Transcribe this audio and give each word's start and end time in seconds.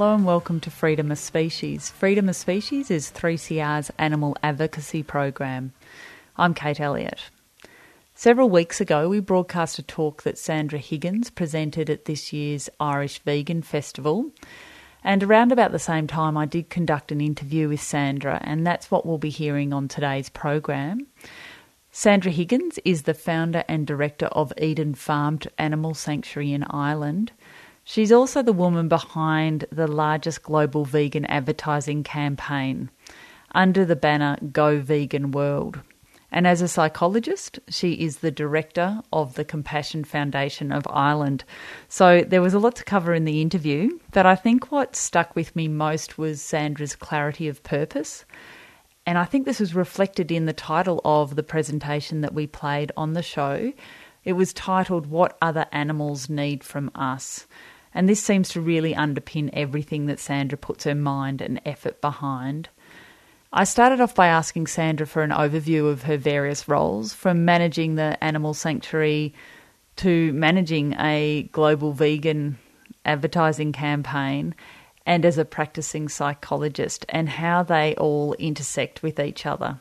Hello 0.00 0.14
and 0.14 0.24
welcome 0.24 0.60
to 0.60 0.70
Freedom 0.70 1.12
of 1.12 1.18
Species. 1.18 1.90
Freedom 1.90 2.30
of 2.30 2.34
Species 2.34 2.90
is 2.90 3.10
3CR's 3.10 3.90
animal 3.98 4.34
advocacy 4.42 5.02
program. 5.02 5.74
I'm 6.38 6.54
Kate 6.54 6.80
Elliott. 6.80 7.20
Several 8.14 8.48
weeks 8.48 8.80
ago, 8.80 9.10
we 9.10 9.20
broadcast 9.20 9.78
a 9.78 9.82
talk 9.82 10.22
that 10.22 10.38
Sandra 10.38 10.78
Higgins 10.78 11.28
presented 11.28 11.90
at 11.90 12.06
this 12.06 12.32
year's 12.32 12.70
Irish 12.80 13.18
Vegan 13.18 13.60
Festival. 13.60 14.30
And 15.04 15.22
around 15.22 15.52
about 15.52 15.70
the 15.70 15.78
same 15.78 16.06
time, 16.06 16.34
I 16.34 16.46
did 16.46 16.70
conduct 16.70 17.12
an 17.12 17.20
interview 17.20 17.68
with 17.68 17.82
Sandra, 17.82 18.40
and 18.42 18.66
that's 18.66 18.90
what 18.90 19.04
we'll 19.04 19.18
be 19.18 19.28
hearing 19.28 19.74
on 19.74 19.86
today's 19.86 20.30
program. 20.30 21.08
Sandra 21.92 22.32
Higgins 22.32 22.78
is 22.86 23.02
the 23.02 23.12
founder 23.12 23.64
and 23.68 23.86
director 23.86 24.26
of 24.28 24.54
Eden 24.56 24.94
Farmed 24.94 25.48
Animal 25.58 25.92
Sanctuary 25.92 26.54
in 26.54 26.64
Ireland. 26.70 27.32
She's 27.90 28.12
also 28.12 28.40
the 28.40 28.52
woman 28.52 28.86
behind 28.86 29.64
the 29.72 29.88
largest 29.88 30.44
global 30.44 30.84
vegan 30.84 31.24
advertising 31.24 32.04
campaign 32.04 32.88
under 33.52 33.84
the 33.84 33.96
banner 33.96 34.38
Go 34.52 34.78
Vegan 34.78 35.32
World. 35.32 35.80
And 36.30 36.46
as 36.46 36.62
a 36.62 36.68
psychologist, 36.68 37.58
she 37.68 37.94
is 37.94 38.18
the 38.18 38.30
director 38.30 39.00
of 39.12 39.34
the 39.34 39.44
Compassion 39.44 40.04
Foundation 40.04 40.70
of 40.70 40.86
Ireland. 40.88 41.42
So 41.88 42.22
there 42.22 42.40
was 42.40 42.54
a 42.54 42.60
lot 42.60 42.76
to 42.76 42.84
cover 42.84 43.12
in 43.12 43.24
the 43.24 43.42
interview, 43.42 43.98
but 44.12 44.24
I 44.24 44.36
think 44.36 44.70
what 44.70 44.94
stuck 44.94 45.34
with 45.34 45.56
me 45.56 45.66
most 45.66 46.16
was 46.16 46.40
Sandra's 46.40 46.94
clarity 46.94 47.48
of 47.48 47.64
purpose. 47.64 48.24
And 49.04 49.18
I 49.18 49.24
think 49.24 49.46
this 49.46 49.58
was 49.58 49.74
reflected 49.74 50.30
in 50.30 50.46
the 50.46 50.52
title 50.52 51.00
of 51.04 51.34
the 51.34 51.42
presentation 51.42 52.20
that 52.20 52.34
we 52.34 52.46
played 52.46 52.92
on 52.96 53.14
the 53.14 53.22
show. 53.22 53.72
It 54.22 54.34
was 54.34 54.52
titled 54.52 55.08
What 55.08 55.36
Other 55.42 55.66
Animals 55.72 56.30
Need 56.30 56.62
from 56.62 56.92
Us. 56.94 57.48
And 57.92 58.08
this 58.08 58.22
seems 58.22 58.48
to 58.50 58.60
really 58.60 58.94
underpin 58.94 59.50
everything 59.52 60.06
that 60.06 60.20
Sandra 60.20 60.56
puts 60.56 60.84
her 60.84 60.94
mind 60.94 61.40
and 61.40 61.60
effort 61.64 62.00
behind. 62.00 62.68
I 63.52 63.64
started 63.64 64.00
off 64.00 64.14
by 64.14 64.28
asking 64.28 64.68
Sandra 64.68 65.06
for 65.06 65.22
an 65.22 65.30
overview 65.30 65.90
of 65.90 66.04
her 66.04 66.16
various 66.16 66.68
roles, 66.68 67.12
from 67.12 67.44
managing 67.44 67.96
the 67.96 68.22
animal 68.22 68.54
sanctuary 68.54 69.34
to 69.96 70.32
managing 70.32 70.94
a 71.00 71.48
global 71.50 71.92
vegan 71.92 72.58
advertising 73.04 73.72
campaign, 73.72 74.54
and 75.04 75.24
as 75.24 75.36
a 75.36 75.44
practicing 75.44 76.08
psychologist, 76.08 77.04
and 77.08 77.28
how 77.28 77.64
they 77.64 77.96
all 77.96 78.34
intersect 78.34 79.02
with 79.02 79.18
each 79.18 79.44
other. 79.46 79.80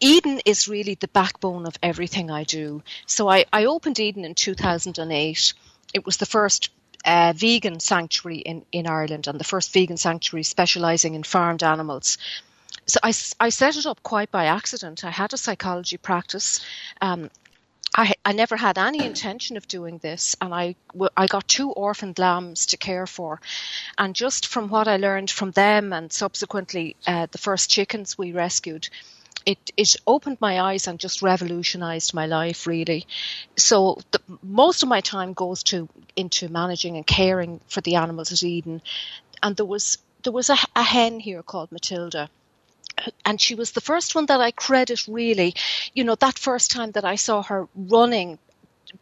Eden 0.00 0.40
is 0.44 0.66
really 0.66 0.94
the 0.94 1.08
backbone 1.08 1.66
of 1.66 1.76
everything 1.82 2.30
I 2.30 2.42
do. 2.42 2.82
So 3.06 3.28
I, 3.28 3.44
I 3.52 3.66
opened 3.66 4.00
Eden 4.00 4.24
in 4.24 4.34
2008. 4.34 5.52
It 5.92 6.06
was 6.06 6.16
the 6.16 6.26
first 6.26 6.70
uh, 7.04 7.32
vegan 7.36 7.80
sanctuary 7.80 8.38
in, 8.38 8.64
in 8.72 8.86
Ireland 8.86 9.26
and 9.26 9.38
the 9.38 9.44
first 9.44 9.72
vegan 9.72 9.96
sanctuary 9.96 10.42
specialising 10.42 11.14
in 11.14 11.22
farmed 11.22 11.62
animals. 11.62 12.18
So 12.86 12.98
I, 13.02 13.12
I 13.38 13.48
set 13.50 13.76
it 13.76 13.86
up 13.86 14.02
quite 14.02 14.30
by 14.30 14.46
accident. 14.46 15.04
I 15.04 15.10
had 15.10 15.32
a 15.32 15.38
psychology 15.38 15.96
practice. 15.96 16.60
Um, 17.00 17.30
I, 17.94 18.14
I 18.24 18.32
never 18.32 18.56
had 18.56 18.78
any 18.78 19.04
intention 19.04 19.56
of 19.56 19.66
doing 19.66 19.98
this, 19.98 20.36
and 20.40 20.54
I, 20.54 20.76
I 21.16 21.26
got 21.26 21.48
two 21.48 21.72
orphaned 21.72 22.18
lambs 22.18 22.66
to 22.66 22.76
care 22.76 23.06
for. 23.06 23.40
And 23.98 24.14
just 24.14 24.46
from 24.46 24.68
what 24.68 24.86
I 24.86 24.96
learned 24.96 25.30
from 25.30 25.50
them 25.50 25.92
and 25.92 26.12
subsequently 26.12 26.96
uh, 27.06 27.26
the 27.30 27.38
first 27.38 27.68
chickens 27.70 28.16
we 28.16 28.32
rescued, 28.32 28.88
it, 29.46 29.58
it 29.76 29.96
opened 30.06 30.38
my 30.40 30.60
eyes 30.60 30.86
and 30.86 30.98
just 30.98 31.22
revolutionized 31.22 32.14
my 32.14 32.26
life 32.26 32.66
really. 32.66 33.06
So 33.56 33.98
the, 34.10 34.20
most 34.42 34.82
of 34.82 34.88
my 34.88 35.00
time 35.00 35.32
goes 35.32 35.62
to 35.64 35.88
into 36.16 36.48
managing 36.48 36.96
and 36.96 37.06
caring 37.06 37.60
for 37.68 37.80
the 37.80 37.96
animals 37.96 38.32
at 38.32 38.42
Eden. 38.42 38.82
And 39.42 39.56
there 39.56 39.66
was 39.66 39.98
there 40.22 40.32
was 40.32 40.50
a, 40.50 40.56
a 40.76 40.82
hen 40.82 41.20
here 41.20 41.42
called 41.42 41.72
Matilda 41.72 42.28
and 43.24 43.40
she 43.40 43.54
was 43.54 43.72
the 43.72 43.80
first 43.80 44.14
one 44.14 44.26
that 44.26 44.40
I 44.40 44.50
credit 44.50 45.06
really, 45.08 45.54
you 45.94 46.04
know, 46.04 46.14
that 46.16 46.38
first 46.38 46.70
time 46.70 46.92
that 46.92 47.04
I 47.04 47.16
saw 47.16 47.42
her 47.42 47.68
running 47.74 48.38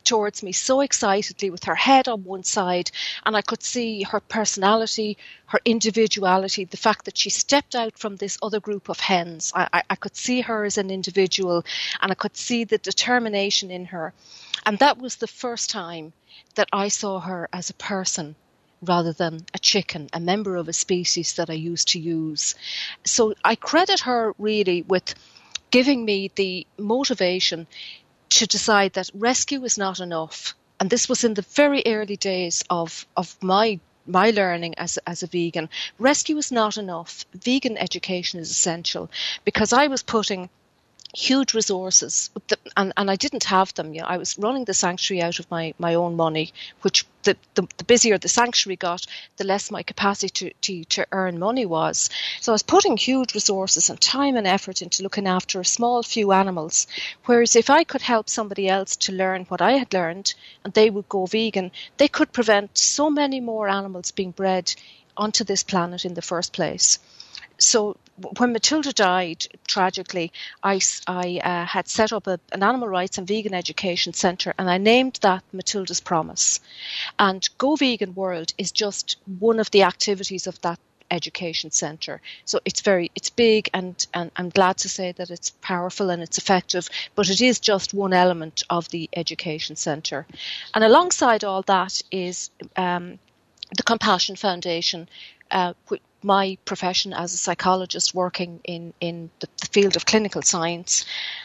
towards 0.05 0.43
me 0.43 0.53
so 0.53 0.81
excitedly 0.81 1.51
with 1.51 1.65
her 1.65 1.75
head 1.75 2.09
on 2.09 2.25
one 2.25 2.45
side 2.45 2.91
and 3.25 3.37
I 3.37 3.43
could 3.43 3.63
see 3.63 4.03
her 4.03 4.21
personality, 4.21 5.17
her 5.47 5.61
individuality, 5.65 6.65
the 6.65 6.77
fact 6.77 7.05
that 7.05 7.19
she 7.19 7.31
stepped 7.31 7.75
out 7.75 7.99
from 7.99 8.17
this 8.17 8.39
other 8.43 8.61
group 8.61 8.89
of 8.89 9.01
hens. 9.01 9.53
I, 9.55 9.69
I, 9.73 9.83
I 9.91 9.95
could 9.97 10.17
see 10.17 10.41
her 10.43 10.65
as 10.65 10.79
an 10.79 10.91
individual 10.91 11.65
and 12.01 12.13
I 12.13 12.15
could 12.15 12.37
see 12.37 12.65
the 12.65 12.79
determination 12.79 13.71
in 13.71 13.87
her. 13.87 14.13
And 14.67 14.79
that 14.79 14.99
was 14.99 15.17
the 15.17 15.27
first 15.27 15.71
time 15.71 16.13
that 16.55 16.69
I 16.73 16.89
saw 16.89 17.21
her 17.21 17.49
as 17.53 17.71
a 17.71 17.75
person 17.75 18.37
rather 18.83 19.13
than 19.13 19.45
a 19.55 19.59
chicken, 19.59 20.09
a 20.13 20.21
member 20.21 20.57
of 20.57 20.69
a 20.69 20.73
species 20.73 21.35
that 21.35 21.51
I 21.51 21.55
used 21.55 21.89
to 21.89 21.99
use. 21.99 22.55
So 23.05 23.35
I 23.45 23.57
credit 23.57 24.01
her 24.01 24.35
really 24.39 24.83
with 24.83 25.15
giving 25.71 26.05
me 26.05 26.31
the 26.35 26.67
motivation 26.79 27.67
to 28.31 28.47
decide 28.47 28.93
that 28.95 29.11
rescue 29.15 29.65
is 29.65 29.79
not 29.79 30.01
enough. 30.01 30.55
And 30.81 30.91
this 30.91 31.09
was 31.09 31.25
in 31.25 31.35
the 31.35 31.43
very 31.43 31.83
early 31.87 32.17
days 32.17 32.63
of, 32.71 33.07
of 33.17 33.37
my 33.43 33.81
my 34.09 34.31
learning 34.31 34.75
as 34.79 34.99
as 35.07 35.23
a 35.23 35.27
vegan. 35.27 35.69
Rescue 35.99 36.39
is 36.39 36.51
not 36.51 36.79
enough. 36.79 37.25
Vegan 37.35 37.77
education 37.77 38.41
is 38.41 38.51
essential 38.51 39.11
because 39.45 39.73
I 39.73 39.87
was 39.87 40.03
putting 40.03 40.49
huge 41.15 41.55
resources 41.55 42.31
and, 42.77 42.93
and 42.97 43.11
I 43.11 43.17
didn't 43.17 43.45
have 43.45 43.73
them. 43.75 43.95
You 43.95 44.03
know, 44.03 44.07
I 44.07 44.19
was 44.19 44.39
running 44.39 44.65
the 44.65 44.75
sanctuary 44.75 45.23
out 45.23 45.39
of 45.39 45.51
my, 45.51 45.73
my 45.79 45.95
own 45.95 46.17
money, 46.17 46.53
which 46.83 47.07
the, 47.23 47.37
the, 47.55 47.67
the 47.79 47.85
busier 47.85 48.19
the 48.19 48.29
sanctuary 48.29 48.77
got, 48.77 49.07
the 49.37 49.45
less 49.45 49.71
my 49.71 49.83
capacity 49.83 50.29
to, 50.29 50.55
to, 50.63 50.85
to 50.85 51.07
earn 51.13 51.39
money 51.39 51.65
was. 51.65 52.11
So 52.41 52.53
I 52.53 52.55
was 52.55 52.63
putting 52.63 52.97
huge 52.97 53.35
resources 53.35 53.89
and 53.89 54.01
time 54.01 54.37
and 54.37 54.47
effort 54.47 54.83
into 54.83 55.03
looking 55.03 55.27
after 55.27 55.61
a 55.61 55.65
small 55.65 56.03
few 56.03 56.33
animals. 56.33 56.87
Whereas 57.25 57.57
if 57.57 57.71
I 57.71 57.85
could 57.85 58.03
help 58.03 58.29
somebody 58.29 58.69
else 58.69 58.97
to 58.97 59.13
learn 59.13 59.45
what 59.45 59.63
I 59.63 59.73
had 59.73 59.95
learned 59.95 60.35
and 60.63 60.75
they 60.75 60.91
would 60.91 61.09
go 61.09 61.27
vegan, 61.27 61.71
they 61.97 62.09
could 62.09 62.33
prevent 62.33 62.77
so 62.77 63.09
many 63.11 63.41
more 63.41 63.69
animals 63.69 64.11
being 64.11 64.33
bred 64.33 64.75
onto 65.17 65.43
this 65.43 65.63
planet 65.63 66.05
in 66.05 66.15
the 66.15 66.23
first 66.23 66.53
place 66.53 66.99
so 67.59 67.97
when 68.39 68.53
Matilda 68.53 68.93
died 68.93 69.47
tragically, 69.67 70.33
I, 70.63 70.81
I 71.07 71.41
uh, 71.43 71.65
had 71.67 71.89
set 71.89 72.13
up 72.13 72.27
a, 72.27 72.41
an 72.53 72.63
animal 72.63 72.89
rights 72.89 73.19
and 73.19 73.27
vegan 73.27 73.55
education 73.55 74.13
centre, 74.13 74.55
and 74.59 74.69
I 74.69 74.79
named 74.79 75.19
that 75.23 75.45
Matilda's 75.53 76.01
Promise. 76.01 76.61
And 77.19 77.49
Go 77.59 77.77
Vegan 77.77 78.15
World 78.15 78.53
is 78.59 78.73
just 78.73 79.17
one 79.39 79.61
of 79.61 79.71
the 79.71 79.83
activities 79.83 80.47
of 80.47 80.61
that 80.63 80.79
education 81.11 81.71
centre. 81.71 82.21
So 82.45 82.61
it's 82.65 82.83
very 82.83 83.11
it's 83.15 83.31
big, 83.31 83.71
and, 83.73 84.07
and 84.13 84.31
I'm 84.37 84.51
glad 84.51 84.79
to 84.79 84.89
say 84.89 85.13
that 85.13 85.31
it's 85.31 85.51
powerful 85.63 86.11
and 86.11 86.23
it's 86.23 86.39
effective. 86.39 86.89
But 87.15 87.31
it 87.31 87.41
is 87.41 87.61
just 87.61 87.95
one 87.95 88.13
element 88.13 88.63
of 88.69 88.89
the 88.91 89.09
education 89.15 89.77
centre, 89.77 90.27
and 90.75 90.85
alongside 90.85 91.45
all 91.45 91.63
that 91.63 92.03
is. 92.11 92.51
Um, 92.77 93.19
the 93.77 93.83
Compassion 93.83 94.35
Foundation, 94.35 95.11
uh, 95.51 95.75
my 96.23 96.59
profession 96.65 97.13
as 97.13 97.33
a 97.33 97.37
psychologist 97.37 98.15
working 98.15 98.61
in, 98.65 98.93
in 99.01 99.31
the, 99.41 99.49
the 99.61 99.67
field 99.67 99.97
of 99.97 100.07
clinical 100.07 100.43
science, 100.43 101.05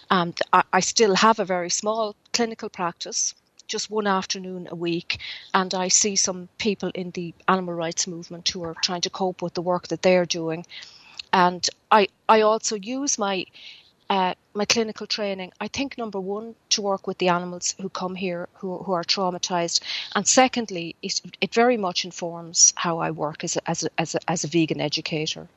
um, 0.10 0.34
I, 0.52 0.64
I, 0.74 0.80
still 0.80 1.16
have 1.16 1.40
a 1.40 1.46
very 1.46 1.70
small 1.70 2.16
clinical 2.32 2.70
practice, 2.70 3.36
just 3.68 3.92
one 3.92 4.08
afternoon 4.08 4.68
a 4.72 4.76
week, 4.76 5.20
and 5.54 5.74
I 5.74 5.88
see 5.90 6.16
some 6.16 6.50
people 6.58 6.92
in 6.96 7.12
the 7.12 7.34
animal 7.48 7.74
rights 7.74 8.08
movement 8.08 8.50
who 8.50 8.64
are 8.64 8.76
trying 8.84 9.02
to 9.02 9.10
cope 9.10 9.42
with 9.42 9.54
the 9.54 9.62
work 9.62 9.88
that 9.90 10.02
they're 10.02 10.26
doing. 10.26 10.66
And 11.32 11.68
I, 11.92 12.08
I 12.28 12.42
also 12.42 12.76
use 12.76 13.18
my 13.18 13.46
uh, 14.10 14.34
my 14.54 14.66
clinical 14.66 15.08
training, 15.08 15.52
I 15.60 15.68
think 15.68 15.98
number 15.98 16.20
one, 16.20 16.56
to 16.72 16.82
work 16.82 17.08
with 17.08 17.18
the 17.18 17.30
animals 17.30 17.76
who 17.82 17.90
come 17.90 18.16
here 18.16 18.48
who, 18.56 18.78
who 18.80 18.94
are 18.94 19.04
traumatized. 19.04 19.82
And 20.16 20.28
secondly, 20.28 20.96
it, 21.02 21.22
it 21.42 21.54
very 21.54 21.78
much 21.78 22.06
informs 22.06 22.74
how 22.76 23.00
I 23.00 23.12
work 23.12 23.44
as 23.44 23.58
a, 23.58 23.70
as, 23.70 23.84
a, 23.84 23.90
as, 23.98 24.16
a, 24.16 24.20
as 24.30 24.44
a 24.44 24.48
vegan 24.48 24.82
educator. 24.82 25.48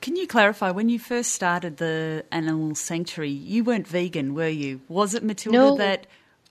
Can 0.00 0.14
you 0.14 0.26
clarify 0.28 0.70
when 0.70 0.88
you 0.88 0.98
first 0.98 1.32
started 1.32 1.78
the 1.78 2.24
animal 2.30 2.74
sanctuary, 2.74 3.30
you 3.30 3.64
weren't 3.64 3.88
vegan, 3.88 4.34
were 4.34 4.48
you? 4.48 4.80
Was 4.88 5.14
it 5.14 5.24
Matilda 5.24 5.58
no. 5.58 5.76
that 5.76 6.06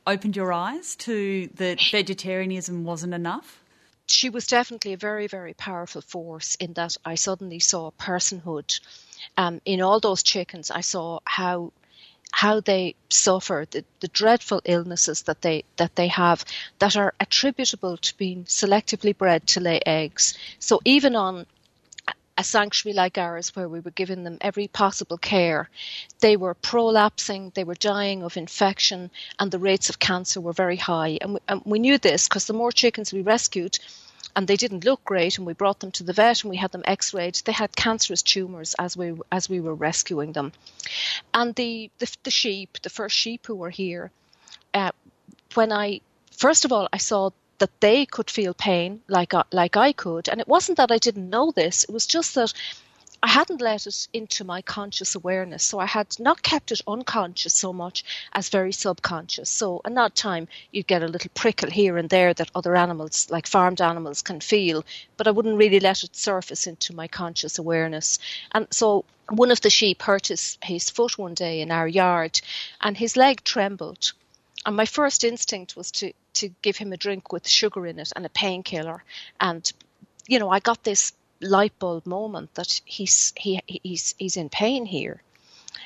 opened 0.05 0.35
your 0.35 0.51
eyes 0.51 0.95
to 0.97 1.47
that 1.55 1.79
vegetarianism 1.91 2.83
wasn't 2.83 3.13
enough? 3.13 3.63
She 4.07 4.29
was 4.29 4.47
definitely 4.47 4.93
a 4.93 4.97
very, 4.97 5.27
very 5.27 5.53
powerful 5.53 6.01
force 6.01 6.55
in 6.55 6.73
that 6.73 6.95
I 7.03 7.15
suddenly 7.15 7.59
saw 7.59 7.91
personhood. 7.91 8.79
Um, 9.37 9.61
in 9.65 9.81
all 9.81 9.99
those 9.99 10.23
chickens, 10.23 10.71
I 10.71 10.81
saw 10.81 11.19
how 11.25 11.71
how 12.31 12.59
they 12.59 12.93
suffer 13.09 13.65
the, 13.71 13.83
the 14.01 14.07
dreadful 14.09 14.61
illnesses 14.65 15.23
that 15.23 15.41
they 15.41 15.63
that 15.77 15.95
they 15.95 16.07
have 16.07 16.43
that 16.79 16.95
are 16.97 17.13
attributable 17.19 17.97
to 17.97 18.17
being 18.17 18.43
selectively 18.43 19.17
bred 19.17 19.47
to 19.47 19.59
lay 19.59 19.79
eggs. 19.85 20.37
So 20.59 20.81
even 20.85 21.15
on 21.15 21.45
a 22.37 22.43
sanctuary 22.43 22.93
like 22.93 23.17
ours 23.17 23.55
where 23.55 23.67
we 23.67 23.79
were 23.79 23.91
giving 23.91 24.23
them 24.23 24.37
every 24.41 24.67
possible 24.67 25.17
care, 25.17 25.69
they 26.19 26.37
were 26.37 26.53
prolapsing, 26.53 27.53
they 27.55 27.63
were 27.63 27.73
dying 27.73 28.21
of 28.21 28.37
infection, 28.37 29.09
and 29.39 29.49
the 29.49 29.57
rates 29.59 29.89
of 29.89 29.97
cancer 29.97 30.39
were 30.39 30.53
very 30.53 30.75
high. 30.75 31.17
And 31.19 31.33
we, 31.33 31.39
and 31.47 31.61
we 31.65 31.79
knew 31.79 31.97
this 31.97 32.27
because 32.27 32.45
the 32.45 32.53
more 32.53 32.71
chickens 32.71 33.11
we 33.11 33.21
rescued, 33.21 33.79
and 34.37 34.47
they 34.47 34.55
didn't 34.55 34.85
look 34.85 35.03
great, 35.03 35.39
and 35.39 35.47
we 35.47 35.53
brought 35.53 35.79
them 35.79 35.91
to 35.91 36.03
the 36.03 36.13
vet 36.13 36.43
and 36.43 36.51
we 36.51 36.57
had 36.57 36.71
them 36.71 36.83
X-rayed. 36.85 37.41
They 37.43 37.51
had 37.51 37.75
cancerous 37.75 38.21
tumors 38.21 38.75
as 38.77 38.95
we 38.95 39.15
as 39.31 39.49
we 39.49 39.59
were 39.59 39.73
rescuing 39.73 40.31
them, 40.33 40.53
and 41.33 41.55
the 41.55 41.89
the, 41.97 42.15
the 42.23 42.29
sheep, 42.29 42.77
the 42.83 42.91
first 42.91 43.17
sheep 43.17 43.47
who 43.47 43.55
were 43.55 43.71
here, 43.71 44.11
uh, 44.75 44.91
when 45.55 45.71
I 45.73 46.01
first 46.31 46.65
of 46.65 46.71
all 46.71 46.87
I 46.93 46.99
saw 46.99 47.31
that 47.57 47.81
they 47.81 48.05
could 48.05 48.29
feel 48.29 48.53
pain 48.53 49.01
like 49.07 49.33
like 49.51 49.75
I 49.75 49.91
could, 49.91 50.29
and 50.29 50.39
it 50.39 50.47
wasn't 50.47 50.77
that 50.77 50.91
I 50.91 50.99
didn't 50.99 51.31
know 51.31 51.51
this. 51.51 51.83
It 51.85 51.91
was 51.91 52.05
just 52.05 52.35
that 52.35 52.53
I 53.23 53.27
hadn't 53.29 53.61
let 53.61 53.87
it 53.87 54.07
into 54.13 54.43
my 54.43 54.61
conscious 54.61 55.15
awareness, 55.15 55.63
so 55.63 55.79
I 55.79 55.87
had 55.87 56.19
not 56.19 56.43
kept 56.43 56.71
it 56.71 56.81
unconscious 56.87 57.53
so 57.53 57.73
much 57.73 58.05
as 58.31 58.49
very 58.49 58.71
subconscious. 58.71 59.49
So, 59.49 59.81
in 59.85 59.95
that 59.95 60.15
time, 60.15 60.47
you'd 60.71 60.85
get 60.85 61.01
a 61.01 61.07
little 61.07 61.31
prickle 61.33 61.71
here 61.71 61.97
and 61.97 62.09
there 62.09 62.33
that 62.35 62.51
other 62.53 62.75
animals, 62.75 63.27
like 63.31 63.47
farmed 63.47 63.81
animals, 63.81 64.21
can 64.21 64.39
feel, 64.39 64.85
but 65.17 65.27
I 65.27 65.31
wouldn't 65.31 65.57
really 65.57 65.79
let 65.79 66.03
it 66.03 66.15
surface 66.15 66.67
into 66.67 66.95
my 66.95 67.07
conscious 67.07 67.57
awareness. 67.57 68.19
And 68.51 68.67
so, 68.69 69.03
one 69.29 69.49
of 69.49 69.61
the 69.61 69.71
sheep 69.71 70.03
hurt 70.03 70.27
his, 70.27 70.59
his 70.61 70.91
foot 70.91 71.17
one 71.17 71.33
day 71.33 71.61
in 71.61 71.71
our 71.71 71.87
yard, 71.87 72.39
and 72.81 72.95
his 72.95 73.17
leg 73.17 73.43
trembled. 73.43 74.13
And 74.63 74.75
my 74.75 74.85
first 74.85 75.23
instinct 75.23 75.75
was 75.75 75.91
to, 75.91 76.13
to 76.35 76.49
give 76.61 76.77
him 76.77 76.93
a 76.93 76.97
drink 76.97 77.31
with 77.31 77.47
sugar 77.47 77.87
in 77.87 77.99
it 77.99 78.11
and 78.15 78.25
a 78.25 78.29
painkiller. 78.29 79.03
And, 79.41 79.71
you 80.27 80.37
know, 80.37 80.49
I 80.49 80.59
got 80.59 80.83
this 80.83 81.13
light 81.41 81.77
bulb 81.79 82.05
moment 82.05 82.53
that 82.55 82.81
he's 82.85 83.33
he 83.37 83.61
he's 83.65 84.15
he's 84.17 84.37
in 84.37 84.49
pain 84.49 84.85
here. 84.85 85.21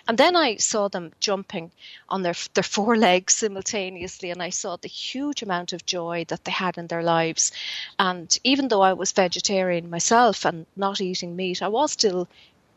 And 0.07 0.17
then 0.17 0.35
I 0.35 0.55
saw 0.55 0.87
them 0.87 1.11
jumping 1.19 1.71
on 2.09 2.21
their 2.21 2.35
their 2.53 2.63
four 2.63 2.95
legs 3.07 3.35
simultaneously, 3.35 4.31
and 4.31 4.41
I 4.41 4.49
saw 4.49 4.77
the 4.77 4.87
huge 4.87 5.41
amount 5.41 5.73
of 5.73 5.85
joy 5.85 6.25
that 6.29 6.45
they 6.45 6.51
had 6.51 6.77
in 6.77 6.87
their 6.87 7.03
lives. 7.03 7.51
And 7.99 8.35
even 8.43 8.67
though 8.67 8.81
I 8.81 8.93
was 8.93 9.11
vegetarian 9.11 9.89
myself 9.89 10.45
and 10.45 10.65
not 10.75 11.01
eating 11.01 11.35
meat, 11.35 11.61
I 11.61 11.67
was 11.67 11.91
still 11.91 12.27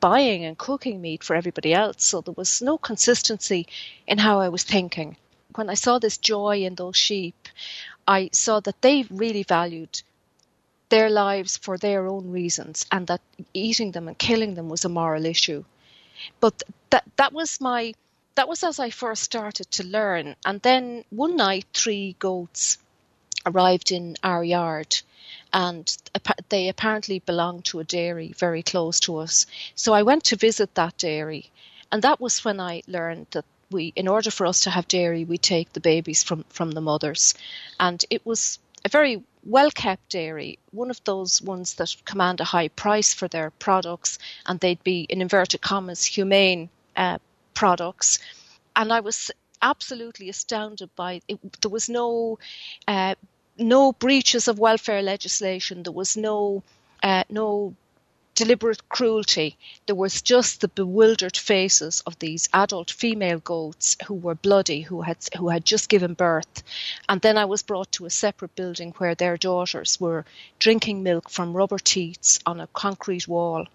buying 0.00 0.44
and 0.44 0.58
cooking 0.58 1.00
meat 1.00 1.24
for 1.24 1.34
everybody 1.34 1.72
else. 1.72 2.04
So 2.04 2.20
there 2.20 2.34
was 2.36 2.60
no 2.60 2.76
consistency 2.76 3.66
in 4.06 4.18
how 4.18 4.40
I 4.40 4.48
was 4.48 4.64
thinking. 4.64 5.16
When 5.54 5.70
I 5.70 5.74
saw 5.74 5.98
this 5.98 6.18
joy 6.18 6.62
in 6.62 6.74
those 6.74 6.96
sheep, 6.96 7.48
I 8.06 8.28
saw 8.32 8.60
that 8.60 8.82
they 8.82 9.04
really 9.08 9.44
valued 9.44 10.02
their 10.94 11.10
lives 11.10 11.56
for 11.56 11.76
their 11.76 12.06
own 12.06 12.30
reasons 12.30 12.86
and 12.92 13.08
that 13.08 13.20
eating 13.52 13.90
them 13.90 14.06
and 14.06 14.16
killing 14.16 14.54
them 14.54 14.68
was 14.68 14.84
a 14.84 14.88
moral 14.88 15.26
issue. 15.26 15.64
But 16.38 16.62
that 16.90 17.04
that 17.16 17.32
was 17.32 17.60
my 17.60 17.94
that 18.36 18.48
was 18.48 18.62
as 18.62 18.78
I 18.78 18.90
first 18.90 19.22
started 19.24 19.68
to 19.72 19.82
learn. 19.98 20.36
And 20.46 20.62
then 20.62 21.04
one 21.10 21.34
night 21.36 21.66
three 21.74 22.14
goats 22.20 22.78
arrived 23.44 23.90
in 23.90 24.16
our 24.22 24.44
yard 24.44 25.02
and 25.52 25.84
they 26.48 26.68
apparently 26.68 27.18
belonged 27.18 27.64
to 27.64 27.80
a 27.80 27.90
dairy 27.98 28.32
very 28.38 28.62
close 28.62 29.00
to 29.00 29.18
us. 29.18 29.46
So 29.74 29.94
I 29.94 30.02
went 30.04 30.22
to 30.26 30.36
visit 30.36 30.76
that 30.76 30.96
dairy 30.96 31.50
and 31.90 32.02
that 32.02 32.20
was 32.20 32.44
when 32.44 32.60
I 32.60 32.82
learned 32.86 33.26
that 33.32 33.46
we 33.68 33.92
in 33.96 34.06
order 34.06 34.30
for 34.30 34.46
us 34.46 34.60
to 34.60 34.70
have 34.70 34.86
dairy 34.86 35.24
we 35.24 35.38
take 35.38 35.72
the 35.72 35.86
babies 35.92 36.22
from 36.22 36.44
from 36.50 36.70
the 36.70 36.86
mothers 36.90 37.34
and 37.80 38.04
it 38.10 38.24
was 38.24 38.60
a 38.84 38.88
very 38.88 39.22
well 39.44 39.70
kept 39.70 40.10
dairy, 40.10 40.58
one 40.70 40.90
of 40.90 41.02
those 41.04 41.42
ones 41.42 41.74
that 41.74 41.94
command 42.04 42.40
a 42.40 42.44
high 42.44 42.68
price 42.68 43.14
for 43.14 43.28
their 43.28 43.50
products, 43.50 44.18
and 44.46 44.60
they'd 44.60 44.82
be, 44.82 45.02
in 45.08 45.20
inverted 45.20 45.60
commas, 45.60 46.04
humane 46.04 46.68
uh, 46.96 47.18
products. 47.54 48.18
And 48.76 48.92
I 48.92 49.00
was 49.00 49.30
absolutely 49.62 50.28
astounded 50.28 50.90
by 50.96 51.20
it. 51.28 51.60
There 51.62 51.70
was 51.70 51.88
no 51.88 52.38
uh, 52.88 53.14
no 53.58 53.92
breaches 53.92 54.48
of 54.48 54.58
welfare 54.58 55.02
legislation. 55.02 55.82
There 55.82 55.92
was 55.92 56.16
no 56.16 56.62
uh, 57.02 57.24
no 57.30 57.74
deliberate 58.34 58.88
cruelty. 58.88 59.56
There 59.86 59.94
was 59.94 60.22
just 60.22 60.60
the 60.60 60.68
bewildered 60.68 61.36
faces 61.36 62.02
of 62.06 62.18
these 62.18 62.48
adult 62.52 62.90
female 62.90 63.38
goats 63.38 63.96
who 64.06 64.14
were 64.14 64.34
bloody, 64.34 64.80
who 64.80 65.02
had 65.02 65.18
who 65.36 65.48
had 65.48 65.64
just 65.64 65.88
given 65.88 66.14
birth. 66.14 66.62
And 67.08 67.20
then 67.20 67.38
I 67.38 67.44
was 67.44 67.62
brought 67.62 67.92
to 67.92 68.06
a 68.06 68.10
separate 68.10 68.54
building 68.56 68.92
where 68.98 69.14
their 69.14 69.36
daughters 69.36 70.00
were 70.00 70.24
drinking 70.58 71.02
milk 71.02 71.30
from 71.30 71.56
rubber 71.56 71.78
teats 71.78 72.40
on 72.44 72.60
a 72.60 72.66
concrete 72.68 73.28
wall. 73.28 73.66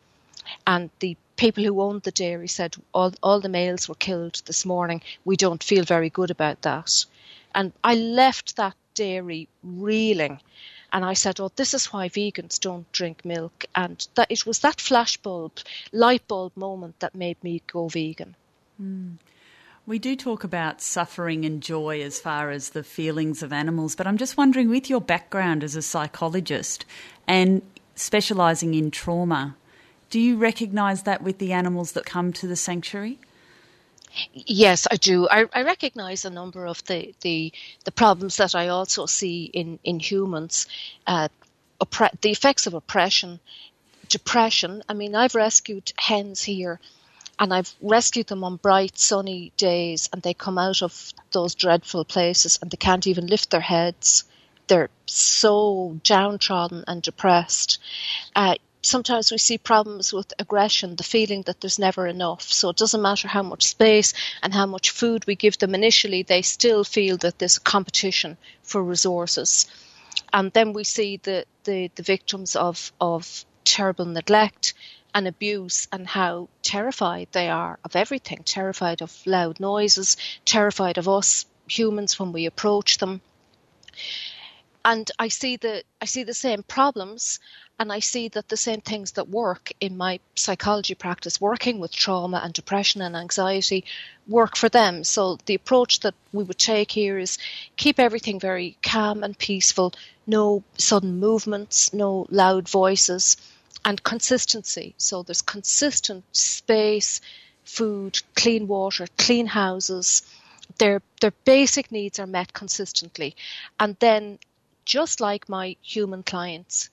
And 0.67 0.89
the 0.99 1.15
people 1.37 1.63
who 1.63 1.81
owned 1.81 2.03
the 2.03 2.11
dairy 2.11 2.47
said 2.47 2.75
all 2.93 3.13
all 3.23 3.39
the 3.39 3.49
males 3.49 3.87
were 3.87 3.95
killed 3.95 4.41
this 4.45 4.65
morning. 4.65 5.01
We 5.23 5.37
don't 5.37 5.63
feel 5.63 5.83
very 5.85 6.09
good 6.09 6.31
about 6.31 6.61
that. 6.63 7.05
And 7.55 7.71
I 7.83 7.95
left 7.95 8.57
that 8.57 8.75
dairy 8.93 9.47
reeling 9.63 10.39
and 10.91 11.05
I 11.05 11.13
said, 11.13 11.39
"Oh, 11.39 11.51
this 11.55 11.73
is 11.73 11.93
why 11.93 12.09
vegans 12.09 12.59
don't 12.59 12.91
drink 12.91 13.23
milk." 13.23 13.65
And 13.75 14.07
that 14.15 14.31
it 14.31 14.45
was 14.45 14.59
that 14.59 14.77
flashbulb, 14.77 15.63
light 15.91 16.27
bulb 16.27 16.53
moment 16.55 16.99
that 16.99 17.15
made 17.15 17.43
me 17.43 17.61
go 17.67 17.87
vegan. 17.87 18.35
Hmm. 18.77 19.13
We 19.85 19.97
do 19.97 20.15
talk 20.15 20.43
about 20.43 20.81
suffering 20.81 21.45
and 21.45 21.63
joy 21.63 22.01
as 22.01 22.19
far 22.19 22.51
as 22.51 22.69
the 22.69 22.83
feelings 22.83 23.41
of 23.41 23.51
animals, 23.51 23.95
but 23.95 24.05
I'm 24.05 24.17
just 24.17 24.37
wondering, 24.37 24.69
with 24.69 24.87
your 24.87 25.01
background 25.01 25.63
as 25.63 25.75
a 25.75 25.81
psychologist 25.81 26.85
and 27.27 27.63
specialising 27.95 28.75
in 28.75 28.91
trauma, 28.91 29.55
do 30.11 30.19
you 30.19 30.37
recognise 30.37 31.03
that 31.03 31.23
with 31.23 31.39
the 31.39 31.53
animals 31.53 31.93
that 31.93 32.05
come 32.05 32.31
to 32.33 32.45
the 32.45 32.55
sanctuary? 32.55 33.17
Yes, 34.33 34.87
I 34.89 34.95
do. 34.95 35.27
I, 35.29 35.45
I 35.53 35.63
recognise 35.63 36.25
a 36.25 36.29
number 36.29 36.65
of 36.65 36.83
the, 36.85 37.13
the 37.21 37.51
the 37.85 37.91
problems 37.91 38.37
that 38.37 38.55
I 38.55 38.67
also 38.69 39.05
see 39.05 39.45
in 39.45 39.79
in 39.83 39.99
humans. 39.99 40.67
Uh, 41.07 41.29
oppre- 41.81 42.19
the 42.21 42.31
effects 42.31 42.67
of 42.67 42.73
oppression, 42.73 43.39
depression. 44.09 44.83
I 44.89 44.93
mean, 44.93 45.15
I've 45.15 45.35
rescued 45.35 45.93
hens 45.97 46.43
here, 46.43 46.79
and 47.39 47.53
I've 47.53 47.73
rescued 47.81 48.27
them 48.27 48.43
on 48.43 48.57
bright 48.57 48.97
sunny 48.97 49.51
days, 49.57 50.09
and 50.13 50.21
they 50.21 50.33
come 50.33 50.57
out 50.57 50.81
of 50.81 51.13
those 51.31 51.55
dreadful 51.55 52.05
places, 52.05 52.59
and 52.61 52.71
they 52.71 52.77
can't 52.77 53.07
even 53.07 53.27
lift 53.27 53.49
their 53.51 53.61
heads. 53.61 54.25
They're 54.67 54.89
so 55.05 55.99
downtrodden 56.03 56.83
and 56.87 57.01
depressed. 57.01 57.79
Uh, 58.35 58.55
sometimes 58.81 59.31
we 59.31 59.37
see 59.37 59.57
problems 59.57 60.13
with 60.13 60.33
aggression, 60.39 60.95
the 60.95 61.03
feeling 61.03 61.41
that 61.43 61.61
there's 61.61 61.79
never 61.79 62.07
enough. 62.07 62.43
So 62.43 62.69
it 62.69 62.77
doesn't 62.77 63.01
matter 63.01 63.27
how 63.27 63.43
much 63.43 63.67
space 63.67 64.13
and 64.41 64.53
how 64.53 64.65
much 64.65 64.91
food 64.91 65.25
we 65.25 65.35
give 65.35 65.57
them 65.57 65.75
initially, 65.75 66.23
they 66.23 66.41
still 66.41 66.83
feel 66.83 67.17
that 67.17 67.39
there's 67.39 67.59
competition 67.59 68.37
for 68.63 68.83
resources. 68.83 69.67
And 70.31 70.51
then 70.53 70.73
we 70.73 70.83
see 70.83 71.17
the, 71.17 71.45
the, 71.63 71.91
the 71.95 72.03
victims 72.03 72.55
of, 72.55 72.91
of 73.01 73.45
terrible 73.65 74.05
neglect 74.05 74.73
and 75.13 75.27
abuse 75.27 75.87
and 75.91 76.07
how 76.07 76.49
terrified 76.61 77.27
they 77.31 77.49
are 77.49 77.79
of 77.83 77.95
everything, 77.95 78.43
terrified 78.43 79.01
of 79.01 79.15
loud 79.25 79.59
noises, 79.59 80.17
terrified 80.45 80.97
of 80.97 81.07
us 81.09 81.45
humans 81.67 82.19
when 82.19 82.31
we 82.31 82.45
approach 82.45 82.97
them. 82.97 83.21
And 84.85 85.09
I 85.19 85.27
see 85.27 85.57
the 85.57 85.83
I 86.01 86.05
see 86.05 86.23
the 86.23 86.33
same 86.33 86.63
problems 86.63 87.39
and 87.79 87.93
I 87.93 87.99
see 87.99 88.27
that 88.27 88.49
the 88.49 88.57
same 88.57 88.81
things 88.81 89.13
that 89.13 89.29
work 89.29 89.71
in 89.79 89.95
my 89.95 90.19
psychology 90.35 90.95
practice, 90.95 91.39
working 91.39 91.79
with 91.79 91.93
trauma 91.93 92.41
and 92.43 92.53
depression 92.53 93.01
and 93.01 93.15
anxiety, 93.15 93.85
work 94.27 94.57
for 94.57 94.67
them. 94.67 95.05
So 95.05 95.37
the 95.45 95.55
approach 95.55 96.01
that 96.01 96.13
we 96.33 96.43
would 96.43 96.57
take 96.57 96.91
here 96.91 97.17
is 97.17 97.37
keep 97.77 97.97
everything 97.97 98.37
very 98.37 98.77
calm 98.83 99.23
and 99.23 99.37
peaceful, 99.37 99.93
no 100.27 100.61
sudden 100.77 101.19
movements, 101.21 101.93
no 101.93 102.27
loud 102.29 102.67
voices, 102.67 103.37
and 103.85 104.03
consistency. 104.03 104.93
So 104.97 105.23
there's 105.23 105.41
consistent 105.41 106.25
space, 106.33 107.21
food, 107.63 108.19
clean 108.35 108.67
water, 108.67 109.07
clean 109.17 109.47
houses. 109.47 110.21
Their 110.79 111.01
their 111.21 111.33
basic 111.45 111.93
needs 111.93 112.19
are 112.19 112.27
met 112.27 112.51
consistently. 112.51 113.37
And 113.79 113.95
then 113.99 114.37
just 114.83 115.21
like 115.21 115.47
my 115.47 115.77
human 115.81 116.23
clients, 116.23 116.89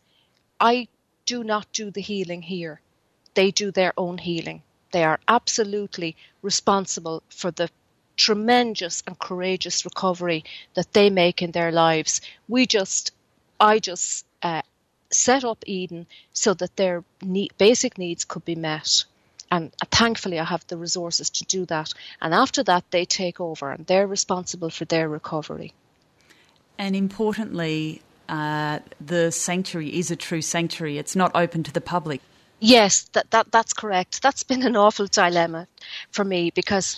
I 0.60 0.88
do 1.26 1.44
not 1.44 1.72
do 1.72 1.90
the 1.90 2.00
healing 2.00 2.42
here. 2.42 2.80
They 3.34 3.50
do 3.50 3.70
their 3.70 3.92
own 3.96 4.18
healing. 4.18 4.62
They 4.92 5.04
are 5.04 5.20
absolutely 5.28 6.16
responsible 6.42 7.22
for 7.28 7.50
the 7.50 7.68
tremendous 8.16 9.02
and 9.06 9.18
courageous 9.18 9.84
recovery 9.84 10.44
that 10.74 10.92
they 10.92 11.10
make 11.10 11.42
in 11.42 11.50
their 11.50 11.70
lives. 11.70 12.20
We 12.48 12.66
just, 12.66 13.12
I 13.60 13.78
just 13.78 14.24
uh, 14.42 14.62
set 15.10 15.44
up 15.44 15.62
Eden 15.66 16.06
so 16.32 16.54
that 16.54 16.76
their 16.76 17.04
need, 17.20 17.52
basic 17.58 17.98
needs 17.98 18.24
could 18.24 18.44
be 18.44 18.54
met. 18.54 19.04
And 19.50 19.72
thankfully, 19.90 20.40
I 20.40 20.44
have 20.44 20.66
the 20.66 20.76
resources 20.76 21.30
to 21.30 21.44
do 21.44 21.66
that. 21.66 21.92
And 22.20 22.34
after 22.34 22.62
that, 22.64 22.90
they 22.90 23.04
take 23.04 23.40
over 23.40 23.70
and 23.70 23.86
they're 23.86 24.06
responsible 24.06 24.70
for 24.70 24.86
their 24.86 25.08
recovery. 25.08 25.72
And 26.78 26.96
importantly, 26.96 28.02
uh, 28.28 28.80
the 29.00 29.30
sanctuary 29.30 29.96
is 29.98 30.10
a 30.10 30.16
true 30.16 30.42
sanctuary. 30.42 30.98
It's 30.98 31.16
not 31.16 31.32
open 31.34 31.62
to 31.64 31.72
the 31.72 31.80
public. 31.80 32.20
Yes, 32.58 33.02
that, 33.12 33.30
that 33.32 33.52
that's 33.52 33.72
correct. 33.72 34.22
That's 34.22 34.42
been 34.42 34.62
an 34.62 34.76
awful 34.76 35.06
dilemma 35.06 35.68
for 36.10 36.24
me 36.24 36.50
because 36.50 36.96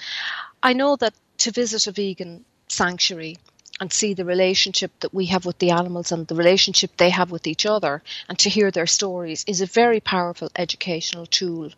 I 0.63 0.73
know 0.73 0.97
that 0.97 1.15
to 1.39 1.51
visit 1.51 1.87
a 1.87 1.93
vegan 1.93 2.45
sanctuary 2.69 3.39
and 3.81 3.93
see 3.93 4.15
the 4.15 4.25
relationship 4.25 4.93
that 5.01 5.15
we 5.15 5.27
have 5.27 5.47
with 5.47 5.59
the 5.59 5.71
animals 5.71 6.13
and 6.13 6.27
the 6.27 6.35
relationship 6.35 6.97
they 6.97 7.11
have 7.11 7.31
with 7.31 7.47
each 7.47 7.65
other 7.65 8.03
and 8.29 8.39
to 8.39 8.51
hear 8.51 8.71
their 8.71 8.87
stories 8.87 9.45
is 9.47 9.61
a 9.61 9.67
very 9.67 10.01
powerful 10.01 10.51
educational 10.57 11.27
tool. 11.27 11.71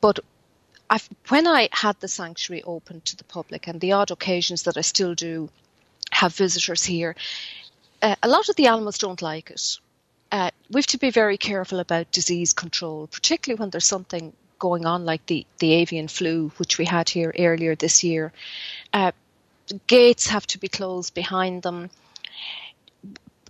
But 0.00 0.18
I've, 0.90 1.08
when 1.28 1.46
I 1.46 1.68
had 1.72 2.00
the 2.00 2.08
sanctuary 2.08 2.62
open 2.62 3.02
to 3.02 3.16
the 3.16 3.24
public 3.24 3.66
and 3.66 3.80
the 3.80 3.92
odd 3.92 4.10
occasions 4.10 4.62
that 4.64 4.76
I 4.76 4.80
still 4.80 5.14
do 5.14 5.50
have 6.10 6.34
visitors 6.34 6.84
here, 6.84 7.14
uh, 8.02 8.16
a 8.22 8.28
lot 8.28 8.48
of 8.48 8.56
the 8.56 8.66
animals 8.66 8.98
don't 8.98 9.22
like 9.22 9.50
it. 9.50 9.78
Uh, 10.30 10.50
we 10.70 10.78
have 10.78 10.86
to 10.86 10.98
be 10.98 11.10
very 11.10 11.38
careful 11.38 11.80
about 11.80 12.12
disease 12.12 12.52
control, 12.52 13.06
particularly 13.06 13.58
when 13.58 13.70
there's 13.70 13.86
something 13.86 14.32
going 14.58 14.84
on 14.84 15.04
like 15.04 15.24
the, 15.26 15.46
the 15.58 15.72
avian 15.72 16.08
flu, 16.08 16.50
which 16.58 16.78
we 16.78 16.84
had 16.84 17.08
here 17.08 17.32
earlier 17.38 17.74
this 17.74 18.04
year. 18.04 18.32
Uh, 18.92 19.12
gates 19.86 20.26
have 20.28 20.46
to 20.46 20.58
be 20.58 20.68
closed 20.68 21.14
behind 21.14 21.62
them. 21.62 21.90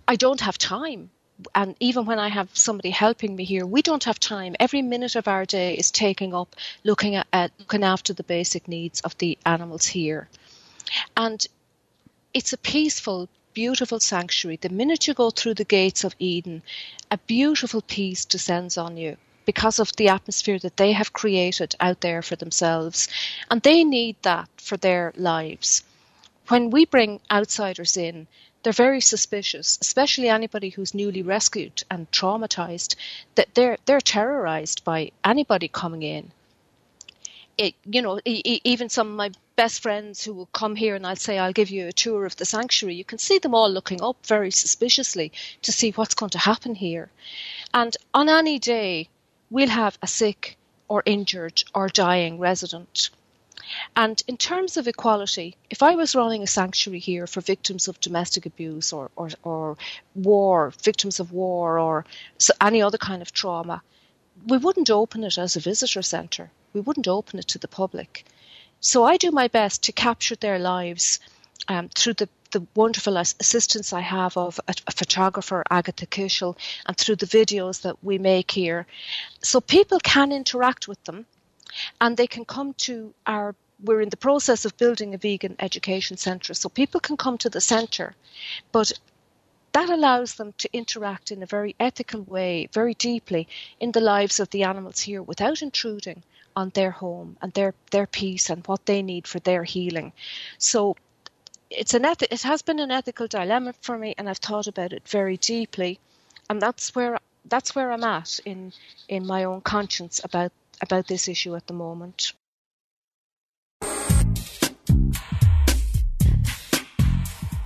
I 0.07 0.15
don't 0.15 0.41
have 0.41 0.57
time. 0.57 1.09
And 1.55 1.75
even 1.79 2.05
when 2.05 2.19
I 2.19 2.27
have 2.29 2.49
somebody 2.53 2.89
helping 2.89 3.35
me 3.35 3.45
here, 3.45 3.65
we 3.65 3.81
don't 3.81 4.03
have 4.03 4.19
time. 4.19 4.55
Every 4.59 4.81
minute 4.81 5.15
of 5.15 5.27
our 5.27 5.45
day 5.45 5.75
is 5.75 5.89
taking 5.91 6.33
up 6.33 6.55
looking 6.83 7.15
at, 7.15 7.27
at 7.31 7.51
looking 7.59 7.83
after 7.83 8.13
the 8.13 8.23
basic 8.23 8.67
needs 8.67 8.99
of 9.01 9.17
the 9.17 9.37
animals 9.45 9.85
here. 9.85 10.27
And 11.15 11.45
it's 12.33 12.53
a 12.53 12.57
peaceful, 12.57 13.29
beautiful 13.53 13.99
sanctuary. 13.99 14.57
The 14.57 14.69
minute 14.69 15.07
you 15.07 15.13
go 15.13 15.29
through 15.29 15.55
the 15.55 15.63
gates 15.63 16.03
of 16.03 16.15
Eden, 16.19 16.63
a 17.11 17.17
beautiful 17.17 17.81
peace 17.81 18.25
descends 18.25 18.77
on 18.77 18.97
you 18.97 19.17
because 19.45 19.79
of 19.79 19.95
the 19.95 20.09
atmosphere 20.09 20.59
that 20.59 20.77
they 20.77 20.91
have 20.91 21.13
created 21.13 21.75
out 21.79 22.01
there 22.01 22.21
for 22.21 22.35
themselves. 22.35 23.07
And 23.49 23.61
they 23.61 23.83
need 23.83 24.15
that 24.21 24.49
for 24.57 24.77
their 24.77 25.11
lives. 25.15 25.83
When 26.49 26.69
we 26.69 26.85
bring 26.85 27.19
outsiders 27.31 27.97
in, 27.97 28.27
they're 28.61 28.73
very 28.73 29.01
suspicious, 29.01 29.77
especially 29.81 30.29
anybody 30.29 30.69
who's 30.69 30.93
newly 30.93 31.21
rescued 31.21 31.83
and 31.89 32.11
traumatized, 32.11 32.95
that 33.35 33.55
they're 33.55 33.77
they're 33.85 34.01
terrorized 34.01 34.83
by 34.83 35.11
anybody 35.23 35.67
coming 35.67 36.03
in. 36.03 36.31
It, 37.59 37.75
you 37.85 38.01
know, 38.01 38.21
e- 38.23 38.61
even 38.63 38.87
some 38.87 39.09
of 39.09 39.15
my 39.17 39.31
best 39.57 39.81
friends 39.81 40.23
who 40.23 40.33
will 40.33 40.45
come 40.61 40.77
here 40.77 40.95
and 40.95 41.05
I'll 41.05 41.17
say 41.17 41.37
I'll 41.37 41.59
give 41.61 41.69
you 41.69 41.87
a 41.87 41.91
tour 41.91 42.25
of 42.25 42.37
the 42.37 42.45
sanctuary. 42.45 42.95
You 42.95 43.03
can 43.03 43.17
see 43.17 43.37
them 43.37 43.53
all 43.53 43.69
looking 43.69 44.01
up 44.01 44.25
very 44.25 44.49
suspiciously 44.49 45.33
to 45.63 45.73
see 45.73 45.91
what's 45.91 46.15
going 46.15 46.29
to 46.29 46.37
happen 46.37 46.73
here. 46.73 47.09
And 47.73 47.97
on 48.13 48.29
any 48.29 48.59
day, 48.59 49.09
we'll 49.49 49.67
have 49.83 49.97
a 50.01 50.07
sick 50.07 50.57
or 50.87 51.03
injured 51.05 51.61
or 51.75 51.89
dying 51.89 52.39
resident. 52.39 53.09
And 53.93 54.23
in 54.27 54.37
terms 54.37 54.77
of 54.77 54.87
equality, 54.87 55.57
if 55.69 55.83
I 55.83 55.95
was 55.95 56.15
running 56.15 56.43
a 56.43 56.47
sanctuary 56.47 56.99
here 56.99 57.27
for 57.27 57.41
victims 57.41 57.89
of 57.89 57.99
domestic 57.99 58.45
abuse 58.45 58.93
or, 58.93 59.11
or, 59.17 59.29
or 59.43 59.77
war, 60.15 60.71
victims 60.81 61.19
of 61.19 61.33
war 61.33 61.77
or 61.77 62.05
any 62.61 62.81
other 62.81 62.97
kind 62.97 63.21
of 63.21 63.33
trauma, 63.33 63.81
we 64.47 64.57
wouldn't 64.57 64.89
open 64.89 65.23
it 65.23 65.37
as 65.37 65.55
a 65.55 65.59
visitor 65.59 66.01
centre. 66.01 66.51
We 66.73 66.81
wouldn't 66.81 67.07
open 67.07 67.39
it 67.39 67.47
to 67.49 67.59
the 67.59 67.67
public. 67.67 68.25
So 68.79 69.03
I 69.03 69.17
do 69.17 69.31
my 69.31 69.47
best 69.47 69.83
to 69.83 69.91
capture 69.91 70.35
their 70.35 70.59
lives 70.59 71.19
um, 71.67 71.89
through 71.89 72.13
the, 72.13 72.29
the 72.51 72.65
wonderful 72.75 73.17
assistance 73.17 73.91
I 73.93 74.01
have 74.01 74.37
of 74.37 74.59
a, 74.67 74.73
a 74.87 74.91
photographer, 74.91 75.63
Agatha 75.69 76.05
Kishel, 76.05 76.57
and 76.85 76.95
through 76.95 77.17
the 77.17 77.25
videos 77.25 77.81
that 77.81 78.03
we 78.03 78.17
make 78.17 78.51
here. 78.51 78.87
So 79.41 79.59
people 79.59 79.99
can 79.99 80.31
interact 80.31 80.87
with 80.87 81.03
them 81.03 81.25
and 81.99 82.15
they 82.15 82.27
can 82.27 82.45
come 82.45 82.73
to 82.85 83.13
our 83.25 83.55
we're 83.81 84.01
in 84.01 84.09
the 84.09 84.17
process 84.17 84.65
of 84.65 84.75
building 84.77 85.13
a 85.13 85.17
vegan 85.17 85.55
education 85.59 86.17
centre 86.17 86.53
so 86.53 86.67
people 86.67 86.99
can 86.99 87.15
come 87.15 87.37
to 87.37 87.49
the 87.49 87.61
centre 87.61 88.13
but 88.73 88.91
that 89.73 89.89
allows 89.89 90.35
them 90.35 90.53
to 90.57 90.69
interact 90.73 91.31
in 91.31 91.43
a 91.43 91.45
very 91.47 91.75
ethical 91.79 92.21
way 92.23 92.67
very 92.73 92.93
deeply 92.95 93.47
in 93.79 93.91
the 93.91 94.01
lives 94.01 94.39
of 94.39 94.49
the 94.49 94.63
animals 94.63 95.01
here 95.01 95.21
without 95.21 95.61
intruding 95.61 96.23
on 96.55 96.69
their 96.71 96.91
home 96.91 97.37
and 97.41 97.53
their 97.53 97.73
their 97.91 98.07
peace 98.07 98.49
and 98.49 98.65
what 98.67 98.85
they 98.85 99.01
need 99.01 99.27
for 99.27 99.39
their 99.39 99.63
healing 99.63 100.11
so 100.57 100.95
it's 101.69 101.93
an 101.93 102.05
eth- 102.05 102.23
it 102.31 102.41
has 102.41 102.61
been 102.61 102.79
an 102.79 102.91
ethical 102.91 103.27
dilemma 103.27 103.73
for 103.81 103.97
me 103.97 104.15
and 104.17 104.29
I've 104.29 104.37
thought 104.37 104.67
about 104.67 104.93
it 104.93 105.07
very 105.07 105.37
deeply 105.37 105.99
and 106.49 106.61
that's 106.61 106.95
where 106.95 107.19
that's 107.45 107.75
where 107.75 107.91
I'm 107.91 108.03
at 108.03 108.39
in 108.45 108.73
in 109.07 109.25
my 109.25 109.43
own 109.43 109.61
conscience 109.61 110.19
about 110.23 110.51
about 110.81 111.07
this 111.07 111.27
issue 111.27 111.55
at 111.55 111.67
the 111.67 111.73
moment. 111.73 112.33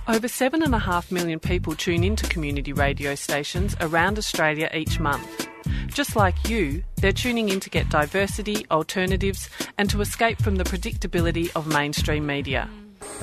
Over 0.06 0.28
7.5 0.28 1.10
million 1.10 1.40
people 1.40 1.74
tune 1.74 2.04
into 2.04 2.28
community 2.28 2.74
radio 2.74 3.14
stations 3.14 3.74
around 3.80 4.18
Australia 4.18 4.68
each 4.74 5.00
month. 5.00 5.48
Just 5.86 6.14
like 6.14 6.46
you, 6.46 6.84
they're 6.96 7.10
tuning 7.10 7.48
in 7.48 7.58
to 7.60 7.70
get 7.70 7.88
diversity, 7.88 8.66
alternatives, 8.70 9.48
and 9.78 9.88
to 9.88 10.02
escape 10.02 10.42
from 10.42 10.56
the 10.56 10.64
predictability 10.64 11.50
of 11.56 11.66
mainstream 11.66 12.26
media. 12.26 12.68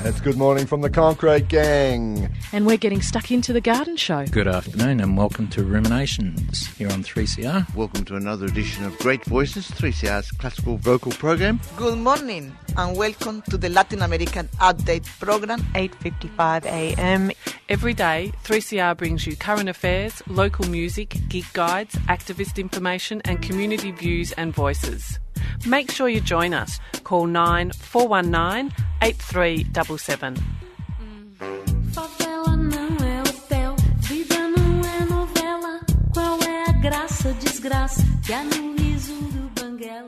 It's 0.04 0.20
good 0.20 0.38
morning 0.38 0.66
from 0.66 0.82
the 0.82 0.90
Concrete 0.90 1.48
Gang. 1.48 2.30
And 2.52 2.66
we're 2.66 2.78
getting 2.78 3.02
stuck 3.02 3.30
into 3.30 3.54
the 3.54 3.62
garden 3.62 3.98
show. 3.98 4.26
Good 4.26 4.48
afternoon 4.48 5.00
and 5.00 5.16
welcome 5.16 5.48
to 5.50 5.64
Ruminations 5.64 6.68
here 6.76 6.90
on 6.90 7.04
3CR. 7.04 7.76
Welcome 7.76 8.06
to 8.06 8.16
another 8.16 8.46
edition 8.46 8.84
of 8.84 8.98
Great 8.98 9.24
Voices, 9.26 9.70
3CR's 9.70 10.32
classical 10.32 10.78
vocal 10.78 11.12
program. 11.12 11.60
Good 11.78 12.00
morning 12.00 12.56
and 12.78 12.98
welcome 12.98 13.44
to 13.44 13.58
the 13.58 13.70
Latin 13.70 14.02
American 14.02 14.48
Update 14.60 15.06
program. 15.20 15.62
8:55 15.76 16.66
a.m. 16.66 17.32
Every 17.70 17.94
day, 17.94 18.32
3CR 18.44 18.98
brings 18.98 19.28
you 19.28 19.36
current 19.36 19.70
affairs, 19.70 20.24
local 20.28 20.68
music, 20.68 21.16
gig 21.30 21.46
guides, 21.54 21.96
activist 22.10 22.58
information, 22.58 23.22
and 23.26 23.42
community 23.42 23.92
views 23.92 24.32
and 24.34 24.54
voices. 24.54 25.20
Make 25.66 25.92
sure 25.92 26.10
you 26.10 26.22
join 26.22 26.54
us. 26.54 26.80
Call 27.04 27.28
9419 27.28 28.72
8377. 29.02 30.36
Favela 31.94 32.56
não 32.56 32.98
é 33.06 33.22
hotel, 33.22 33.76
vida 34.00 34.48
não 34.48 34.82
é 34.86 35.06
novela. 35.06 35.82
Qual 36.14 36.40
é 36.44 36.70
a 36.70 36.74
graça, 36.74 37.34
desgraça 37.34 38.02
que 38.26 38.34
há 38.34 38.44
no 38.44 38.76
riso 38.76 39.14
do 39.14 39.50
Banguela? 39.60 40.08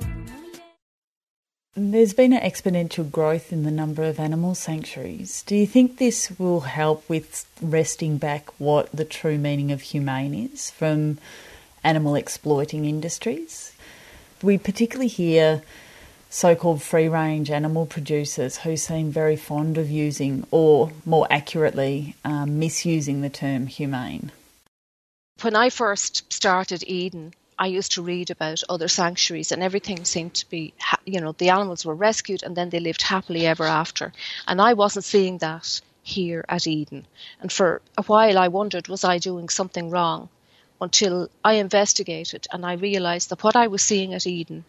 There's 1.75 2.13
been 2.13 2.34
an 2.34 2.42
exponential 2.42 3.03
growth 3.10 3.51
in 3.51 3.63
the 3.63 3.72
number 3.72 4.03
of 4.03 4.20
animal 4.20 4.53
sanctuaries. 4.53 5.42
Do 5.44 5.56
you 5.56 5.65
think 5.65 5.98
this 5.98 6.32
will 6.38 6.62
help 6.62 7.10
with 7.10 7.48
wresting 7.62 8.18
back 8.18 8.50
what 8.60 8.92
the 8.94 9.06
true 9.06 9.39
meaning 9.39 9.72
of 9.72 9.82
humane 9.82 10.36
is 10.36 10.70
from 10.70 11.18
animal 11.84 12.13
exploiting 12.15 12.86
industries? 12.86 13.73
We 14.43 14.57
particularly 14.57 15.07
hear 15.07 15.63
so 16.29 16.53
called 16.53 16.81
free 16.81 17.07
range 17.07 17.50
animal 17.50 17.85
producers 17.85 18.57
who 18.57 18.75
seem 18.75 19.09
very 19.09 19.38
fond 19.38 19.77
of 19.77 19.89
using, 19.89 20.45
or 20.51 20.91
more 21.05 21.27
accurately, 21.29 22.15
um, 22.25 22.59
misusing 22.59 23.21
the 23.21 23.29
term 23.29 23.67
humane. 23.67 24.31
When 25.41 25.55
I 25.55 25.69
first 25.69 26.31
started 26.33 26.83
Eden, 26.85 27.33
I 27.57 27.67
used 27.67 27.93
to 27.93 28.01
read 28.01 28.31
about 28.31 28.63
other 28.67 28.89
sanctuaries, 28.89 29.51
and 29.51 29.63
everything 29.63 30.03
seemed 30.03 30.33
to 30.33 30.50
be, 30.50 30.73
you 31.05 31.21
know, 31.21 31.31
the 31.31 31.50
animals 31.50 31.85
were 31.85 31.95
rescued 31.95 32.43
and 32.43 32.57
then 32.57 32.69
they 32.69 32.79
lived 32.79 33.03
happily 33.03 33.47
ever 33.47 33.65
after. 33.65 34.12
And 34.47 34.62
I 34.62 34.73
wasn't 34.73 35.05
seeing 35.05 35.38
that 35.38 35.79
here 36.01 36.43
at 36.50 36.67
Eden. 36.67 37.05
And 37.39 37.51
for 37.51 37.81
a 37.97 38.03
while, 38.03 38.38
I 38.38 38.50
wondered, 38.50 38.89
was 38.89 39.05
I 39.05 39.19
doing 39.19 39.47
something 39.47 39.89
wrong? 39.89 40.27
Until 40.82 41.30
I 41.44 41.53
investigated 41.53 42.48
and 42.51 42.65
I 42.65 42.74
realized 42.74 43.30
that 43.30 43.44
what 43.44 43.56
I 43.56 43.68
was 43.68 43.82
seeing 43.82 44.13
at 44.13 44.27
Eden 44.27 44.65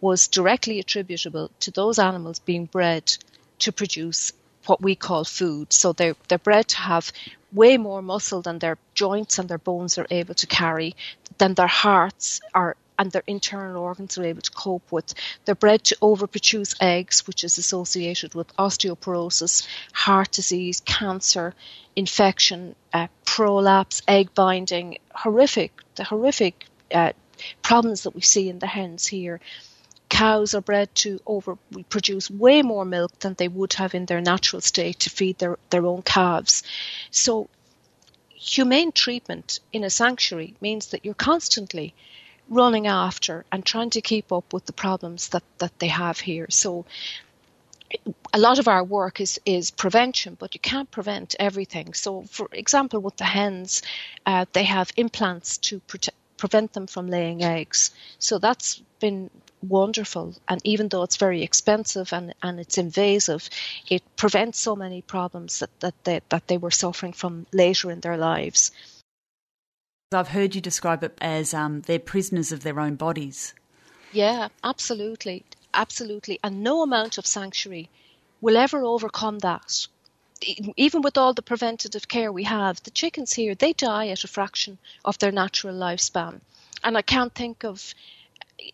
was 0.00 0.28
directly 0.28 0.78
attributable 0.78 1.50
to 1.60 1.70
those 1.70 1.98
animals 1.98 2.38
being 2.38 2.66
bred 2.66 3.16
to 3.60 3.72
produce 3.72 4.32
what 4.66 4.82
we 4.82 4.94
call 4.94 5.24
food. 5.24 5.72
So 5.72 5.92
they're, 5.92 6.16
they're 6.28 6.38
bred 6.38 6.68
to 6.68 6.76
have 6.78 7.12
way 7.52 7.76
more 7.76 8.02
muscle 8.02 8.42
than 8.42 8.58
their 8.58 8.78
joints 8.94 9.38
and 9.38 9.48
their 9.48 9.58
bones 9.58 9.96
are 9.98 10.06
able 10.10 10.34
to 10.34 10.46
carry, 10.46 10.96
than 11.38 11.54
their 11.54 11.66
hearts 11.66 12.40
are 12.52 12.76
and 12.98 13.10
their 13.10 13.22
internal 13.26 13.82
organs 13.82 14.18
are 14.18 14.24
able 14.24 14.42
to 14.42 14.50
cope 14.50 14.90
with. 14.92 15.14
They're 15.44 15.54
bred 15.54 15.84
to 15.84 15.96
overproduce 15.96 16.76
eggs, 16.80 17.26
which 17.26 17.44
is 17.44 17.58
associated 17.58 18.34
with 18.34 18.54
osteoporosis, 18.56 19.66
heart 19.92 20.30
disease, 20.32 20.80
cancer, 20.80 21.54
infection, 21.96 22.74
uh, 22.92 23.08
prolapse, 23.24 24.02
egg 24.06 24.34
binding, 24.34 24.98
horrific, 25.14 25.72
the 25.96 26.04
horrific 26.04 26.66
uh, 26.92 27.12
problems 27.62 28.02
that 28.02 28.14
we 28.14 28.20
see 28.20 28.48
in 28.48 28.58
the 28.58 28.66
hens 28.66 29.06
here. 29.06 29.40
Cows 30.08 30.54
are 30.54 30.60
bred 30.60 30.94
to 30.96 31.18
over 31.26 31.58
produce 31.88 32.30
way 32.30 32.62
more 32.62 32.84
milk 32.84 33.18
than 33.18 33.34
they 33.34 33.48
would 33.48 33.72
have 33.74 33.94
in 33.94 34.06
their 34.06 34.20
natural 34.20 34.60
state 34.60 35.00
to 35.00 35.10
feed 35.10 35.38
their, 35.38 35.58
their 35.70 35.86
own 35.86 36.02
calves. 36.02 36.62
So 37.10 37.48
humane 38.44 38.92
treatment 38.92 39.60
in 39.72 39.82
a 39.82 39.90
sanctuary 39.90 40.54
means 40.60 40.88
that 40.88 41.04
you're 41.04 41.14
constantly 41.14 41.94
running 42.48 42.86
after 42.86 43.44
and 43.50 43.64
trying 43.64 43.90
to 43.90 44.00
keep 44.00 44.32
up 44.32 44.52
with 44.52 44.66
the 44.66 44.72
problems 44.72 45.28
that, 45.30 45.44
that 45.58 45.78
they 45.78 45.88
have 45.88 46.20
here. 46.20 46.46
So 46.50 46.84
a 48.32 48.38
lot 48.38 48.58
of 48.58 48.68
our 48.68 48.82
work 48.82 49.20
is, 49.20 49.40
is 49.46 49.70
prevention, 49.70 50.36
but 50.38 50.54
you 50.54 50.60
can't 50.60 50.90
prevent 50.90 51.36
everything. 51.38 51.94
So, 51.94 52.22
for 52.22 52.48
example, 52.52 53.00
with 53.00 53.16
the 53.16 53.24
hens, 53.24 53.82
uh, 54.26 54.46
they 54.52 54.64
have 54.64 54.90
implants 54.96 55.58
to 55.58 55.80
protect, 55.80 56.16
prevent 56.36 56.72
them 56.72 56.86
from 56.86 57.08
laying 57.08 57.42
eggs. 57.42 57.90
So 58.18 58.38
that's 58.38 58.82
been 59.00 59.30
wonderful. 59.62 60.34
And 60.48 60.60
even 60.64 60.88
though 60.88 61.02
it's 61.04 61.16
very 61.16 61.42
expensive 61.42 62.12
and, 62.12 62.34
and 62.42 62.60
it's 62.60 62.78
invasive, 62.78 63.48
it 63.88 64.02
prevents 64.16 64.58
so 64.58 64.76
many 64.76 65.00
problems 65.02 65.60
that, 65.60 65.70
that, 65.80 65.94
they, 66.04 66.20
that 66.28 66.46
they 66.48 66.58
were 66.58 66.70
suffering 66.70 67.12
from 67.12 67.46
later 67.52 67.90
in 67.90 68.00
their 68.00 68.16
lives. 68.16 68.72
I've 70.12 70.28
heard 70.28 70.54
you 70.54 70.60
describe 70.60 71.02
it 71.02 71.16
as 71.20 71.54
um, 71.54 71.80
they're 71.82 71.98
prisoners 71.98 72.52
of 72.52 72.62
their 72.62 72.78
own 72.78 72.94
bodies. 72.94 73.54
Yeah, 74.12 74.48
absolutely. 74.62 75.44
Absolutely. 75.72 76.38
And 76.44 76.62
no 76.62 76.82
amount 76.82 77.18
of 77.18 77.26
sanctuary 77.26 77.88
will 78.40 78.56
ever 78.56 78.84
overcome 78.84 79.40
that. 79.40 79.86
Even 80.76 81.02
with 81.02 81.16
all 81.16 81.32
the 81.32 81.42
preventative 81.42 82.06
care 82.06 82.30
we 82.30 82.44
have, 82.44 82.82
the 82.82 82.90
chickens 82.90 83.32
here, 83.32 83.54
they 83.54 83.72
die 83.72 84.08
at 84.08 84.24
a 84.24 84.28
fraction 84.28 84.78
of 85.04 85.18
their 85.18 85.32
natural 85.32 85.74
lifespan. 85.74 86.40
And 86.84 86.96
I 86.96 87.02
can't 87.02 87.34
think 87.34 87.64
of 87.64 87.94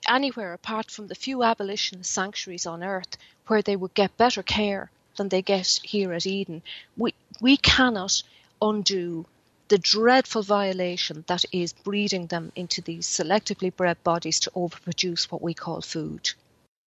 anywhere 0.09 0.53
apart 0.53 0.91
from 0.91 1.07
the 1.07 1.15
few 1.15 1.43
abolitionist 1.43 2.13
sanctuaries 2.13 2.67
on 2.67 2.83
earth 2.83 3.17
where 3.47 3.63
they 3.63 3.77
would 3.77 3.95
get 3.95 4.17
better 4.17 4.43
care 4.43 4.91
than 5.17 5.29
they 5.29 5.43
get 5.43 5.81
here 5.85 6.13
at 6.13 6.27
Eden. 6.27 6.63
We, 6.97 7.15
we 7.41 7.57
cannot 7.57 8.23
undo 8.61 9.27
the 9.71 9.79
dreadful 9.79 10.43
violation 10.43 11.25
that 11.29 11.45
is 11.53 11.73
breeding 11.73 12.27
them 12.27 12.51
into 12.57 12.83
these 12.83 13.07
selectively 13.07 13.75
bred 13.75 14.03
bodies 14.03 14.41
to 14.41 14.51
overproduce 14.51 15.31
what 15.31 15.41
we 15.41 15.55
call 15.55 15.81
food. 15.81 16.29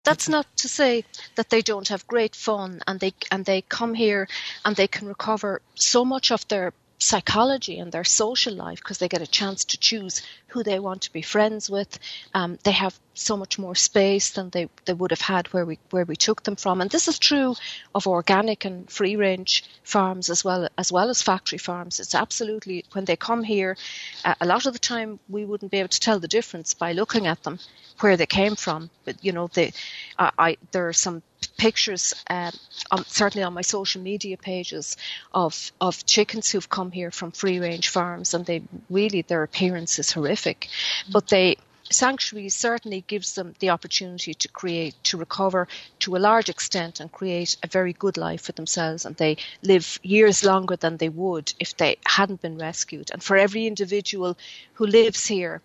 That's 0.04 0.28
not 0.28 0.46
to 0.58 0.68
say 0.68 1.04
that 1.36 1.48
they 1.48 1.62
don't 1.62 1.88
have 1.88 2.06
great 2.06 2.36
fun 2.36 2.82
and 2.86 3.00
they 3.00 3.14
and 3.30 3.46
they 3.46 3.62
come 3.62 3.94
here 3.94 4.28
and 4.64 4.76
they 4.76 4.86
can 4.86 5.08
recover 5.08 5.62
so 5.74 6.04
much 6.04 6.30
of 6.30 6.46
their 6.48 6.74
psychology 6.98 7.78
and 7.78 7.90
their 7.90 8.04
social 8.04 8.54
life 8.54 8.80
because 8.80 8.98
they 8.98 9.08
get 9.08 9.22
a 9.22 9.36
chance 9.38 9.64
to 9.64 9.78
choose 9.78 10.22
who 10.48 10.62
they 10.62 10.78
want 10.78 11.02
to 11.02 11.12
be 11.12 11.22
friends 11.22 11.70
with. 11.70 11.98
Um, 12.34 12.58
they 12.64 12.72
have 12.72 12.98
so 13.14 13.36
much 13.36 13.58
more 13.58 13.74
space 13.74 14.30
than 14.30 14.50
they, 14.50 14.68
they 14.84 14.92
would 14.92 15.10
have 15.12 15.20
had 15.20 15.46
where 15.52 15.64
we 15.64 15.78
where 15.90 16.04
we 16.04 16.16
took 16.16 16.42
them 16.42 16.56
from. 16.56 16.80
And 16.80 16.90
this 16.90 17.08
is 17.08 17.18
true 17.18 17.54
of 17.94 18.06
organic 18.06 18.64
and 18.64 18.90
free 18.90 19.16
range 19.16 19.64
farms 19.84 20.28
as 20.28 20.44
well 20.44 20.68
as 20.76 20.92
well 20.92 21.08
as 21.08 21.22
factory 21.22 21.58
farms. 21.58 22.00
It's 22.00 22.14
absolutely 22.14 22.84
when 22.92 23.04
they 23.04 23.16
come 23.16 23.44
here, 23.44 23.76
uh, 24.24 24.34
a 24.40 24.46
lot 24.46 24.66
of 24.66 24.72
the 24.72 24.78
time 24.78 25.20
we 25.28 25.44
wouldn't 25.44 25.70
be 25.70 25.78
able 25.78 25.88
to 25.88 26.00
tell 26.00 26.18
the 26.18 26.28
difference 26.28 26.74
by 26.74 26.92
looking 26.92 27.26
at 27.26 27.42
them 27.44 27.58
where 28.00 28.16
they 28.16 28.26
came 28.26 28.56
from. 28.56 28.90
But 29.04 29.24
you 29.24 29.32
know, 29.32 29.48
they, 29.52 29.72
uh, 30.18 30.30
I 30.38 30.56
there 30.72 30.88
are 30.88 30.92
some 30.92 31.22
pictures, 31.56 32.14
um, 32.28 32.52
on, 32.90 33.04
certainly 33.04 33.44
on 33.44 33.54
my 33.54 33.62
social 33.62 34.02
media 34.02 34.36
pages, 34.36 34.96
of 35.32 35.70
of 35.80 36.04
chickens 36.04 36.50
who've 36.50 36.68
come 36.68 36.90
here 36.90 37.10
from 37.10 37.30
free 37.30 37.60
range 37.60 37.88
farms, 37.88 38.34
and 38.34 38.44
they 38.44 38.62
really 38.90 39.22
their 39.22 39.44
appearance 39.44 39.98
is 39.98 40.10
horrific, 40.10 40.68
but 41.12 41.28
they 41.28 41.56
sanctuary 41.94 42.48
certainly 42.48 43.04
gives 43.06 43.34
them 43.34 43.54
the 43.60 43.70
opportunity 43.70 44.34
to 44.34 44.48
create, 44.48 44.94
to 45.04 45.16
recover 45.16 45.68
to 46.00 46.16
a 46.16 46.18
large 46.18 46.48
extent 46.48 47.00
and 47.00 47.10
create 47.12 47.56
a 47.62 47.68
very 47.68 47.92
good 47.92 48.16
life 48.16 48.42
for 48.42 48.52
themselves. 48.52 49.04
And 49.04 49.16
they 49.16 49.36
live 49.62 49.98
years 50.02 50.44
longer 50.44 50.76
than 50.76 50.96
they 50.96 51.08
would 51.08 51.52
if 51.58 51.76
they 51.76 51.96
hadn't 52.06 52.42
been 52.42 52.58
rescued. 52.58 53.10
And 53.12 53.22
for 53.22 53.36
every 53.36 53.66
individual 53.66 54.36
who 54.74 54.86
lives 54.86 55.26
here, 55.26 55.62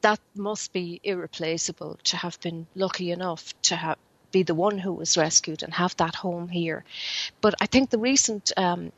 that 0.00 0.20
must 0.34 0.72
be 0.72 1.00
irreplaceable 1.04 1.98
to 2.04 2.16
have 2.16 2.40
been 2.40 2.66
lucky 2.74 3.10
enough 3.10 3.54
to 3.62 3.76
have 3.76 3.98
be 4.32 4.42
the 4.42 4.54
one 4.54 4.78
who 4.78 4.92
was 4.92 5.16
rescued 5.16 5.62
and 5.62 5.72
have 5.72 5.96
that 5.96 6.16
home 6.16 6.48
here. 6.48 6.84
But 7.40 7.54
I 7.60 7.66
think 7.66 7.90
the 7.90 7.98
recent 7.98 8.50
um, 8.56 8.90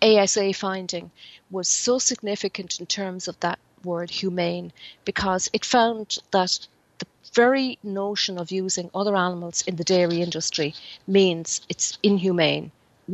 ASA 0.00 0.52
finding 0.52 1.10
was 1.50 1.68
so 1.68 1.98
significant 1.98 2.78
in 2.78 2.86
terms 2.86 3.26
of 3.26 3.38
that 3.40 3.58
word 3.84 4.10
humane 4.10 4.72
because 5.04 5.50
it 5.52 5.64
found 5.64 6.18
that 6.30 6.66
the 6.98 7.06
very 7.32 7.78
notion 7.82 8.38
of 8.38 8.50
using 8.50 8.90
other 8.94 9.16
animals 9.16 9.62
in 9.66 9.76
the 9.76 9.84
dairy 9.84 10.20
industry 10.22 10.74
means 11.06 11.60
it's 11.68 11.98
inhumane. 12.02 12.70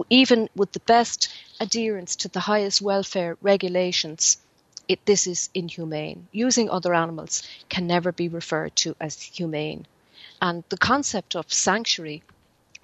Even 0.09 0.49
with 0.55 0.73
the 0.73 0.81
best 0.81 1.29
adherence 1.59 2.15
to 2.17 2.29
the 2.29 2.41
highest 2.41 2.81
welfare 2.81 3.37
regulations, 3.43 4.37
it, 4.89 5.05
this 5.07 5.27
is 5.27 5.51
inhumane. 5.55 6.29
Using 6.33 6.71
other 6.71 6.95
animals 6.95 7.43
can 7.69 7.87
never 7.87 8.13
be 8.13 8.29
referred 8.29 8.77
to 8.77 8.97
as 9.01 9.23
humane. 9.23 9.87
And 10.43 10.65
the 10.69 10.79
concept 10.79 11.37
of 11.37 11.53
sanctuary 11.53 12.23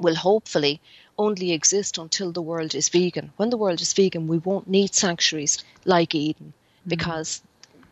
will 0.01 0.14
hopefully 0.14 0.81
only 1.18 1.53
exist 1.53 1.99
until 1.99 2.33
the 2.33 2.42
world 2.42 2.75
is 2.75 2.88
vegan. 2.88 3.33
When 3.37 3.51
the 3.51 3.57
world 3.57 3.81
is 3.81 3.92
vegan, 3.92 4.29
we 4.29 4.38
won't 4.38 4.68
need 4.68 4.94
sanctuaries 4.94 5.64
like 5.85 6.14
Eden 6.14 6.53
mm-hmm. 6.53 6.90
because 6.90 7.42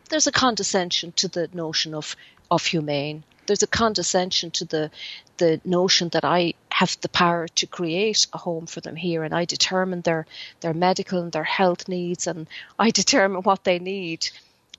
there's 0.09 0.27
a 0.27 0.31
condescension 0.31 1.11
to 1.13 1.27
the 1.27 1.49
notion 1.53 1.93
of, 1.93 2.15
of 2.49 2.65
humane. 2.65 3.23
There's 3.47 3.63
a 3.63 3.67
condescension 3.67 4.51
to 4.51 4.65
the 4.65 4.91
the 5.37 5.59
notion 5.65 6.09
that 6.09 6.23
I 6.23 6.53
have 6.71 6.97
the 7.01 7.09
power 7.09 7.47
to 7.47 7.67
create 7.67 8.25
a 8.33 8.37
home 8.37 8.65
for 8.67 8.81
them 8.81 8.95
here 8.95 9.23
and 9.23 9.33
I 9.33 9.45
determine 9.45 10.01
their 10.01 10.25
their 10.61 10.73
medical 10.73 11.21
and 11.21 11.31
their 11.31 11.43
health 11.43 11.87
needs 11.87 12.27
and 12.27 12.47
I 12.79 12.89
determine 13.01 13.43
what 13.43 13.63
they 13.63 13.79
need. 13.79 14.29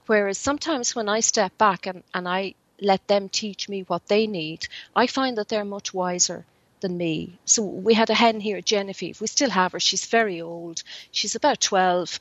Whereas 0.06 0.38
sometimes 0.38 0.94
when 0.94 1.08
I 1.08 1.20
step 1.20 1.56
back 1.58 1.86
and, 1.86 2.02
and 2.14 2.28
I 2.28 2.54
let 2.80 3.06
them 3.08 3.28
teach 3.28 3.68
me 3.68 3.82
what 3.82 4.06
they 4.08 4.26
need, 4.26 4.66
I 4.94 5.06
find 5.06 5.36
that 5.38 5.48
they're 5.48 5.64
much 5.64 5.92
wiser 5.92 6.44
than 6.80 6.96
me. 6.96 7.38
So 7.44 7.62
we 7.62 7.94
had 7.94 8.10
a 8.10 8.14
hen 8.14 8.40
here, 8.40 8.60
Genevieve. 8.60 9.20
We 9.20 9.26
still 9.26 9.50
have 9.50 9.72
her. 9.72 9.80
She's 9.80 10.06
very 10.06 10.40
old. 10.40 10.82
She's 11.10 11.34
about 11.34 11.60
12. 11.60 12.20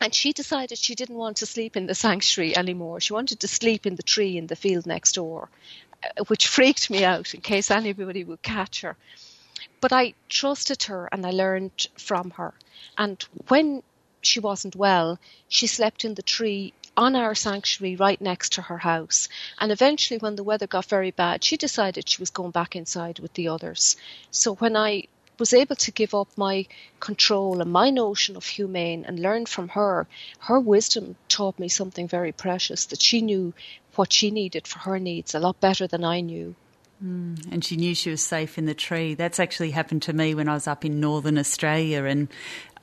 And 0.00 0.14
she 0.14 0.32
decided 0.32 0.78
she 0.78 0.94
didn't 0.94 1.16
want 1.16 1.38
to 1.38 1.46
sleep 1.46 1.76
in 1.76 1.86
the 1.86 1.94
sanctuary 1.94 2.56
anymore. 2.56 3.00
She 3.00 3.12
wanted 3.12 3.40
to 3.40 3.48
sleep 3.48 3.86
in 3.86 3.96
the 3.96 4.02
tree 4.02 4.38
in 4.38 4.46
the 4.46 4.56
field 4.56 4.86
next 4.86 5.12
door, 5.12 5.50
uh, 6.02 6.24
which 6.24 6.48
freaked 6.48 6.88
me 6.88 7.04
out 7.04 7.34
in 7.34 7.42
case 7.42 7.70
anybody 7.70 8.24
would 8.24 8.42
catch 8.42 8.80
her. 8.80 8.96
But 9.80 9.92
I 9.92 10.14
trusted 10.28 10.84
her 10.84 11.08
and 11.12 11.26
I 11.26 11.30
learned 11.30 11.86
from 11.98 12.30
her. 12.30 12.54
And 12.96 13.22
when 13.48 13.82
she 14.22 14.40
wasn't 14.40 14.76
well, 14.76 15.18
she 15.48 15.66
slept 15.66 16.04
in 16.04 16.14
the 16.14 16.22
tree 16.22 16.72
on 16.96 17.14
our 17.14 17.34
sanctuary 17.34 17.96
right 17.96 18.20
next 18.20 18.54
to 18.54 18.62
her 18.62 18.78
house. 18.78 19.28
And 19.58 19.70
eventually, 19.72 20.18
when 20.18 20.36
the 20.36 20.44
weather 20.44 20.66
got 20.66 20.86
very 20.86 21.10
bad, 21.10 21.44
she 21.44 21.56
decided 21.56 22.08
she 22.08 22.20
was 22.20 22.30
going 22.30 22.50
back 22.50 22.76
inside 22.76 23.18
with 23.18 23.34
the 23.34 23.48
others. 23.48 23.96
So 24.30 24.54
when 24.54 24.76
I 24.76 25.04
was 25.40 25.52
able 25.52 25.74
to 25.76 25.90
give 25.90 26.14
up 26.14 26.28
my 26.36 26.66
control 27.00 27.60
and 27.60 27.72
my 27.72 27.90
notion 27.90 28.36
of 28.36 28.46
humane 28.46 29.04
and 29.06 29.18
learn 29.18 29.46
from 29.46 29.68
her, 29.70 30.06
her 30.40 30.60
wisdom 30.60 31.16
taught 31.28 31.58
me 31.58 31.68
something 31.68 32.06
very 32.06 32.30
precious 32.30 32.84
that 32.86 33.02
she 33.02 33.20
knew 33.22 33.52
what 33.96 34.12
she 34.12 34.30
needed 34.30 34.68
for 34.68 34.78
her 34.80 34.98
needs 35.00 35.34
a 35.34 35.40
lot 35.40 35.58
better 35.60 35.86
than 35.88 36.04
I 36.04 36.20
knew. 36.20 36.54
Mm, 37.04 37.50
and 37.50 37.64
she 37.64 37.76
knew 37.76 37.94
she 37.94 38.10
was 38.10 38.20
safe 38.22 38.58
in 38.58 38.66
the 38.66 38.74
tree. 38.74 39.14
That's 39.14 39.40
actually 39.40 39.70
happened 39.70 40.02
to 40.02 40.12
me 40.12 40.34
when 40.34 40.48
I 40.48 40.54
was 40.54 40.68
up 40.68 40.84
in 40.84 41.00
northern 41.00 41.38
Australia, 41.38 42.04
and 42.04 42.28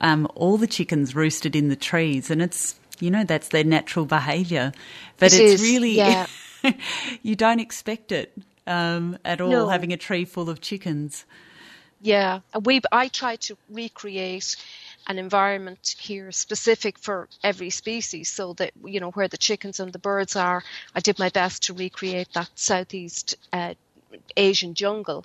um, 0.00 0.28
all 0.34 0.56
the 0.58 0.66
chickens 0.66 1.14
roosted 1.14 1.54
in 1.54 1.68
the 1.68 1.76
trees, 1.76 2.28
and 2.28 2.42
it's 2.42 2.74
you 2.98 3.12
know 3.12 3.22
that's 3.22 3.48
their 3.48 3.62
natural 3.62 4.06
behaviour, 4.06 4.72
but 5.18 5.32
it 5.32 5.40
it's 5.40 5.62
is, 5.62 5.62
really 5.62 5.92
yeah. 5.92 6.26
you 7.22 7.36
don't 7.36 7.60
expect 7.60 8.10
it 8.10 8.36
um, 8.66 9.16
at 9.24 9.40
all 9.40 9.50
No. 9.50 9.68
having 9.68 9.92
a 9.92 9.96
tree 9.96 10.24
full 10.24 10.50
of 10.50 10.60
chickens. 10.60 11.24
Yeah, 12.00 12.40
we 12.64 12.80
I 12.92 13.08
try 13.08 13.36
to 13.36 13.56
recreate 13.68 14.56
an 15.06 15.18
environment 15.18 15.96
here 15.98 16.30
specific 16.30 16.98
for 16.98 17.28
every 17.42 17.70
species, 17.70 18.30
so 18.30 18.52
that 18.54 18.72
you 18.84 19.00
know 19.00 19.10
where 19.10 19.28
the 19.28 19.36
chickens 19.36 19.80
and 19.80 19.92
the 19.92 19.98
birds 19.98 20.36
are. 20.36 20.62
I 20.94 21.00
did 21.00 21.18
my 21.18 21.30
best 21.30 21.64
to 21.64 21.74
recreate 21.74 22.28
that 22.34 22.50
southeast 22.54 23.34
uh, 23.52 23.74
Asian 24.36 24.74
jungle. 24.74 25.24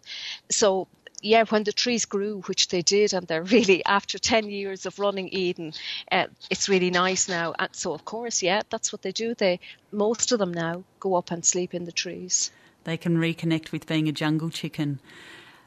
So 0.49 0.87
yeah, 1.21 1.45
when 1.45 1.63
the 1.63 1.71
trees 1.71 2.05
grew, 2.05 2.41
which 2.47 2.67
they 2.67 2.81
did, 2.81 3.13
and 3.13 3.27
they're 3.27 3.43
really 3.57 3.85
after 3.85 4.17
ten 4.17 4.49
years 4.49 4.85
of 4.85 4.97
running 4.97 5.29
Eden, 5.29 5.73
uh, 6.11 6.27
it's 6.49 6.69
really 6.69 6.89
nice 6.89 7.29
now. 7.29 7.53
And 7.57 7.69
so, 7.73 7.93
of 7.93 8.03
course, 8.03 8.41
yeah, 8.41 8.61
that's 8.69 8.91
what 8.91 9.03
they 9.03 9.11
do. 9.11 9.35
They 9.35 9.59
most 9.91 10.31
of 10.31 10.39
them 10.39 10.53
now 10.53 10.83
go 10.99 11.15
up 11.15 11.29
and 11.29 11.45
sleep 11.45 11.73
in 11.73 11.85
the 11.85 11.91
trees. 11.91 12.51
They 12.83 12.97
can 12.97 13.17
reconnect 13.17 13.71
with 13.71 13.85
being 13.85 14.09
a 14.09 14.11
jungle 14.11 14.49
chicken. 14.49 14.99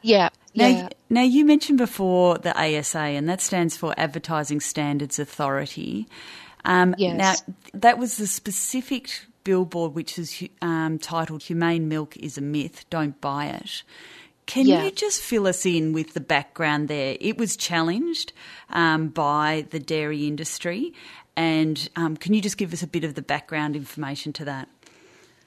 Yeah. 0.06 0.28
Now, 0.54 0.68
yeah. 0.68 0.88
now 1.10 1.22
you 1.22 1.44
mentioned 1.44 1.78
before 1.78 2.38
the 2.38 2.56
ASA, 2.56 2.98
and 2.98 3.28
that 3.28 3.40
stands 3.40 3.76
for 3.76 3.92
Advertising 3.98 4.60
Standards 4.60 5.18
Authority. 5.18 6.06
Um, 6.64 6.94
yes. 6.96 7.42
Now, 7.46 7.54
that 7.74 7.98
was 7.98 8.16
the 8.16 8.26
specific 8.26 9.10
billboard 9.44 9.94
which 9.94 10.18
is 10.18 10.44
um, 10.62 10.98
titled 10.98 11.42
"Humane 11.42 11.88
Milk 11.88 12.16
is 12.16 12.38
a 12.38 12.40
Myth. 12.40 12.84
Don't 12.88 13.20
buy 13.20 13.46
it." 13.46 13.82
Can 14.46 14.66
Yeah. 14.68 14.84
you 14.84 14.92
just 14.92 15.20
fill 15.20 15.48
us 15.48 15.66
in 15.66 15.92
with 15.92 16.14
the 16.14 16.20
background 16.20 16.86
there? 16.86 17.16
It 17.20 17.36
was 17.36 17.56
challenged 17.56 18.32
um, 18.70 19.08
by 19.08 19.66
the 19.70 19.80
dairy 19.80 20.28
industry, 20.28 20.94
and 21.36 21.88
um, 21.96 22.16
can 22.16 22.32
you 22.32 22.40
just 22.40 22.56
give 22.56 22.72
us 22.72 22.80
a 22.82 22.86
bit 22.86 23.02
of 23.02 23.14
the 23.14 23.22
background 23.22 23.74
information 23.74 24.32
to 24.34 24.44
that? 24.44 24.68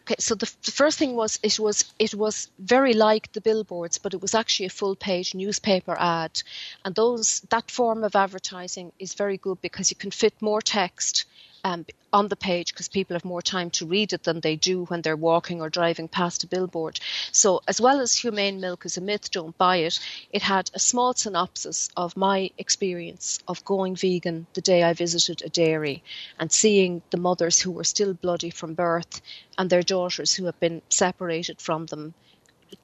Okay, 0.09 0.15
so 0.17 0.33
the, 0.33 0.51
the 0.65 0.71
first 0.71 0.97
thing 0.97 1.13
was 1.15 1.37
it 1.43 1.59
was 1.59 1.85
it 1.99 2.15
was 2.15 2.49
very 2.57 2.93
like 2.95 3.31
the 3.33 3.41
billboards, 3.41 3.99
but 3.99 4.15
it 4.15 4.21
was 4.21 4.33
actually 4.33 4.65
a 4.65 4.71
full 4.71 4.95
page 4.95 5.35
newspaper 5.35 5.95
ad, 5.99 6.41
and 6.83 6.95
those 6.95 7.41
that 7.51 7.69
form 7.69 8.03
of 8.03 8.15
advertising 8.15 8.91
is 8.97 9.13
very 9.13 9.37
good 9.37 9.61
because 9.61 9.91
you 9.91 9.95
can 9.95 10.09
fit 10.09 10.33
more 10.41 10.63
text 10.63 11.25
um, 11.63 11.85
on 12.11 12.27
the 12.27 12.35
page 12.35 12.73
because 12.73 12.87
people 12.87 13.15
have 13.15 13.25
more 13.25 13.41
time 13.41 13.69
to 13.71 13.85
read 13.85 14.13
it 14.13 14.23
than 14.23 14.39
they 14.39 14.55
do 14.55 14.85
when 14.85 15.01
they're 15.01 15.15
walking 15.15 15.61
or 15.61 15.69
driving 15.69 16.07
past 16.07 16.43
a 16.43 16.47
billboard. 16.47 16.99
So, 17.31 17.61
as 17.67 17.79
well 17.79 17.99
as 18.01 18.15
humane 18.15 18.59
milk 18.59 18.85
is 18.85 18.97
a 18.97 19.01
myth, 19.01 19.31
don't 19.31 19.57
buy 19.57 19.77
it, 19.77 19.99
it 20.31 20.41
had 20.41 20.71
a 20.73 20.79
small 20.79 21.13
synopsis 21.13 21.89
of 21.95 22.17
my 22.17 22.49
experience 22.57 23.39
of 23.47 23.63
going 23.65 23.95
vegan 23.95 24.47
the 24.53 24.61
day 24.61 24.83
I 24.83 24.93
visited 24.93 25.43
a 25.43 25.49
dairy 25.49 26.03
and 26.39 26.51
seeing 26.51 27.01
the 27.11 27.17
mothers 27.17 27.59
who 27.59 27.71
were 27.71 27.83
still 27.83 28.13
bloody 28.13 28.49
from 28.49 28.73
birth 28.73 29.21
and 29.57 29.69
their 29.69 29.83
daughters 29.83 30.33
who 30.33 30.45
have 30.45 30.59
been 30.59 30.81
separated 30.89 31.61
from 31.61 31.85
them 31.87 32.13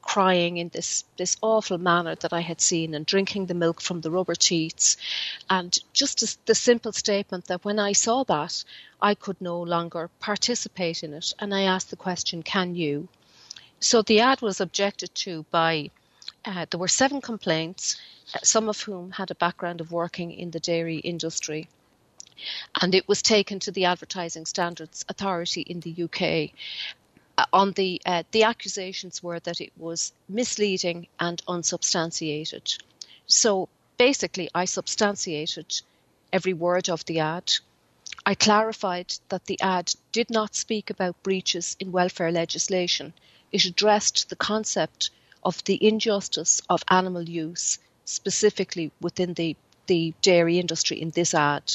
crying 0.01 0.57
in 0.57 0.69
this 0.69 1.03
this 1.17 1.37
awful 1.41 1.77
manner 1.77 2.15
that 2.15 2.33
I 2.33 2.41
had 2.41 2.61
seen 2.61 2.93
and 2.93 3.05
drinking 3.05 3.45
the 3.45 3.53
milk 3.53 3.81
from 3.81 4.01
the 4.01 4.11
rubber 4.11 4.35
teats 4.35 4.97
and 5.49 5.77
just 5.93 6.23
as 6.23 6.37
the 6.45 6.55
simple 6.55 6.91
statement 6.93 7.45
that 7.45 7.65
when 7.65 7.79
I 7.79 7.93
saw 7.93 8.23
that 8.23 8.63
I 9.01 9.13
could 9.13 9.39
no 9.41 9.61
longer 9.61 10.09
participate 10.19 11.03
in 11.03 11.13
it. 11.13 11.33
And 11.37 11.53
I 11.53 11.61
asked 11.63 11.89
the 11.89 11.95
question 11.95 12.43
can 12.43 12.75
you? 12.75 13.07
So 13.79 14.01
the 14.01 14.21
ad 14.21 14.41
was 14.41 14.61
objected 14.61 15.13
to 15.15 15.45
by 15.51 15.91
uh, 16.43 16.65
there 16.69 16.79
were 16.79 16.87
seven 16.87 17.21
complaints 17.21 17.97
uh, 18.33 18.39
some 18.41 18.69
of 18.69 18.81
whom 18.81 19.11
had 19.11 19.29
a 19.29 19.35
background 19.35 19.81
of 19.81 19.91
working 19.91 20.31
in 20.31 20.51
the 20.51 20.59
dairy 20.59 20.97
industry. 20.97 21.69
And 22.81 22.95
it 22.95 23.07
was 23.07 23.21
taken 23.21 23.59
to 23.59 23.71
the 23.71 23.85
Advertising 23.85 24.45
Standards 24.45 25.05
Authority 25.07 25.61
in 25.61 25.81
the 25.81 26.03
UK 26.03 26.51
on 27.51 27.73
the 27.73 28.01
uh, 28.05 28.23
the 28.31 28.43
accusations 28.43 29.21
were 29.21 29.39
that 29.39 29.59
it 29.61 29.71
was 29.77 30.13
misleading 30.29 31.07
and 31.19 31.41
unsubstantiated. 31.47 32.75
So 33.27 33.69
basically, 33.97 34.49
I 34.53 34.65
substantiated 34.65 35.81
every 36.31 36.53
word 36.53 36.89
of 36.89 37.05
the 37.05 37.19
ad. 37.19 37.51
I 38.25 38.35
clarified 38.35 39.13
that 39.29 39.45
the 39.45 39.59
ad 39.61 39.93
did 40.11 40.29
not 40.29 40.55
speak 40.55 40.89
about 40.89 41.21
breaches 41.23 41.75
in 41.79 41.91
welfare 41.91 42.31
legislation. 42.31 43.13
It 43.51 43.65
addressed 43.65 44.29
the 44.29 44.35
concept 44.35 45.09
of 45.43 45.63
the 45.65 45.77
injustice 45.85 46.61
of 46.69 46.83
animal 46.89 47.29
use, 47.29 47.79
specifically 48.05 48.91
within 49.01 49.33
the, 49.33 49.55
the 49.87 50.13
dairy 50.21 50.59
industry 50.59 51.01
in 51.01 51.11
this 51.11 51.33
ad. 51.33 51.73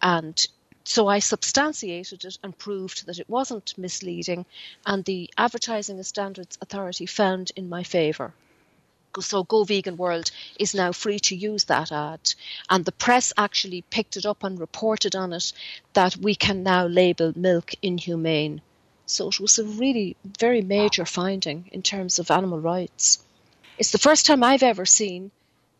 And 0.00 0.46
so 0.88 1.06
I 1.06 1.18
substantiated 1.18 2.24
it 2.24 2.38
and 2.42 2.56
proved 2.56 3.04
that 3.04 3.18
it 3.18 3.28
wasn't 3.28 3.76
misleading, 3.76 4.46
and 4.86 5.04
the 5.04 5.28
Advertising 5.36 6.02
Standards 6.02 6.56
Authority 6.62 7.04
found 7.04 7.52
in 7.54 7.68
my 7.68 7.82
favour. 7.82 8.32
So 9.20 9.44
Go 9.44 9.64
Vegan 9.64 9.98
World 9.98 10.30
is 10.58 10.74
now 10.74 10.92
free 10.92 11.18
to 11.18 11.36
use 11.36 11.64
that 11.64 11.92
ad, 11.92 12.32
and 12.70 12.86
the 12.86 12.92
press 12.92 13.34
actually 13.36 13.82
picked 13.82 14.16
it 14.16 14.24
up 14.24 14.42
and 14.42 14.58
reported 14.58 15.14
on 15.14 15.34
it 15.34 15.52
that 15.92 16.16
we 16.16 16.34
can 16.34 16.62
now 16.62 16.86
label 16.86 17.34
milk 17.36 17.74
inhumane. 17.82 18.62
So 19.04 19.28
it 19.28 19.40
was 19.40 19.58
a 19.58 19.64
really 19.64 20.16
very 20.24 20.62
major 20.62 21.04
finding 21.04 21.68
in 21.70 21.82
terms 21.82 22.18
of 22.18 22.30
animal 22.30 22.60
rights. 22.60 23.22
It's 23.76 23.92
the 23.92 23.98
first 23.98 24.24
time 24.24 24.42
I've 24.42 24.62
ever 24.62 24.86
seen 24.86 25.32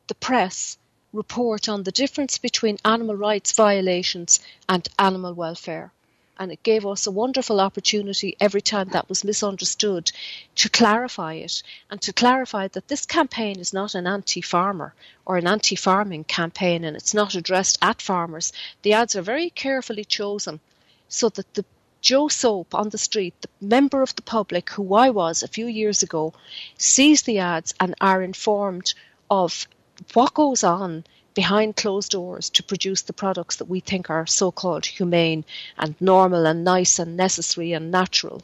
the 0.09 0.15
press 0.17 0.77
report 1.13 1.69
on 1.69 1.83
the 1.83 1.93
difference 1.93 2.37
between 2.39 2.77
animal 2.85 3.17
rights 3.17 3.53
violations 3.53 4.41
and 4.69 4.89
animal 4.99 5.33
welfare. 5.33 5.91
And 6.39 6.53
it 6.53 6.63
gave 6.63 6.87
us 6.87 7.07
a 7.07 7.11
wonderful 7.11 7.61
opportunity 7.61 8.37
every 8.39 8.61
time 8.61 8.91
that 8.91 9.09
was 9.09 9.25
misunderstood 9.25 10.13
to 10.57 10.69
clarify 10.69 11.35
it 11.35 11.63
and 11.91 12.01
to 12.03 12.13
clarify 12.13 12.69
that 12.69 12.89
this 12.89 13.07
campaign 13.07 13.59
is 13.59 13.73
not 13.73 13.95
an 13.95 14.07
anti 14.07 14.41
farmer 14.41 14.95
or 15.27 15.37
an 15.37 15.49
anti 15.49 15.77
farming 15.77 16.25
campaign 16.25 16.85
and 16.85 16.97
it's 16.97 17.15
not 17.15 17.35
addressed 17.35 17.79
at 17.83 18.03
farmers. 18.03 18.53
The 18.83 18.93
ads 18.93 19.17
are 19.17 19.23
very 19.23 19.51
carefully 19.51 20.05
chosen 20.05 20.61
so 21.09 21.29
that 21.31 21.55
the 21.55 21.65
Joe 22.01 22.29
Soap 22.29 22.75
on 22.75 22.91
the 22.91 22.99
street, 22.99 23.35
the 23.41 23.49
member 23.61 24.03
of 24.03 24.15
the 24.15 24.23
public 24.23 24.71
who 24.71 24.95
I 24.95 25.11
was 25.11 25.43
a 25.43 25.49
few 25.49 25.67
years 25.67 26.03
ago, 26.05 26.33
sees 26.77 27.23
the 27.23 27.39
ads 27.39 27.75
and 27.81 27.97
are 28.01 28.23
informed 28.23 28.95
of 29.29 29.67
what 30.15 30.35
goes 30.35 30.63
on 30.63 31.05
behind 31.35 31.77
closed 31.77 32.11
doors 32.13 32.51
to 32.51 32.63
produce 32.63 33.03
the 33.03 33.13
products 33.13 33.57
that 33.57 33.69
we 33.69 33.81
think 33.81 34.11
are 34.11 34.27
so 34.27 34.51
called 34.53 34.87
humane 34.87 35.45
and 35.79 35.95
normal 36.01 36.47
and 36.47 36.65
nice 36.65 36.99
and 36.99 37.17
necessary 37.17 37.73
and 37.73 37.91
natural. 37.91 38.43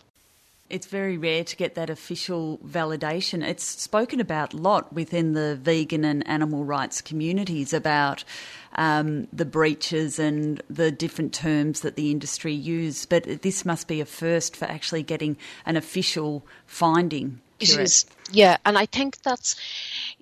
It's 0.75 0.87
very 0.87 1.17
rare 1.17 1.45
to 1.45 1.55
get 1.55 1.77
that 1.77 1.89
official 1.89 2.59
validation. 2.67 3.47
It's 3.47 3.63
spoken 3.63 4.19
about 4.19 4.55
a 4.55 4.57
lot 4.57 4.93
within 4.93 5.33
the 5.33 5.55
vegan 5.55 6.05
and 6.05 6.27
animal 6.27 6.65
rights 6.65 7.01
communities 7.01 7.73
about 7.73 8.25
um, 8.75 9.29
the 9.33 9.45
breaches 9.45 10.19
and 10.19 10.61
the 10.69 10.91
different 10.91 11.33
terms 11.33 11.83
that 11.83 11.95
the 11.95 12.11
industry 12.11 12.53
use. 12.53 13.07
But 13.07 13.43
this 13.43 13.65
must 13.65 13.87
be 13.87 14.01
a 14.01 14.05
first 14.05 14.57
for 14.57 14.65
actually 14.65 15.05
getting 15.05 15.37
an 15.65 15.77
official 15.77 16.45
finding. 16.67 17.41
It 17.61 17.79
is, 17.79 18.05
yeah, 18.33 18.57
and 18.67 18.77
I 18.77 18.87
think 18.87 19.23
that's 19.23 19.55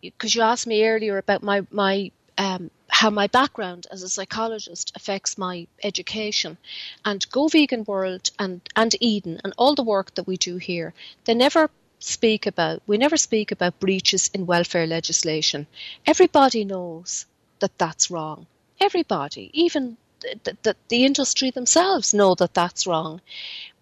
because 0.02 0.34
you 0.34 0.42
asked 0.42 0.66
me 0.66 0.86
earlier 0.86 1.16
about 1.16 1.42
my 1.42 1.66
my 1.70 2.10
um, 2.36 2.70
how 3.02 3.10
my 3.10 3.26
background 3.26 3.84
as 3.90 4.04
a 4.04 4.08
psychologist 4.08 4.92
affects 4.94 5.36
my 5.36 5.66
education, 5.82 6.56
and 7.04 7.28
Go 7.32 7.48
Vegan 7.48 7.82
World 7.82 8.30
and 8.38 8.60
and 8.76 8.94
Eden 9.00 9.40
and 9.42 9.52
all 9.58 9.74
the 9.74 9.90
work 9.94 10.14
that 10.14 10.28
we 10.28 10.36
do 10.36 10.56
here, 10.56 10.94
they 11.24 11.34
never 11.34 11.68
speak 11.98 12.46
about 12.46 12.80
we 12.86 12.96
never 12.96 13.16
speak 13.16 13.50
about 13.50 13.80
breaches 13.80 14.30
in 14.32 14.46
welfare 14.46 14.86
legislation. 14.86 15.66
Everybody 16.06 16.64
knows 16.64 17.26
that 17.58 17.76
that's 17.76 18.08
wrong. 18.08 18.46
Everybody, 18.78 19.50
even 19.52 19.96
the, 20.20 20.56
the, 20.62 20.76
the 20.86 21.04
industry 21.04 21.50
themselves, 21.50 22.14
know 22.14 22.36
that 22.36 22.54
that's 22.54 22.86
wrong. 22.86 23.20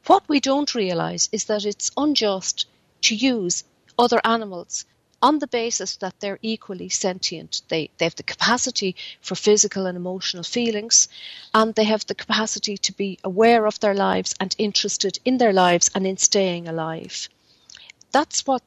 What 0.06 0.26
we 0.30 0.40
don't 0.40 0.74
realise 0.74 1.28
is 1.30 1.44
that 1.44 1.66
it's 1.66 1.90
unjust 1.94 2.64
to 3.02 3.14
use 3.14 3.64
other 3.98 4.20
animals 4.24 4.86
on 5.22 5.38
the 5.38 5.46
basis 5.46 5.96
that 5.96 6.18
they're 6.20 6.38
equally 6.42 6.88
sentient. 6.88 7.62
They, 7.68 7.90
they 7.98 8.06
have 8.06 8.16
the 8.16 8.22
capacity 8.22 8.96
for 9.20 9.34
physical 9.34 9.86
and 9.86 9.96
emotional 9.96 10.42
feelings, 10.42 11.08
and 11.52 11.74
they 11.74 11.84
have 11.84 12.06
the 12.06 12.14
capacity 12.14 12.78
to 12.78 12.92
be 12.92 13.18
aware 13.22 13.66
of 13.66 13.80
their 13.80 13.94
lives 13.94 14.34
and 14.40 14.54
interested 14.58 15.18
in 15.24 15.38
their 15.38 15.52
lives 15.52 15.90
and 15.94 16.06
in 16.06 16.16
staying 16.16 16.68
alive. 16.68 17.28
That's 18.12 18.46
what 18.46 18.62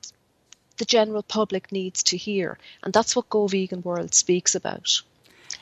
the 0.77 0.85
general 0.85 1.23
public 1.23 1.71
needs 1.71 2.03
to 2.03 2.17
hear, 2.17 2.57
and 2.83 2.93
that's 2.93 3.15
what 3.15 3.29
Go 3.29 3.47
Vegan 3.47 3.81
World 3.81 4.13
speaks 4.13 4.55
about. 4.55 5.01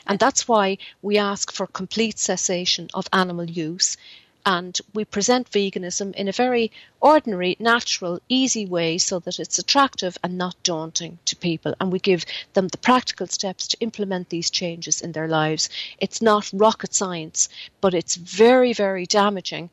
And 0.07 0.19
that's 0.19 0.47
why 0.47 0.77
we 1.01 1.17
ask 1.17 1.51
for 1.51 1.67
complete 1.67 2.17
cessation 2.17 2.89
of 2.93 3.07
animal 3.13 3.49
use 3.49 3.97
and 4.45 4.79
we 4.93 5.05
present 5.05 5.51
veganism 5.51 6.13
in 6.15 6.27
a 6.27 6.31
very 6.31 6.71
ordinary, 6.99 7.55
natural, 7.59 8.19
easy 8.27 8.65
way 8.65 8.97
so 8.97 9.19
that 9.19 9.39
it's 9.39 9.59
attractive 9.59 10.17
and 10.23 10.37
not 10.37 10.55
daunting 10.63 11.19
to 11.25 11.35
people. 11.35 11.75
And 11.79 11.91
we 11.91 11.99
give 11.99 12.25
them 12.53 12.67
the 12.67 12.77
practical 12.77 13.27
steps 13.27 13.67
to 13.67 13.79
implement 13.79 14.29
these 14.29 14.49
changes 14.49 15.01
in 15.01 15.11
their 15.11 15.27
lives. 15.27 15.69
It's 15.99 16.21
not 16.21 16.51
rocket 16.53 16.93
science, 16.93 17.49
but 17.81 17.93
it's 17.93 18.15
very, 18.15 18.73
very 18.73 19.05
damaging 19.05 19.69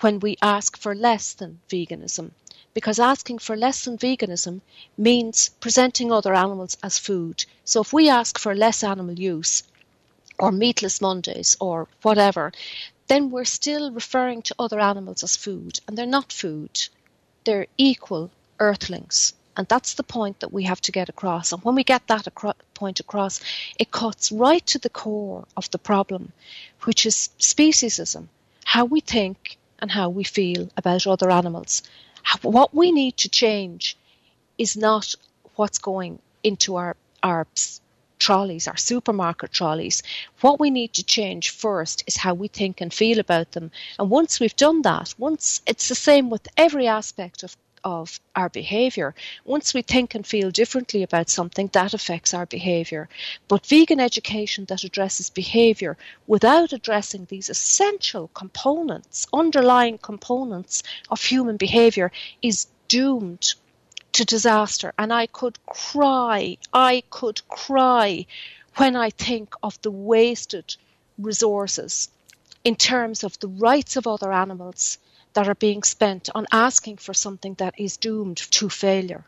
when 0.00 0.20
we 0.20 0.36
ask 0.40 0.76
for 0.76 0.94
less 0.94 1.32
than 1.32 1.60
veganism. 1.68 2.30
Because 2.72 3.00
asking 3.00 3.40
for 3.40 3.56
less 3.56 3.84
than 3.84 3.98
veganism 3.98 4.60
means 4.96 5.50
presenting 5.60 6.12
other 6.12 6.34
animals 6.34 6.76
as 6.82 6.98
food. 6.98 7.44
So 7.64 7.80
if 7.80 7.92
we 7.92 8.08
ask 8.08 8.38
for 8.38 8.54
less 8.54 8.84
animal 8.84 9.18
use, 9.18 9.64
or 10.38 10.52
meatless 10.52 11.00
Mondays, 11.02 11.56
or 11.60 11.86
whatever, 12.00 12.52
then 13.10 13.30
we're 13.30 13.44
still 13.46 13.92
referring 13.92 14.42
to 14.44 14.56
other 14.58 14.80
animals 14.80 15.24
as 15.24 15.36
food, 15.36 15.80
and 15.88 15.98
they're 15.98 16.06
not 16.18 16.32
food. 16.32 16.88
They're 17.44 17.68
equal 17.78 18.30
earthlings 18.60 19.34
And 19.56 19.68
that's 19.68 19.94
the 19.94 20.04
point 20.04 20.40
that 20.40 20.52
we 20.52 20.64
have 20.64 20.80
to 20.82 20.92
get 20.92 21.10
across. 21.10 21.52
And 21.52 21.62
when 21.64 21.76
we 21.76 21.84
get 21.84 22.06
that 22.08 22.26
acro- 22.28 22.54
point 22.74 23.00
across, 23.00 23.40
it 23.78 23.92
cuts 23.92 24.32
right 24.32 24.66
to 24.68 24.78
the 24.78 24.90
core 24.90 25.46
of 25.56 25.70
the 25.70 25.78
problem, 25.78 26.32
which 26.84 27.06
is 27.06 27.30
speciesism, 27.38 28.28
how 28.64 28.86
we 28.86 29.00
think 29.00 29.58
and 29.80 29.90
how 29.92 30.10
we 30.10 30.24
feel 30.24 30.70
about 30.78 31.06
other 31.06 31.30
animals. 31.30 31.82
What 32.42 32.74
we 32.74 32.92
need 32.92 33.18
to 33.18 33.28
change 33.28 33.96
is 34.58 34.76
not 34.76 35.14
what's 35.56 35.78
going 35.78 36.20
into 36.44 36.76
our, 36.76 36.96
our 37.22 37.46
trolleys, 38.20 38.68
our 38.68 38.76
supermarket 38.76 39.50
trolleys. 39.50 40.04
What 40.40 40.60
we 40.60 40.70
need 40.70 40.92
to 40.94 41.02
change 41.02 41.50
first 41.50 42.04
is 42.06 42.16
how 42.18 42.34
we 42.34 42.46
think 42.46 42.80
and 42.80 42.94
feel 42.94 43.18
about 43.18 43.50
them. 43.52 43.72
And 43.98 44.08
once 44.10 44.38
we've 44.38 44.54
done 44.54 44.82
that, 44.82 45.14
once 45.18 45.60
it's 45.66 45.88
the 45.88 45.96
same 45.96 46.30
with 46.30 46.46
every 46.56 46.86
aspect 46.86 47.42
of 47.42 47.56
of 47.82 48.20
our 48.36 48.50
behavior. 48.50 49.14
Once 49.44 49.72
we 49.72 49.82
think 49.82 50.14
and 50.14 50.26
feel 50.26 50.50
differently 50.50 51.02
about 51.02 51.30
something, 51.30 51.68
that 51.72 51.94
affects 51.94 52.34
our 52.34 52.46
behavior. 52.46 53.08
But 53.48 53.66
vegan 53.66 54.00
education 54.00 54.66
that 54.66 54.84
addresses 54.84 55.30
behavior 55.30 55.96
without 56.26 56.74
addressing 56.74 57.24
these 57.24 57.48
essential 57.48 58.28
components, 58.34 59.26
underlying 59.32 59.96
components 59.96 60.82
of 61.10 61.22
human 61.22 61.56
behavior, 61.56 62.12
is 62.42 62.66
doomed 62.88 63.54
to 64.12 64.24
disaster. 64.24 64.92
And 64.98 65.12
I 65.12 65.26
could 65.26 65.58
cry, 65.66 66.56
I 66.72 67.02
could 67.10 67.46
cry 67.48 68.26
when 68.76 68.96
I 68.96 69.10
think 69.10 69.54
of 69.62 69.80
the 69.82 69.90
wasted 69.90 70.76
resources 71.18 72.08
in 72.64 72.76
terms 72.76 73.24
of 73.24 73.38
the 73.38 73.48
rights 73.48 73.96
of 73.96 74.06
other 74.06 74.32
animals 74.32 74.98
that 75.34 75.48
are 75.48 75.54
being 75.54 75.82
spent 75.82 76.28
on 76.34 76.46
asking 76.52 76.96
for 76.96 77.14
something 77.14 77.54
that 77.54 77.74
is 77.78 77.96
doomed 77.96 78.36
to 78.36 78.68
failure. 78.68 79.24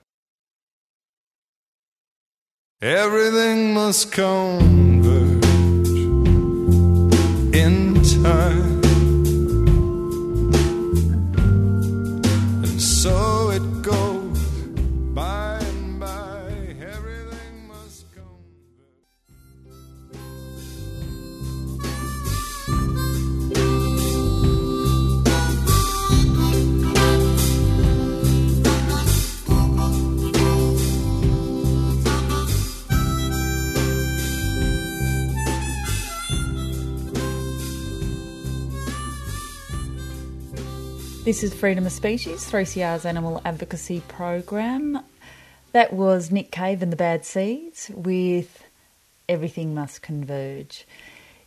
Everything 2.80 3.74
must 3.74 4.10
converge 4.10 5.21
This 41.32 41.44
is 41.44 41.54
Freedom 41.54 41.86
of 41.86 41.92
Species, 41.92 42.44
3CR's 42.44 43.06
animal 43.06 43.40
advocacy 43.42 44.02
program. 44.06 45.02
That 45.72 45.94
was 45.94 46.30
Nick 46.30 46.50
Cave 46.50 46.82
and 46.82 46.92
the 46.92 46.96
Bad 46.96 47.24
Seeds 47.24 47.90
with 47.94 48.62
Everything 49.30 49.74
Must 49.74 50.02
Converge. 50.02 50.86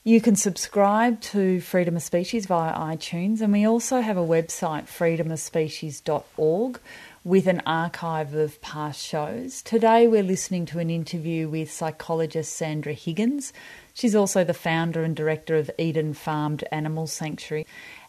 You 0.04 0.21
can 0.21 0.36
subscribe 0.36 1.21
to 1.21 1.62
Freedom 1.62 1.95
of 1.95 2.02
Species 2.02 2.48
via 2.48 2.74
iTunes, 2.74 3.41
and 3.41 3.54
we 3.54 3.63
also 3.67 4.02
have 4.02 4.17
a 4.17 4.21
website, 4.21 4.88
freedomofspecies.org, 4.88 6.80
with 7.24 7.45
an 7.45 7.62
archive 7.67 8.34
of 8.34 8.60
past 8.62 9.06
shows. 9.06 9.62
Today, 9.62 10.08
we're 10.08 10.24
listening 10.24 10.65
to 10.67 10.80
an 10.80 10.89
interview 10.89 11.48
with 11.48 11.71
psychologist 11.71 12.54
Sandra 12.54 12.93
Higgins. 12.93 13.54
She's 13.93 14.15
also 14.15 14.43
the 14.43 14.56
founder 14.56 15.04
and 15.04 15.15
director 15.15 15.56
of 15.56 15.69
Eden 15.78 16.15
Farmed 16.15 16.63
Animal 16.71 17.06
Sanctuary 17.06 17.67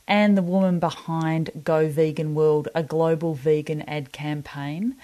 and 0.09 0.37
the 0.37 0.43
woman 0.43 0.79
behind 0.79 1.51
Go 1.65 1.89
Vegan 1.89 2.35
World, 2.35 2.69
a 2.75 2.83
global 2.83 3.35
vegan 3.35 3.83
ad 3.83 4.13
campaign 4.13 4.97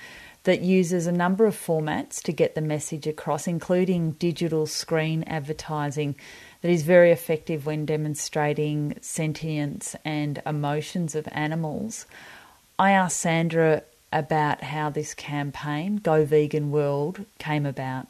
that 0.44 0.60
uses 0.60 1.06
a 1.06 1.12
number 1.12 1.46
of 1.46 1.56
formats 1.56 2.20
to 2.22 2.32
get 2.32 2.54
the 2.54 2.60
message 2.60 3.06
across, 3.06 3.46
including 3.46 4.12
digital 4.12 4.66
screen 4.66 5.22
advertising 5.24 6.16
that 6.60 6.70
is 6.70 6.82
very 6.82 7.10
effective 7.10 7.66
when 7.66 7.86
demonstrating 7.86 8.96
sentience 9.00 9.94
and 10.04 10.42
emotions 10.46 11.14
of 11.14 11.28
animals. 11.32 12.06
I 12.78 12.92
asked 12.92 13.20
Sandra 13.20 13.82
about 14.12 14.62
how 14.62 14.90
this 14.90 15.14
campaign, 15.14 15.96
Go 15.96 16.24
Vegan 16.24 16.70
World, 16.70 17.24
came 17.38 17.66
about. 17.66 18.08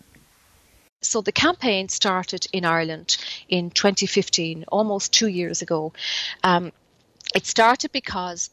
So 1.00 1.20
the 1.20 1.32
campaign 1.32 1.88
started 1.88 2.46
in 2.52 2.64
Ireland 2.64 3.16
in 3.48 3.70
2015, 3.70 4.64
almost 4.68 5.12
two 5.12 5.26
years 5.26 5.60
ago. 5.60 5.92
Um, 6.44 6.72
it 7.34 7.46
started 7.46 7.92
because 7.92 8.50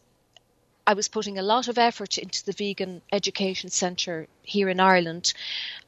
I 0.87 0.93
was 0.93 1.07
putting 1.07 1.37
a 1.37 1.43
lot 1.43 1.67
of 1.67 1.77
effort 1.77 2.17
into 2.17 2.43
the 2.45 2.51
vegan 2.51 3.01
education 3.11 3.69
centre 3.69 4.27
here 4.41 4.69
in 4.69 4.79
Ireland, 4.79 5.33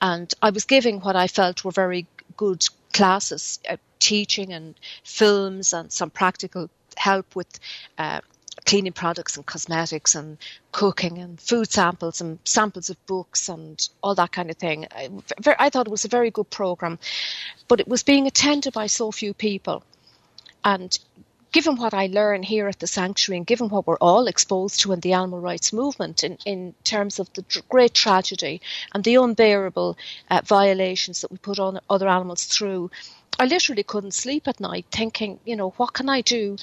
and 0.01 0.31
I 0.41 0.51
was 0.51 0.65
giving 0.65 0.99
what 0.99 1.15
I 1.15 1.27
felt 1.27 1.63
were 1.63 1.71
very 1.71 2.05
good 2.37 2.65
classes, 2.93 3.59
uh, 3.67 3.77
teaching 3.99 4.53
and 4.53 4.75
films 5.03 5.73
and 5.73 5.91
some 5.91 6.09
practical 6.09 6.69
help 6.97 7.35
with 7.35 7.59
uh, 7.97 8.21
cleaning 8.65 8.93
products 8.93 9.37
and 9.37 9.45
cosmetics 9.45 10.13
and 10.15 10.37
cooking 10.71 11.17
and 11.17 11.39
food 11.39 11.71
samples 11.71 12.21
and 12.21 12.37
samples 12.43 12.89
of 12.89 13.05
books 13.05 13.49
and 13.49 13.89
all 14.03 14.15
that 14.15 14.31
kind 14.31 14.49
of 14.49 14.57
thing. 14.57 14.85
I, 14.91 15.09
I 15.57 15.69
thought 15.69 15.87
it 15.87 15.91
was 15.91 16.05
a 16.05 16.09
very 16.09 16.31
good 16.31 16.49
program, 16.49 16.99
but 17.67 17.79
it 17.79 17.87
was 17.87 18.03
being 18.03 18.27
attended 18.27 18.73
by 18.73 18.87
so 18.87 19.11
few 19.11 19.33
people. 19.33 19.83
And 20.63 20.97
given 21.51 21.75
what 21.75 21.93
I 21.93 22.07
learn 22.07 22.43
here 22.43 22.67
at 22.67 22.79
the 22.79 22.87
sanctuary 22.87 23.37
and 23.37 23.47
given 23.47 23.69
what 23.69 23.85
we're 23.85 23.97
all 23.97 24.27
exposed 24.27 24.79
to 24.81 24.93
in 24.93 24.99
the 25.01 25.13
animal 25.13 25.39
rights 25.39 25.73
movement 25.73 26.23
in, 26.23 26.37
in 26.45 26.73
terms 26.83 27.19
of 27.19 27.31
the 27.33 27.43
great 27.69 27.93
tragedy 27.93 28.61
and 28.93 29.03
the 29.03 29.15
unbearable 29.15 29.97
uh, 30.29 30.41
violations 30.45 31.21
that 31.21 31.31
we 31.31 31.37
put 31.37 31.59
on 31.59 31.79
other 31.89 32.07
animals 32.07 32.45
through, 32.45 32.89
I 33.39 33.45
literally 33.45 33.83
couldn't 33.83 34.13
sleep 34.13 34.47
at 34.47 34.59
night 34.59 34.85
thinking, 34.91 35.39
you 35.45 35.55
know, 35.55 35.71
what 35.71 35.93
can 35.93 36.09
I 36.09 36.21
do 36.21 36.57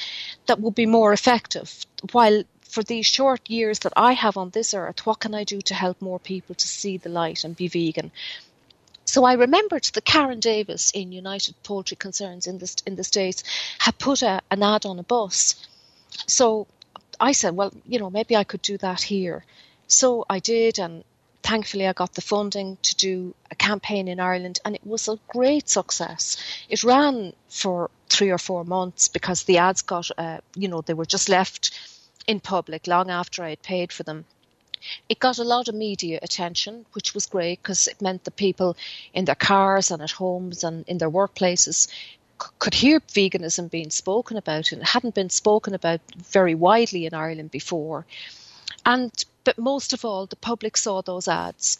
that 0.46 0.60
would 0.60 0.74
be 0.74 0.86
more 0.86 1.12
effective 1.12 1.84
while 2.12 2.44
for 2.68 2.82
these 2.82 3.06
short 3.06 3.48
years 3.48 3.80
that 3.80 3.94
I 3.96 4.12
have 4.12 4.36
on 4.36 4.50
this 4.50 4.74
earth, 4.74 5.06
what 5.06 5.20
can 5.20 5.34
I 5.34 5.44
do 5.44 5.60
to 5.62 5.74
help 5.74 6.00
more 6.00 6.18
people 6.18 6.54
to 6.54 6.68
see 6.68 6.98
the 6.98 7.08
light 7.08 7.44
and 7.44 7.56
be 7.56 7.68
vegan? 7.68 8.12
So 9.08 9.24
I 9.24 9.32
remembered 9.32 9.84
that 9.84 10.04
Karen 10.04 10.38
Davis 10.38 10.90
in 10.90 11.12
United 11.12 11.54
Poultry 11.62 11.96
Concerns 11.96 12.46
in 12.46 12.58
the, 12.58 12.82
in 12.86 12.94
the 12.94 13.04
States 13.04 13.42
had 13.78 13.98
put 13.98 14.20
a, 14.20 14.42
an 14.50 14.62
ad 14.62 14.84
on 14.84 14.98
a 14.98 15.02
bus. 15.02 15.54
So 16.26 16.66
I 17.18 17.32
said, 17.32 17.56
well, 17.56 17.72
you 17.86 17.98
know, 17.98 18.10
maybe 18.10 18.36
I 18.36 18.44
could 18.44 18.60
do 18.60 18.76
that 18.78 19.00
here. 19.00 19.46
So 19.86 20.26
I 20.28 20.40
did, 20.40 20.78
and 20.78 21.04
thankfully 21.42 21.86
I 21.86 21.94
got 21.94 22.12
the 22.12 22.20
funding 22.20 22.76
to 22.82 22.96
do 22.96 23.34
a 23.50 23.54
campaign 23.54 24.08
in 24.08 24.20
Ireland, 24.20 24.60
and 24.62 24.74
it 24.74 24.86
was 24.86 25.08
a 25.08 25.18
great 25.26 25.70
success. 25.70 26.36
It 26.68 26.84
ran 26.84 27.32
for 27.48 27.90
three 28.10 28.30
or 28.30 28.38
four 28.38 28.62
months 28.62 29.08
because 29.08 29.44
the 29.44 29.56
ads 29.56 29.80
got, 29.80 30.10
uh, 30.18 30.40
you 30.54 30.68
know, 30.68 30.82
they 30.82 30.92
were 30.92 31.06
just 31.06 31.30
left 31.30 31.70
in 32.26 32.40
public 32.40 32.86
long 32.86 33.08
after 33.08 33.42
I 33.42 33.50
had 33.50 33.62
paid 33.62 33.90
for 33.90 34.02
them. 34.02 34.26
It 35.08 35.18
got 35.18 35.38
a 35.38 35.44
lot 35.44 35.68
of 35.68 35.74
media 35.74 36.18
attention, 36.22 36.86
which 36.92 37.14
was 37.14 37.26
great 37.26 37.62
because 37.62 37.86
it 37.86 38.02
meant 38.02 38.24
that 38.24 38.36
people 38.36 38.76
in 39.12 39.24
their 39.24 39.34
cars 39.34 39.90
and 39.90 40.02
at 40.02 40.10
homes 40.12 40.64
and 40.64 40.84
in 40.88 40.98
their 40.98 41.10
workplaces 41.10 41.88
could 42.58 42.74
hear 42.74 43.00
veganism 43.00 43.68
being 43.68 43.90
spoken 43.90 44.36
about 44.36 44.70
and 44.70 44.82
it 44.82 44.88
hadn't 44.88 45.14
been 45.14 45.30
spoken 45.30 45.74
about 45.74 46.00
very 46.16 46.54
widely 46.54 47.04
in 47.06 47.14
Ireland 47.14 47.50
before. 47.50 48.06
And 48.86 49.12
but 49.44 49.58
most 49.58 49.92
of 49.92 50.04
all, 50.04 50.26
the 50.26 50.36
public 50.36 50.76
saw 50.76 51.00
those 51.00 51.26
ads. 51.26 51.78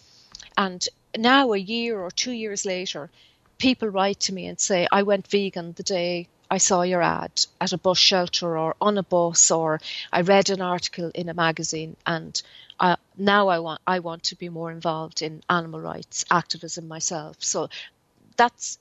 And 0.56 0.88
now, 1.16 1.52
a 1.52 1.58
year 1.58 2.00
or 2.00 2.10
two 2.10 2.32
years 2.32 2.64
later, 2.64 3.10
people 3.58 3.88
write 3.88 4.20
to 4.20 4.32
me 4.32 4.46
and 4.46 4.58
say, 4.58 4.88
I 4.90 5.02
went 5.02 5.26
vegan 5.26 5.74
the 5.74 5.82
day 5.82 6.28
I 6.50 6.58
saw 6.58 6.80
your 6.80 7.02
ad 7.02 7.44
at 7.60 7.74
a 7.74 7.78
bus 7.78 7.98
shelter 7.98 8.56
or 8.56 8.74
on 8.80 8.96
a 8.96 9.02
bus, 9.02 9.50
or 9.50 9.80
I 10.10 10.22
read 10.22 10.48
an 10.48 10.62
article 10.62 11.10
in 11.14 11.28
a 11.28 11.34
magazine, 11.34 11.96
and 12.06 12.40
uh, 12.80 12.96
now 13.16 13.48
I 13.48 13.58
want 13.58 13.80
I 13.86 13.98
want 14.00 14.24
to 14.24 14.36
be 14.36 14.48
more 14.48 14.70
involved 14.70 15.22
in 15.22 15.42
animal 15.48 15.80
rights 15.80 16.24
activism 16.30 16.88
myself. 16.88 17.36
So 17.40 17.68
that's 18.36 18.78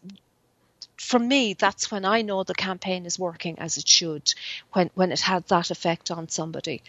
for 0.98 1.20
me, 1.20 1.54
that's 1.54 1.92
when 1.92 2.06
I 2.06 2.22
know 2.22 2.44
the 2.44 2.56
campaign 2.56 3.06
is 3.06 3.20
working 3.20 3.60
as 3.60 3.78
it 3.78 3.88
should, 3.88 4.34
when 4.74 4.90
when 4.96 5.12
it 5.12 5.22
had 5.22 5.48
that 5.48 5.72
effect 5.72 6.12
on 6.12 6.30
somebody. 6.30 6.84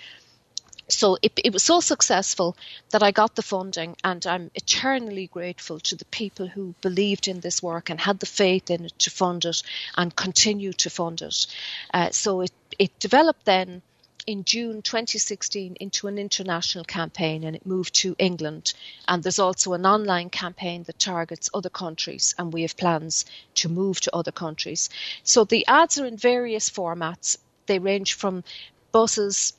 So 0.91 1.19
it, 1.21 1.33
it 1.45 1.53
was 1.53 1.63
so 1.63 1.81
successful 1.81 2.57
that 2.91 3.03
I 3.03 3.11
got 3.11 3.37
the 3.37 3.43
funding, 3.43 3.95
and 4.03 4.27
I'm 4.27 4.51
eternally 4.55 5.27
grateful 5.27 5.81
to 5.81 5.97
the 5.97 6.07
people 6.07 6.47
who 6.47 6.75
believed 6.81 7.29
in 7.29 7.41
this 7.41 7.63
work 7.63 7.91
and 7.91 8.01
had 8.01 8.21
the 8.21 8.27
faith 8.27 8.71
in 8.71 8.87
it 8.87 8.99
to 9.01 9.11
fund 9.11 9.45
it 9.45 9.63
and 9.97 10.17
continue 10.17 10.73
to 10.73 10.89
fund 10.89 11.21
it. 11.21 11.47
Uh, 11.93 12.11
so 12.11 12.41
it, 12.41 12.53
it 12.79 12.99
developed 12.99 13.45
then 13.45 13.83
in 14.29 14.45
June 14.45 14.83
2016 14.83 15.77
into 15.81 16.07
an 16.07 16.19
international 16.19 16.85
campaign 16.85 17.45
and 17.45 17.57
it 17.57 17.65
moved 17.65 17.95
to 17.95 18.15
England. 18.19 18.75
And 19.09 19.23
there's 19.23 19.39
also 19.39 19.73
an 19.73 19.87
online 19.87 20.29
campaign 20.29 20.83
that 20.83 20.99
targets 20.99 21.49
other 21.55 21.71
countries, 21.71 22.35
and 22.39 22.53
we 22.53 22.61
have 22.61 22.77
plans 22.77 23.25
to 23.55 23.71
move 23.71 24.03
to 24.03 24.15
other 24.15 24.31
countries. 24.31 24.91
So 25.23 25.45
the 25.45 25.67
ads 25.67 25.97
are 25.99 26.05
in 26.05 26.19
various 26.19 26.69
formats. 26.69 27.39
They 27.65 27.79
range 27.79 28.13
from 28.13 28.45
buses, 28.93 29.55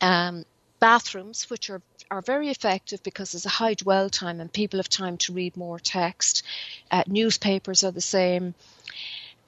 um, 0.00 0.44
bathrooms, 0.80 1.48
which 1.48 1.70
are 1.70 1.80
are 2.10 2.20
very 2.20 2.50
effective 2.50 3.02
because 3.02 3.32
there's 3.32 3.46
a 3.46 3.60
high 3.60 3.74
dwell 3.74 4.10
time 4.10 4.40
and 4.40 4.52
people 4.52 4.78
have 4.78 4.88
time 4.88 5.16
to 5.16 5.32
read 5.32 5.56
more 5.56 5.78
text. 5.78 6.42
Uh, 6.90 7.02
newspapers 7.06 7.82
are 7.82 7.92
the 7.92 8.00
same. 8.00 8.54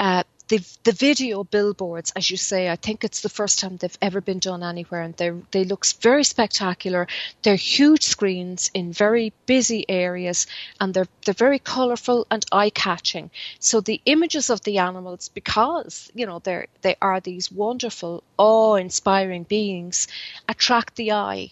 Uh, 0.00 0.22
the 0.48 0.64
the 0.84 0.92
video 0.92 1.42
billboards, 1.42 2.12
as 2.14 2.30
you 2.30 2.36
say, 2.36 2.68
I 2.68 2.76
think 2.76 3.02
it's 3.02 3.22
the 3.22 3.28
first 3.28 3.58
time 3.58 3.78
they've 3.78 3.98
ever 4.00 4.20
been 4.20 4.38
done 4.38 4.62
anywhere, 4.62 5.02
and 5.02 5.16
they 5.16 5.30
they 5.50 5.64
look 5.64 5.84
very 6.00 6.22
spectacular. 6.22 7.08
They're 7.42 7.56
huge 7.56 8.04
screens 8.04 8.70
in 8.72 8.92
very 8.92 9.32
busy 9.46 9.84
areas, 9.88 10.46
and 10.80 10.94
they're 10.94 11.08
they're 11.24 11.34
very 11.34 11.58
colourful 11.58 12.28
and 12.30 12.46
eye 12.52 12.70
catching. 12.70 13.32
So 13.58 13.80
the 13.80 14.00
images 14.06 14.48
of 14.48 14.60
the 14.60 14.78
animals, 14.78 15.28
because 15.30 16.12
you 16.14 16.26
know 16.26 16.38
they're 16.38 16.68
they 16.82 16.94
are 17.02 17.18
these 17.18 17.50
wonderful, 17.50 18.22
awe 18.38 18.76
inspiring 18.76 19.42
beings, 19.42 20.06
attract 20.48 20.94
the 20.94 21.10
eye, 21.10 21.50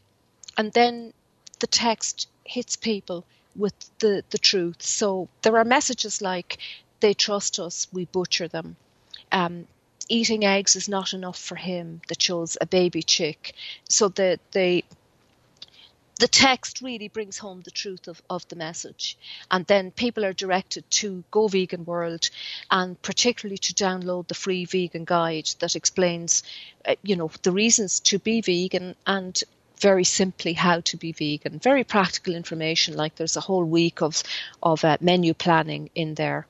and 0.56 0.72
then 0.72 1.12
the 1.58 1.66
text 1.66 2.28
hits 2.44 2.76
people 2.76 3.24
with 3.56 3.74
the 3.98 4.22
the 4.30 4.38
truth. 4.38 4.82
So 4.82 5.28
there 5.42 5.56
are 5.56 5.64
messages 5.64 6.22
like 6.22 6.58
they 7.00 7.12
trust 7.12 7.58
us, 7.58 7.88
we 7.92 8.04
butcher 8.04 8.46
them 8.46 8.76
um, 9.34 9.66
eating 10.08 10.44
eggs 10.44 10.76
is 10.76 10.88
not 10.88 11.12
enough 11.12 11.38
for 11.38 11.56
him 11.56 12.00
that 12.08 12.22
shows 12.22 12.56
a 12.60 12.66
baby 12.66 13.02
chick. 13.02 13.54
So 13.88 14.08
the 14.08 14.38
the 14.52 14.84
the 16.20 16.28
text 16.28 16.80
really 16.80 17.08
brings 17.08 17.38
home 17.38 17.62
the 17.62 17.72
truth 17.72 18.06
of, 18.06 18.22
of 18.30 18.46
the 18.46 18.54
message. 18.54 19.18
And 19.50 19.66
then 19.66 19.90
people 19.90 20.24
are 20.24 20.32
directed 20.32 20.88
to 20.92 21.24
Go 21.32 21.48
Vegan 21.48 21.84
World 21.84 22.30
and 22.70 23.00
particularly 23.02 23.58
to 23.58 23.74
download 23.74 24.28
the 24.28 24.34
free 24.34 24.64
vegan 24.64 25.04
guide 25.04 25.48
that 25.58 25.74
explains, 25.74 26.44
uh, 26.86 26.94
you 27.02 27.16
know, 27.16 27.32
the 27.42 27.50
reasons 27.50 27.98
to 28.00 28.20
be 28.20 28.40
vegan 28.40 28.94
and 29.08 29.42
very 29.80 30.04
simply 30.04 30.52
how 30.52 30.80
to 30.82 30.96
be 30.96 31.10
vegan. 31.10 31.58
Very 31.58 31.82
practical 31.82 32.36
information, 32.36 32.96
like 32.96 33.16
there's 33.16 33.36
a 33.36 33.40
whole 33.40 33.64
week 33.64 34.00
of, 34.00 34.22
of 34.62 34.84
uh, 34.84 34.96
menu 35.00 35.34
planning 35.34 35.90
in 35.96 36.14
there. 36.14 36.46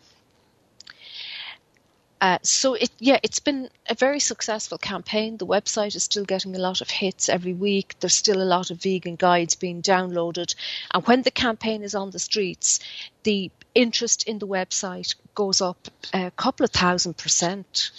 Uh, 2.24 2.38
so 2.40 2.72
it 2.72 2.90
yeah 2.98 3.18
it's 3.22 3.38
been 3.38 3.68
a 3.90 3.94
very 3.94 4.18
successful 4.18 4.78
campaign 4.78 5.36
the 5.36 5.46
website 5.46 5.94
is 5.94 6.04
still 6.04 6.24
getting 6.24 6.56
a 6.56 6.58
lot 6.58 6.80
of 6.80 6.88
hits 6.88 7.28
every 7.28 7.52
week 7.52 7.94
there's 8.00 8.14
still 8.14 8.40
a 8.40 8.50
lot 8.56 8.70
of 8.70 8.80
vegan 8.80 9.14
guides 9.14 9.54
being 9.54 9.82
downloaded 9.82 10.54
and 10.94 11.06
when 11.06 11.20
the 11.20 11.30
campaign 11.30 11.82
is 11.82 11.94
on 11.94 12.08
the 12.12 12.18
streets 12.18 12.80
the 13.24 13.50
interest 13.74 14.26
in 14.26 14.38
the 14.38 14.46
website 14.46 15.14
goes 15.34 15.60
up 15.60 15.88
a 16.14 16.30
couple 16.30 16.64
of 16.64 16.70
thousand 16.70 17.14
percent 17.14 17.90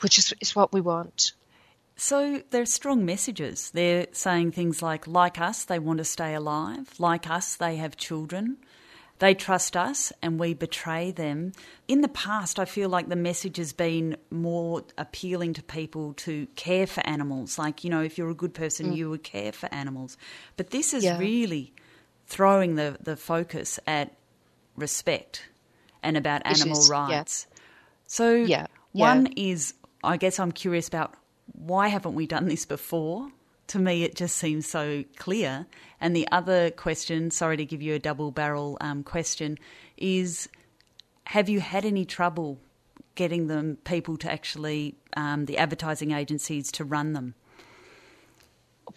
which 0.00 0.18
is, 0.18 0.32
is 0.40 0.56
what 0.56 0.72
we 0.72 0.80
want 0.80 1.32
so 1.96 2.42
they're 2.50 2.66
strong 2.66 3.04
messages. 3.04 3.70
They're 3.70 4.08
saying 4.10 4.50
things 4.50 4.82
like, 4.82 5.06
like 5.06 5.40
us, 5.40 5.64
they 5.64 5.78
want 5.78 5.98
to 5.98 6.04
stay 6.04 6.34
alive. 6.34 6.92
Like 6.98 7.30
us, 7.30 7.54
they 7.54 7.76
have 7.76 7.96
children. 7.96 8.56
They 9.20 9.34
trust 9.34 9.76
us 9.76 10.12
and 10.22 10.40
we 10.40 10.54
betray 10.54 11.12
them. 11.12 11.52
In 11.86 12.00
the 12.00 12.08
past, 12.08 12.58
I 12.58 12.64
feel 12.64 12.88
like 12.88 13.08
the 13.08 13.16
message 13.16 13.58
has 13.58 13.72
been 13.72 14.16
more 14.30 14.82
appealing 14.98 15.54
to 15.54 15.62
people 15.62 16.14
to 16.14 16.46
care 16.56 16.86
for 16.86 17.06
animals. 17.06 17.58
Like, 17.58 17.84
you 17.84 17.90
know, 17.90 18.02
if 18.02 18.18
you're 18.18 18.30
a 18.30 18.34
good 18.34 18.54
person, 18.54 18.90
mm. 18.90 18.96
you 18.96 19.10
would 19.10 19.22
care 19.22 19.52
for 19.52 19.72
animals. 19.72 20.16
But 20.56 20.70
this 20.70 20.92
is 20.92 21.04
yeah. 21.04 21.18
really 21.18 21.72
throwing 22.26 22.74
the, 22.74 22.96
the 23.00 23.16
focus 23.16 23.78
at 23.86 24.14
respect 24.76 25.48
and 26.02 26.16
about 26.16 26.42
animal 26.44 26.84
rights. 26.88 27.46
Yeah. 27.48 27.58
So, 28.06 28.34
yeah. 28.34 28.66
one 28.92 29.28
is, 29.36 29.74
I 30.02 30.16
guess 30.16 30.40
I'm 30.40 30.52
curious 30.52 30.88
about 30.88 31.14
why 31.52 31.88
haven't 31.88 32.14
we 32.14 32.26
done 32.26 32.46
this 32.46 32.66
before? 32.66 33.28
To 33.68 33.78
me, 33.78 34.02
it 34.02 34.14
just 34.14 34.36
seems 34.36 34.68
so 34.68 35.04
clear. 35.16 35.66
And 36.00 36.14
the 36.14 36.28
other 36.30 36.70
question, 36.70 37.30
sorry 37.30 37.56
to 37.56 37.64
give 37.64 37.82
you 37.82 37.94
a 37.94 37.98
double 37.98 38.30
barrel 38.30 38.76
um, 38.80 39.02
question, 39.02 39.58
is 39.96 40.48
have 41.26 41.48
you 41.48 41.60
had 41.60 41.84
any 41.84 42.04
trouble 42.04 42.58
getting 43.14 43.46
them 43.46 43.78
people 43.84 44.16
to 44.18 44.30
actually 44.30 44.96
um, 45.16 45.46
the 45.46 45.58
advertising 45.58 46.10
agencies 46.10 46.70
to 46.72 46.84
run 46.84 47.12
them? 47.12 47.34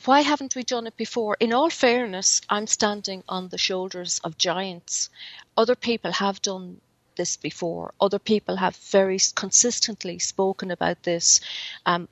Why 0.06 0.22
haven't 0.22 0.56
we 0.56 0.64
done 0.64 0.86
it 0.86 0.98
before? 0.98 1.38
In 1.40 1.54
all 1.54 1.70
fairness, 1.70 2.42
I'm 2.50 2.68
standing 2.68 3.24
on 3.30 3.48
the 3.50 3.58
shoulders 3.58 4.20
of 4.24 4.38
giants. 4.38 5.10
Other 5.56 5.76
people 5.76 6.12
have 6.12 6.42
done 6.42 6.82
this 7.16 7.38
before. 7.38 7.94
Other 8.00 8.20
people 8.20 8.58
have 8.58 8.76
very 8.76 9.18
consistently 9.36 10.20
spoken 10.20 10.72
about 10.72 11.04
this. 11.04 11.42
Um, 11.86 12.08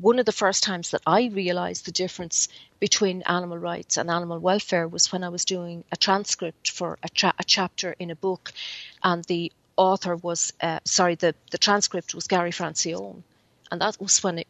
one 0.00 0.18
of 0.18 0.26
the 0.26 0.32
first 0.32 0.62
times 0.62 0.90
that 0.90 1.02
I 1.06 1.26
realized 1.26 1.86
the 1.86 1.92
difference 1.92 2.48
between 2.80 3.22
animal 3.22 3.58
rights 3.58 3.96
and 3.96 4.10
animal 4.10 4.38
welfare 4.38 4.86
was 4.86 5.10
when 5.10 5.24
I 5.24 5.30
was 5.30 5.44
doing 5.44 5.84
a 5.90 5.96
transcript 5.96 6.70
for 6.70 6.98
a, 7.02 7.32
a 7.38 7.44
chapter 7.44 7.94
in 7.98 8.10
a 8.10 8.16
book, 8.16 8.52
and 9.02 9.24
the 9.24 9.52
author 9.76 10.16
was 10.16 10.52
uh, 10.60 10.80
sorry, 10.84 11.14
the, 11.14 11.34
the 11.50 11.58
transcript 11.58 12.14
was 12.14 12.26
Gary 12.26 12.50
Francione, 12.50 13.22
and 13.70 13.80
that 13.80 14.00
was 14.00 14.22
when 14.22 14.38
it, 14.40 14.46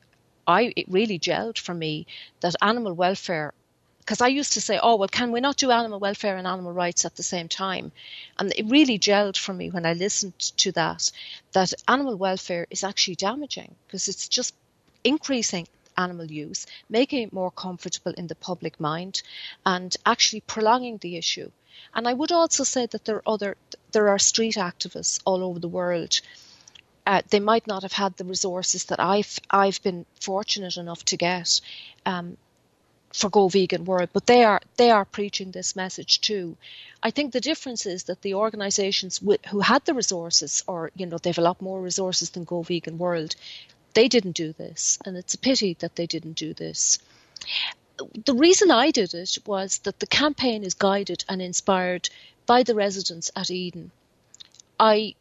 I 0.47 0.73
it 0.77 0.89
really 0.89 1.19
gelled 1.19 1.59
for 1.59 1.75
me 1.75 2.07
that 2.41 2.55
animal 2.63 2.95
welfare. 2.95 3.53
Because 3.99 4.21
I 4.21 4.29
used 4.29 4.53
to 4.53 4.61
say, 4.61 4.79
oh, 4.81 4.95
well, 4.95 5.09
can 5.09 5.33
we 5.33 5.41
not 5.41 5.57
do 5.57 5.73
animal 5.73 5.99
welfare 5.99 6.37
and 6.37 6.47
animal 6.47 6.73
rights 6.73 7.05
at 7.05 7.17
the 7.17 7.25
same 7.25 7.49
time? 7.49 7.91
And 8.39 8.53
it 8.57 8.67
really 8.67 9.01
gelled 9.01 9.37
for 9.37 9.53
me 9.53 9.69
when 9.69 9.85
I 9.85 9.95
listened 9.95 10.39
to 10.39 10.71
that, 10.73 11.11
that 11.55 11.73
animal 11.89 12.15
welfare 12.15 12.69
is 12.71 12.85
actually 12.85 13.17
damaging 13.17 13.75
because 13.87 14.07
it's 14.07 14.29
just 14.29 14.55
increasing 15.07 15.67
animal 15.97 16.31
use, 16.31 16.67
making 16.89 17.23
it 17.23 17.33
more 17.33 17.51
comfortable 17.51 18.13
in 18.13 18.27
the 18.27 18.35
public 18.35 18.79
mind, 18.79 19.23
and 19.65 19.97
actually 20.05 20.41
prolonging 20.41 20.99
the 20.99 21.17
issue. 21.17 21.51
And 21.95 22.07
I 22.09 22.13
would 22.13 22.33
also 22.33 22.65
say 22.65 22.87
that 22.87 23.05
there 23.05 23.17
are 23.17 23.29
other 23.35 23.57
there 23.93 24.09
are 24.09 24.19
street 24.19 24.57
activists 24.57 25.21
all 25.25 25.43
over 25.43 25.59
the 25.59 25.69
world. 25.69 26.21
Uh, 27.07 27.23
they 27.31 27.41
might 27.41 27.67
not 27.67 27.83
have 27.83 27.93
had 27.93 28.17
the 28.17 28.25
resources 28.25 28.85
that 28.87 29.01
I've 29.01 29.39
I've 29.51 29.83
been 29.83 30.05
fortunate 30.21 30.77
enough 30.77 31.05
to 31.07 31.17
get 31.17 31.61
um, 32.05 32.37
for 33.13 33.31
Go 33.31 33.49
Vegan 33.49 33.85
World, 33.85 34.11
but 34.13 34.27
they 34.27 34.45
are 34.45 34.61
they 34.77 34.91
are 34.91 35.05
preaching 35.05 35.51
this 35.51 35.77
message 35.77 36.21
too. 36.21 36.57
I 37.03 37.11
think 37.11 37.33
the 37.33 37.41
difference 37.41 37.87
is 37.87 38.05
that 38.05 38.23
the 38.23 38.35
organisations 38.35 39.21
who 39.51 39.61
had 39.61 39.85
the 39.85 39.95
resources, 39.95 40.65
or 40.67 40.91
you 40.97 41.07
know, 41.07 41.19
they've 41.19 41.39
a 41.39 41.49
lot 41.49 41.63
more 41.63 41.81
resources 41.81 42.31
than 42.31 42.45
Go 42.45 42.63
Vegan 42.63 42.99
World, 42.99 43.37
they 43.97 44.09
didn't 44.09 44.37
do 44.37 44.53
this, 44.53 44.99
and 45.07 45.17
it's 45.17 45.33
a 45.33 45.39
pity 45.39 45.73
that 45.81 45.97
they 45.97 46.07
didn't 46.07 46.35
do 46.35 46.53
this. 46.53 46.99
The 48.27 48.35
reason 48.35 48.71
I 48.71 48.91
did 48.91 49.15
it 49.15 49.39
was 49.47 49.79
that 49.79 50.01
the 50.01 50.07
campaign 50.07 50.63
is 50.65 50.75
guided 50.75 51.25
and 51.31 51.41
inspired 51.41 52.11
by 52.45 52.63
the 52.63 52.75
residents 52.75 53.31
at 53.35 53.51
Eden. 53.51 53.91
I 54.79 55.15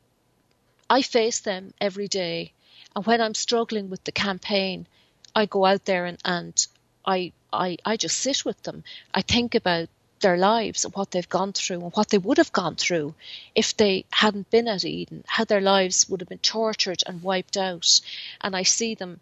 I 0.89 1.01
face 1.01 1.39
them 1.39 1.73
every 1.79 2.09
day, 2.09 2.51
and 2.93 3.05
when 3.05 3.21
I'm 3.21 3.33
struggling 3.33 3.89
with 3.89 4.03
the 4.03 4.11
campaign, 4.11 4.87
I 5.33 5.45
go 5.45 5.63
out 5.63 5.85
there 5.85 6.05
and, 6.05 6.19
and 6.25 6.67
I, 7.05 7.31
I 7.53 7.77
I 7.85 7.95
just 7.95 8.17
sit 8.17 8.43
with 8.43 8.61
them. 8.63 8.83
I 9.13 9.21
think 9.21 9.55
about 9.55 9.87
their 10.25 10.37
lives 10.37 10.83
and 10.83 10.93
what 10.95 11.11
they've 11.11 11.29
gone 11.29 11.53
through 11.53 11.81
and 11.81 11.93
what 11.93 12.09
they 12.09 12.17
would 12.17 12.39
have 12.39 12.51
gone 12.51 12.75
through 12.75 13.13
if 13.53 13.77
they 13.77 14.05
hadn't 14.09 14.49
been 14.49 14.67
at 14.67 14.83
Eden, 14.83 15.23
how 15.27 15.43
their 15.45 15.61
lives 15.61 16.09
would 16.09 16.19
have 16.19 16.29
been 16.33 16.39
tortured 16.39 17.03
and 17.05 17.21
wiped 17.21 17.57
out. 17.57 18.01
And 18.41 18.55
I 18.55 18.63
see 18.63 18.95
them 18.95 19.19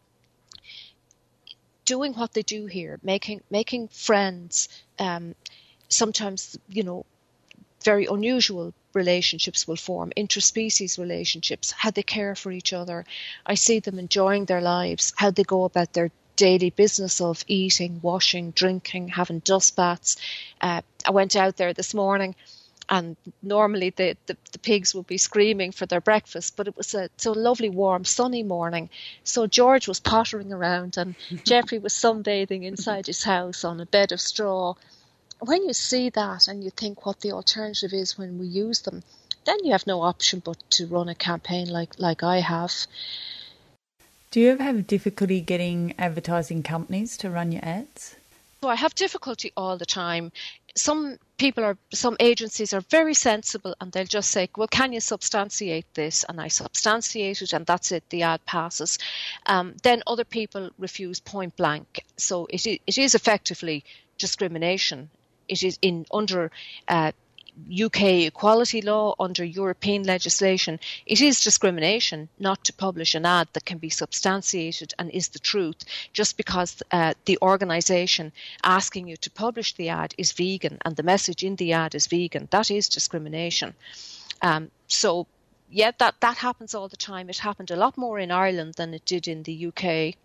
doing 1.84 2.14
what 2.14 2.32
they 2.34 2.42
do 2.42 2.68
here, 2.68 3.02
making 3.04 3.42
making 3.50 3.90
friends. 3.90 4.70
Um, 4.98 5.36
sometimes, 5.90 6.58
you 6.70 6.84
know, 6.84 7.06
very 7.84 8.06
unusual 8.06 8.74
relationships 8.94 9.68
will 9.68 9.82
form, 9.90 10.10
interspecies 10.16 10.98
relationships, 10.98 11.72
how 11.72 11.92
they 11.92 12.04
care 12.04 12.34
for 12.34 12.50
each 12.50 12.72
other. 12.72 13.06
I 13.46 13.56
see 13.56 13.80
them 13.82 14.00
enjoying 14.00 14.46
their 14.46 14.62
lives, 14.62 15.14
how 15.18 15.32
they 15.32 15.44
go 15.44 15.66
about 15.66 15.92
their 15.92 16.12
daily 16.36 16.70
business 16.70 17.22
of 17.22 17.44
eating, 17.48 18.00
washing, 18.02 18.52
drinking, 18.52 19.10
having 19.10 19.40
dust 19.40 19.76
baths. 19.76 20.18
Uh, 20.62 20.82
I 21.06 21.12
went 21.12 21.36
out 21.36 21.58
there 21.58 21.74
this 21.74 21.94
morning 21.94 22.36
and 22.90 23.16
normally 23.42 23.92
the, 23.92 24.18
the, 24.26 24.38
the, 24.52 24.60
pigs 24.60 24.94
would 24.94 25.08
be 25.08 25.18
screaming 25.18 25.72
for 25.72 25.86
their 25.86 26.02
breakfast, 26.02 26.56
but 26.56 26.68
it 26.68 26.76
was 26.76 26.94
a 26.94 27.10
so 27.18 27.32
lovely, 27.32 27.70
warm, 27.70 28.04
sunny 28.04 28.44
morning. 28.44 28.90
So 29.24 29.48
George 29.48 29.88
was 29.88 30.00
pottering 30.00 30.52
around 30.52 30.98
and 30.98 31.16
Jeffrey 31.46 31.80
was 31.80 31.94
sunbathing 31.94 32.64
inside 32.64 33.08
his 33.08 33.24
house 33.24 33.64
on 33.64 33.80
a 33.80 33.86
bed 33.86 34.12
of 34.12 34.20
straw. 34.20 34.76
When 35.40 35.64
you 35.64 35.74
see 35.74 36.10
that 36.10 36.48
and 36.48 36.64
you 36.64 36.70
think 36.70 37.06
what 37.06 37.22
the 37.22 37.32
alternative 37.32 37.94
is 37.94 38.18
when 38.18 38.38
we 38.38 38.48
use 38.48 38.82
them, 38.82 39.04
then 39.46 39.58
you 39.64 39.72
have 39.72 39.88
no 39.88 40.02
option 40.02 40.42
but 40.44 40.58
to 40.72 40.88
run 40.88 41.10
a 41.10 41.16
campaign 41.16 41.70
like, 41.70 42.00
like 42.00 42.24
I 42.24 42.40
have. 42.40 42.74
Do 44.34 44.40
you 44.40 44.50
ever 44.50 44.64
have 44.64 44.88
difficulty 44.88 45.42
getting 45.42 45.94
advertising 46.00 46.64
companies 46.64 47.18
to 47.18 47.30
run 47.30 47.52
your 47.52 47.64
ads? 47.64 48.16
So 48.64 48.68
I 48.68 48.74
have 48.74 48.96
difficulty 48.96 49.52
all 49.56 49.78
the 49.78 49.86
time. 49.86 50.32
Some 50.76 51.20
people 51.38 51.64
are, 51.64 51.78
some 51.94 52.18
agencies 52.20 52.74
are 52.74 52.82
very 52.82 53.14
sensible 53.14 53.76
and 53.80 53.92
they'll 53.92 54.06
just 54.06 54.32
say, 54.32 54.50
well, 54.58 54.68
can 54.68 54.92
you 54.92 55.02
substantiate 55.02 55.86
this? 55.94 56.26
And 56.28 56.42
I 56.42 56.48
substantiate 56.48 57.44
it 57.44 57.54
and 57.54 57.68
that's 57.68 57.92
it, 57.92 58.10
the 58.10 58.24
ad 58.24 58.44
passes. 58.48 58.98
Um, 59.46 59.76
then 59.84 60.02
other 60.08 60.26
people 60.26 60.72
refuse 60.80 61.20
point 61.20 61.56
blank. 61.56 62.04
So 62.18 62.48
it, 62.50 62.66
it 62.66 62.98
is 62.98 63.14
effectively 63.14 63.84
discrimination. 64.18 65.12
It 65.48 65.62
is 65.62 65.78
in 65.84 66.08
under 66.12 66.50
uh, 66.88 67.12
UK 67.72 68.02
equality 68.26 68.82
law, 68.82 69.14
under 69.20 69.44
European 69.44 70.04
legislation, 70.04 70.80
it 71.06 71.22
is 71.22 71.42
discrimination 71.42 72.30
not 72.40 72.64
to 72.64 72.74
publish 72.74 73.14
an 73.14 73.26
ad 73.26 73.48
that 73.54 73.66
can 73.66 73.78
be 73.78 73.90
substantiated 73.90 74.94
and 74.98 75.12
is 75.12 75.30
the 75.30 75.40
truth 75.40 75.84
just 76.14 76.36
because 76.36 76.82
uh, 76.92 77.14
the 77.26 77.38
organisation 77.42 78.32
asking 78.64 79.08
you 79.08 79.18
to 79.18 79.30
publish 79.30 79.74
the 79.74 79.90
ad 79.90 80.16
is 80.18 80.32
vegan 80.32 80.80
and 80.84 80.96
the 80.96 81.04
message 81.04 81.44
in 81.44 81.56
the 81.58 81.74
ad 81.74 81.94
is 81.94 82.08
vegan. 82.08 82.48
That 82.52 82.72
is 82.72 82.90
discrimination. 82.90 83.76
Um, 84.42 84.72
so, 84.88 85.28
yeah, 85.70 85.92
that, 86.00 86.16
that 86.22 86.38
happens 86.38 86.74
all 86.74 86.88
the 86.88 86.98
time. 86.98 87.30
It 87.30 87.38
happened 87.38 87.72
a 87.72 87.76
lot 87.76 87.98
more 87.98 88.20
in 88.20 88.32
Ireland 88.32 88.76
than 88.76 88.94
it 88.94 89.06
did 89.06 89.28
in 89.28 89.44
the 89.44 89.68
UK. 89.68 90.16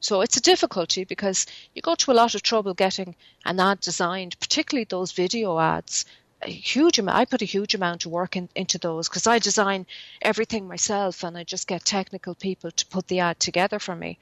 So 0.00 0.22
it's 0.22 0.36
a 0.36 0.42
difficulty 0.42 1.04
because 1.04 1.46
you 1.74 1.82
go 1.82 1.94
to 1.94 2.10
a 2.10 2.14
lot 2.14 2.34
of 2.34 2.42
trouble 2.42 2.74
getting 2.74 3.14
an 3.44 3.60
ad 3.60 3.80
designed, 3.80 4.40
particularly 4.40 4.84
those 4.84 5.12
video 5.12 5.58
ads, 5.58 6.06
a 6.42 6.50
huge 6.50 6.98
amount. 6.98 7.18
I 7.18 7.24
put 7.24 7.42
a 7.42 7.46
huge 7.56 7.74
amount 7.74 8.06
of 8.06 8.12
work 8.12 8.36
in, 8.36 8.48
into 8.54 8.78
those 8.78 9.08
because 9.08 9.26
I 9.26 9.38
design 9.38 9.86
everything 10.22 10.66
myself, 10.66 11.22
and 11.22 11.36
I 11.36 11.44
just 11.44 11.66
get 11.66 11.84
technical 11.84 12.34
people 12.34 12.70
to 12.70 12.86
put 12.86 13.08
the 13.08 13.20
ad 13.20 13.40
together 13.40 13.78
for 13.78 13.94
me. 13.94 14.18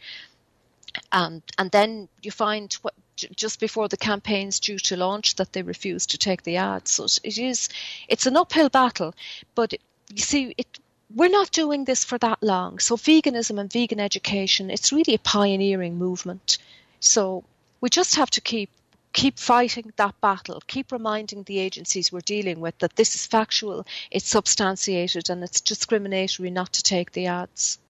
And 1.12 1.42
and 1.58 1.70
then 1.70 2.08
you 2.22 2.30
find 2.30 2.72
what 2.82 2.94
just 3.16 3.60
before 3.60 3.88
the 3.88 3.96
campaign's 3.96 4.60
due 4.60 4.78
to 4.78 4.96
launch 4.96 5.34
that 5.36 5.52
they 5.52 5.62
refuse 5.62 6.06
to 6.06 6.18
take 6.18 6.42
the 6.42 6.56
ad. 6.56 6.88
So 6.88 7.04
it 7.22 7.38
is 7.38 7.68
it's 8.08 8.26
an 8.26 8.36
uphill 8.36 8.68
battle, 8.68 9.14
but 9.54 9.74
you 10.12 10.22
see 10.22 10.54
it. 10.56 10.78
We're 11.14 11.30
not 11.30 11.52
doing 11.52 11.84
this 11.84 12.04
for 12.04 12.18
that 12.18 12.42
long. 12.42 12.80
So 12.80 12.96
veganism 12.96 13.58
and 13.58 13.72
vegan 13.72 13.98
education, 13.98 14.70
it's 14.70 14.92
really 14.92 15.14
a 15.14 15.18
pioneering 15.18 15.96
movement. 15.96 16.58
So 17.00 17.44
we 17.80 17.88
just 17.88 18.16
have 18.16 18.30
to 18.30 18.42
keep 18.42 18.70
keep 19.18 19.36
fighting 19.36 19.92
that 19.96 20.14
battle, 20.20 20.62
keep 20.68 20.92
reminding 20.92 21.42
the 21.42 21.58
agencies 21.58 22.12
we're 22.12 22.20
dealing 22.20 22.60
with 22.60 22.78
that 22.78 22.94
this 22.94 23.16
is 23.16 23.26
factual, 23.26 23.84
it's 24.12 24.28
substantiated, 24.28 25.28
and 25.28 25.42
it's 25.42 25.60
discriminatory 25.60 26.50
not 26.50 26.72
to 26.72 26.84
take 26.84 27.10
the 27.10 27.26
ads. 27.26 27.80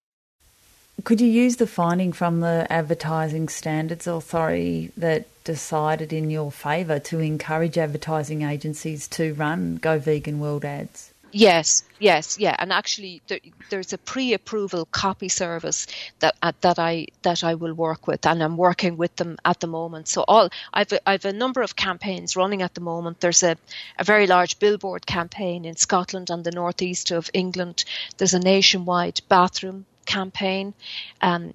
Could 1.03 1.21
you 1.21 1.27
use 1.27 1.57
the 1.57 1.67
finding 1.67 2.13
from 2.13 2.39
the 2.39 2.65
Advertising 2.71 3.47
Standards 3.47 4.07
Authority 4.07 4.91
that 4.97 5.27
decided 5.43 6.11
in 6.11 6.31
your 6.31 6.51
favour 6.51 6.97
to 6.99 7.19
encourage 7.19 7.77
advertising 7.77 8.41
agencies 8.41 9.07
to 9.09 9.35
run 9.35 9.75
Go 9.75 9.99
Vegan 9.99 10.39
World 10.39 10.65
ads? 10.65 11.08
Yes, 11.31 11.83
yes, 11.99 12.39
yeah, 12.39 12.55
and 12.57 12.73
actually, 12.73 13.21
there, 13.27 13.39
there's 13.69 13.93
a 13.93 13.99
pre-approval 13.99 14.85
copy 14.85 15.29
service 15.29 15.85
that 16.21 16.35
uh, 16.41 16.53
that 16.61 16.79
I 16.79 17.05
that 17.21 17.43
I 17.43 17.53
will 17.53 17.75
work 17.75 18.07
with, 18.07 18.25
and 18.25 18.41
I'm 18.41 18.57
working 18.57 18.97
with 18.97 19.15
them 19.15 19.37
at 19.45 19.59
the 19.59 19.67
moment. 19.67 20.07
So 20.07 20.25
all 20.27 20.49
I've 20.73 20.91
I've 21.05 21.25
a 21.25 21.33
number 21.33 21.61
of 21.61 21.75
campaigns 21.75 22.35
running 22.35 22.63
at 22.63 22.73
the 22.73 22.81
moment. 22.81 23.19
There's 23.19 23.43
a, 23.43 23.57
a 23.99 24.03
very 24.03 24.25
large 24.25 24.57
billboard 24.57 25.05
campaign 25.05 25.65
in 25.65 25.75
Scotland 25.75 26.31
and 26.31 26.43
the 26.43 26.51
northeast 26.51 27.11
of 27.11 27.29
England. 27.31 27.85
There's 28.17 28.33
a 28.33 28.39
nationwide 28.39 29.21
bathroom 29.29 29.85
campaign. 30.07 30.73
Um, 31.21 31.53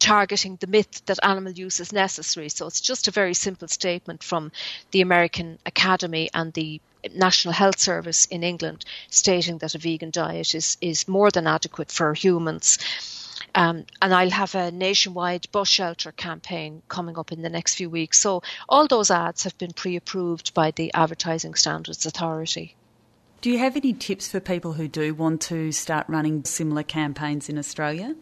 targeting 0.00 0.56
the 0.56 0.66
myth 0.66 1.04
that 1.06 1.18
animal 1.22 1.52
use 1.52 1.78
is 1.78 1.92
necessary. 1.92 2.48
So 2.48 2.66
it's 2.66 2.80
just 2.80 3.06
a 3.06 3.12
very 3.12 3.34
simple 3.34 3.68
statement 3.68 4.24
from 4.24 4.50
the 4.90 5.02
American 5.02 5.58
Academy 5.64 6.28
and 6.34 6.52
the 6.52 6.80
National 7.14 7.54
Health 7.54 7.78
Service 7.78 8.26
in 8.26 8.42
England 8.42 8.84
stating 9.08 9.58
that 9.58 9.74
a 9.74 9.78
vegan 9.78 10.10
diet 10.10 10.54
is, 10.54 10.76
is 10.80 11.06
more 11.06 11.30
than 11.30 11.46
adequate 11.46 11.92
for 11.92 12.12
humans. 12.14 12.78
Um, 13.54 13.84
and 14.00 14.14
I'll 14.14 14.30
have 14.30 14.54
a 14.54 14.70
nationwide 14.70 15.50
bus 15.50 15.68
shelter 15.68 16.12
campaign 16.12 16.82
coming 16.88 17.18
up 17.18 17.32
in 17.32 17.42
the 17.42 17.48
next 17.48 17.74
few 17.74 17.90
weeks. 17.90 18.18
So 18.20 18.42
all 18.68 18.86
those 18.86 19.10
ads 19.10 19.44
have 19.44 19.56
been 19.58 19.72
pre 19.72 19.96
approved 19.96 20.54
by 20.54 20.70
the 20.70 20.92
Advertising 20.94 21.54
Standards 21.54 22.06
Authority. 22.06 22.76
Do 23.40 23.50
you 23.50 23.58
have 23.58 23.76
any 23.76 23.92
tips 23.92 24.28
for 24.28 24.38
people 24.38 24.74
who 24.74 24.86
do 24.86 25.14
want 25.14 25.40
to 25.42 25.72
start 25.72 26.06
running 26.08 26.44
similar 26.44 26.82
campaigns 26.82 27.48
in 27.48 27.58
Australia? 27.58 28.14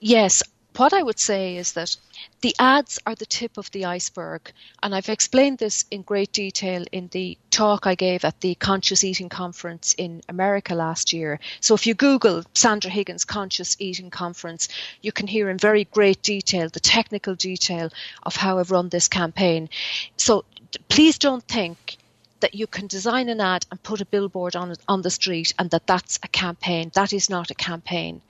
Yes, 0.00 0.42
what 0.78 0.92
I 0.92 1.02
would 1.02 1.18
say 1.18 1.56
is 1.56 1.72
that 1.72 1.96
the 2.40 2.54
ads 2.60 3.00
are 3.04 3.16
the 3.16 3.26
tip 3.26 3.58
of 3.58 3.68
the 3.72 3.84
iceberg. 3.84 4.52
And 4.80 4.94
I've 4.94 5.08
explained 5.08 5.58
this 5.58 5.84
in 5.90 6.02
great 6.02 6.32
detail 6.32 6.84
in 6.92 7.08
the 7.08 7.36
talk 7.50 7.84
I 7.84 7.96
gave 7.96 8.24
at 8.24 8.40
the 8.40 8.54
Conscious 8.54 9.02
Eating 9.02 9.28
Conference 9.28 9.92
in 9.98 10.22
America 10.28 10.76
last 10.76 11.12
year. 11.12 11.40
So 11.60 11.74
if 11.74 11.84
you 11.84 11.94
Google 11.94 12.44
Sandra 12.54 12.92
Higgins 12.92 13.24
Conscious 13.24 13.76
Eating 13.80 14.10
Conference, 14.10 14.68
you 15.02 15.10
can 15.10 15.26
hear 15.26 15.50
in 15.50 15.58
very 15.58 15.84
great 15.86 16.22
detail 16.22 16.68
the 16.68 16.78
technical 16.78 17.34
detail 17.34 17.90
of 18.22 18.36
how 18.36 18.60
I've 18.60 18.70
run 18.70 18.88
this 18.88 19.08
campaign. 19.08 19.68
So 20.16 20.44
please 20.88 21.18
don't 21.18 21.42
think 21.48 21.96
that 22.38 22.54
you 22.54 22.68
can 22.68 22.86
design 22.86 23.28
an 23.28 23.40
ad 23.40 23.66
and 23.72 23.82
put 23.82 24.00
a 24.00 24.06
billboard 24.06 24.54
on 24.54 24.76
on 24.86 25.02
the 25.02 25.10
street 25.10 25.54
and 25.58 25.70
that 25.70 25.88
that's 25.88 26.20
a 26.22 26.28
campaign. 26.28 26.92
That 26.94 27.12
is 27.12 27.28
not 27.28 27.50
a 27.50 27.54
campaign. 27.54 28.22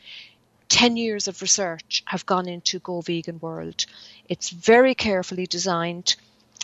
10 0.68 0.96
years 0.96 1.28
of 1.28 1.40
research 1.40 2.02
have 2.06 2.26
gone 2.26 2.48
into 2.48 2.78
Go 2.78 3.00
Vegan 3.00 3.38
World. 3.40 3.86
It's 4.28 4.50
very 4.50 4.94
carefully 4.94 5.46
designed 5.46 6.16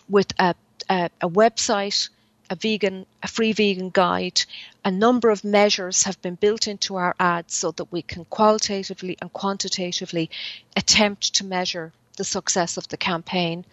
with 0.08 0.32
a, 0.38 0.54
a, 0.90 1.10
a, 1.20 1.28
website, 1.28 2.10
a 2.50 2.54
vegan, 2.54 3.06
a 3.22 3.28
free 3.28 3.52
vegan 3.52 3.90
guide. 3.90 4.42
A 4.84 4.90
number 4.90 5.30
of 5.30 5.44
measures 5.44 6.02
have 6.02 6.20
been 6.20 6.34
built 6.34 6.68
into 6.68 6.96
our 6.96 7.14
ads 7.18 7.54
so 7.54 7.70
that 7.72 7.90
we 7.90 8.02
can 8.02 8.26
qualitatively 8.26 9.16
and 9.20 9.32
quantitatively 9.32 10.30
attempt 10.76 11.34
to 11.36 11.44
measure 11.44 11.92
the 12.16 12.24
success 12.24 12.76
of 12.76 12.88
the 12.88 12.98
campaign. 12.98 13.64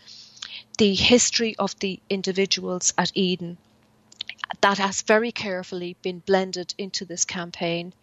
The 0.78 0.96
history 0.96 1.56
of 1.58 1.78
the 1.80 2.00
individuals 2.10 2.94
at 2.98 3.12
Eden 3.14 3.58
that 4.60 4.78
has 4.78 5.02
very 5.02 5.32
carefully 5.32 5.96
been 6.02 6.20
blended 6.20 6.74
into 6.78 7.06
this 7.06 7.24
campaign. 7.24 7.94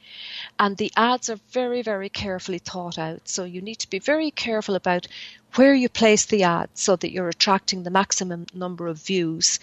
And 0.58 0.76
the 0.76 0.92
ads 0.96 1.28
are 1.28 1.38
very, 1.50 1.82
very 1.82 2.08
carefully 2.08 2.58
thought 2.58 2.98
out. 2.98 3.28
So 3.28 3.44
you 3.44 3.60
need 3.60 3.80
to 3.80 3.90
be 3.90 3.98
very 3.98 4.30
careful 4.30 4.74
about 4.74 5.06
where 5.54 5.74
you 5.74 5.88
place 5.88 6.24
the 6.24 6.44
ad 6.44 6.70
so 6.74 6.96
that 6.96 7.12
you're 7.12 7.28
attracting 7.28 7.82
the 7.82 7.90
maximum 7.90 8.46
number 8.54 8.86
of 8.86 9.02
views. 9.02 9.60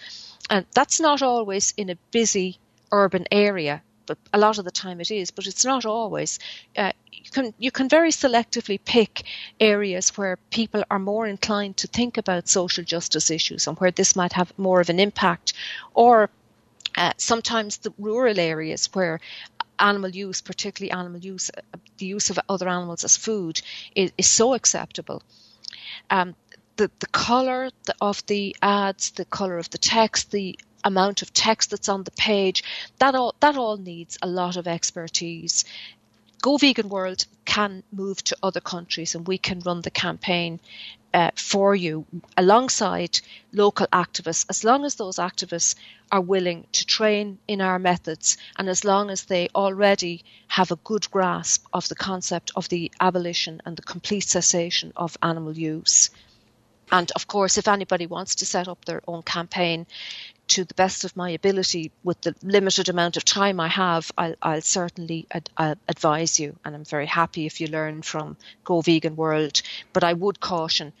And 0.48 0.64
that's 0.74 1.00
not 1.00 1.22
always 1.22 1.74
in 1.76 1.90
a 1.90 1.98
busy 2.12 2.58
urban 2.92 3.26
area. 3.30 3.82
But 4.06 4.18
a 4.32 4.38
lot 4.38 4.58
of 4.58 4.64
the 4.64 4.70
time 4.70 5.00
it 5.00 5.10
is, 5.10 5.32
but 5.32 5.48
it's 5.48 5.64
not 5.64 5.84
always. 5.84 6.38
Uh, 6.76 6.92
you 7.10 7.30
can 7.32 7.54
you 7.58 7.72
can 7.72 7.88
very 7.88 8.12
selectively 8.12 8.78
pick 8.84 9.24
areas 9.58 10.16
where 10.16 10.38
people 10.50 10.84
are 10.88 11.00
more 11.00 11.26
inclined 11.26 11.76
to 11.78 11.88
think 11.88 12.16
about 12.16 12.48
social 12.48 12.84
justice 12.84 13.32
issues 13.32 13.66
and 13.66 13.76
where 13.78 13.90
this 13.90 14.14
might 14.14 14.32
have 14.32 14.56
more 14.56 14.80
of 14.80 14.90
an 14.90 15.00
impact, 15.00 15.54
or 15.92 16.30
uh, 16.96 17.12
sometimes 17.18 17.78
the 17.78 17.92
rural 17.98 18.38
areas 18.40 18.88
where 18.92 19.20
animal 19.78 20.10
use, 20.10 20.40
particularly 20.40 20.90
animal 20.90 21.20
use, 21.20 21.50
uh, 21.50 21.78
the 21.98 22.06
use 22.06 22.30
of 22.30 22.38
other 22.48 22.68
animals 22.68 23.04
as 23.04 23.16
food, 23.16 23.60
is, 23.94 24.12
is 24.16 24.26
so 24.26 24.54
acceptable. 24.54 25.22
Um, 26.10 26.34
the 26.76 26.90
the 26.98 27.06
color 27.06 27.70
of 28.00 28.24
the 28.26 28.56
ads, 28.62 29.10
the 29.12 29.24
color 29.24 29.58
of 29.58 29.70
the 29.70 29.78
text, 29.78 30.30
the 30.30 30.58
amount 30.84 31.22
of 31.22 31.32
text 31.32 31.70
that's 31.70 31.88
on 31.88 32.04
the 32.04 32.10
page, 32.12 32.62
that 32.98 33.14
all 33.14 33.34
that 33.40 33.56
all 33.56 33.76
needs 33.76 34.18
a 34.22 34.26
lot 34.26 34.56
of 34.56 34.66
expertise. 34.66 35.64
Go 36.46 36.58
Vegan 36.58 36.88
World 36.88 37.26
can 37.44 37.82
move 37.90 38.22
to 38.22 38.36
other 38.40 38.60
countries 38.60 39.16
and 39.16 39.26
we 39.26 39.36
can 39.36 39.58
run 39.58 39.80
the 39.80 39.90
campaign 39.90 40.60
uh, 41.12 41.32
for 41.34 41.74
you 41.74 42.06
alongside 42.36 43.18
local 43.52 43.88
activists, 43.88 44.46
as 44.48 44.62
long 44.62 44.84
as 44.84 44.94
those 44.94 45.16
activists 45.16 45.74
are 46.12 46.20
willing 46.20 46.68
to 46.70 46.86
train 46.86 47.40
in 47.48 47.60
our 47.60 47.80
methods 47.80 48.36
and 48.56 48.68
as 48.68 48.84
long 48.84 49.10
as 49.10 49.24
they 49.24 49.48
already 49.56 50.24
have 50.46 50.70
a 50.70 50.76
good 50.84 51.10
grasp 51.10 51.66
of 51.72 51.88
the 51.88 51.96
concept 51.96 52.52
of 52.54 52.68
the 52.68 52.92
abolition 53.00 53.60
and 53.66 53.76
the 53.76 53.82
complete 53.82 54.28
cessation 54.28 54.92
of 54.94 55.18
animal 55.24 55.58
use. 55.58 56.10
And 56.92 57.10
of 57.16 57.26
course, 57.26 57.58
if 57.58 57.66
anybody 57.66 58.06
wants 58.06 58.36
to 58.36 58.46
set 58.46 58.68
up 58.68 58.84
their 58.84 59.02
own 59.08 59.24
campaign, 59.24 59.84
to 60.48 60.64
the 60.64 60.74
best 60.74 61.04
of 61.04 61.16
my 61.16 61.30
ability, 61.30 61.92
with 62.04 62.20
the 62.20 62.34
limited 62.42 62.88
amount 62.88 63.16
of 63.16 63.24
time 63.24 63.60
I 63.60 63.68
have, 63.68 64.10
I'll, 64.16 64.34
I'll 64.42 64.60
certainly 64.60 65.26
ad, 65.30 65.50
I'll 65.56 65.76
advise 65.88 66.38
you. 66.38 66.56
And 66.64 66.74
I'm 66.74 66.84
very 66.84 67.06
happy 67.06 67.46
if 67.46 67.60
you 67.60 67.66
learn 67.66 68.02
from 68.02 68.36
Go 68.64 68.80
Vegan 68.80 69.16
World. 69.16 69.62
But 69.92 70.04
I 70.04 70.12
would 70.12 70.40
caution 70.40 70.92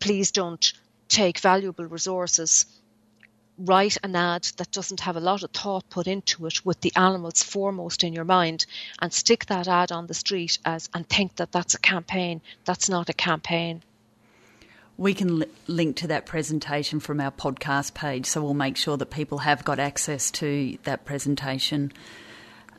please 0.00 0.30
don't 0.30 0.72
take 1.08 1.40
valuable 1.40 1.86
resources 1.86 2.66
write 3.58 3.96
an 4.04 4.14
ad 4.14 4.44
that 4.56 4.70
doesn't 4.70 5.00
have 5.00 5.16
a 5.16 5.20
lot 5.20 5.42
of 5.42 5.50
thought 5.50 5.90
put 5.90 6.06
into 6.06 6.46
it 6.46 6.64
with 6.64 6.80
the 6.80 6.92
animals 6.94 7.42
foremost 7.42 8.04
in 8.04 8.12
your 8.12 8.24
mind 8.24 8.64
and 9.02 9.12
stick 9.12 9.44
that 9.46 9.66
ad 9.66 9.90
on 9.90 10.06
the 10.06 10.14
street 10.14 10.58
as 10.64 10.88
and 10.94 11.08
think 11.08 11.34
that 11.36 11.50
that's 11.50 11.74
a 11.74 11.80
campaign 11.80 12.40
that's 12.64 12.88
not 12.88 13.08
a 13.08 13.12
campaign 13.12 13.82
we 14.98 15.14
can 15.14 15.38
li- 15.38 15.46
link 15.66 15.96
to 15.96 16.06
that 16.08 16.26
presentation 16.26 17.00
from 17.00 17.20
our 17.20 17.30
podcast 17.30 17.94
page 17.94 18.26
so 18.26 18.42
we'll 18.42 18.52
make 18.52 18.76
sure 18.76 18.98
that 18.98 19.06
people 19.06 19.38
have 19.38 19.64
got 19.64 19.78
access 19.78 20.30
to 20.30 20.76
that 20.84 21.06
presentation 21.06 21.90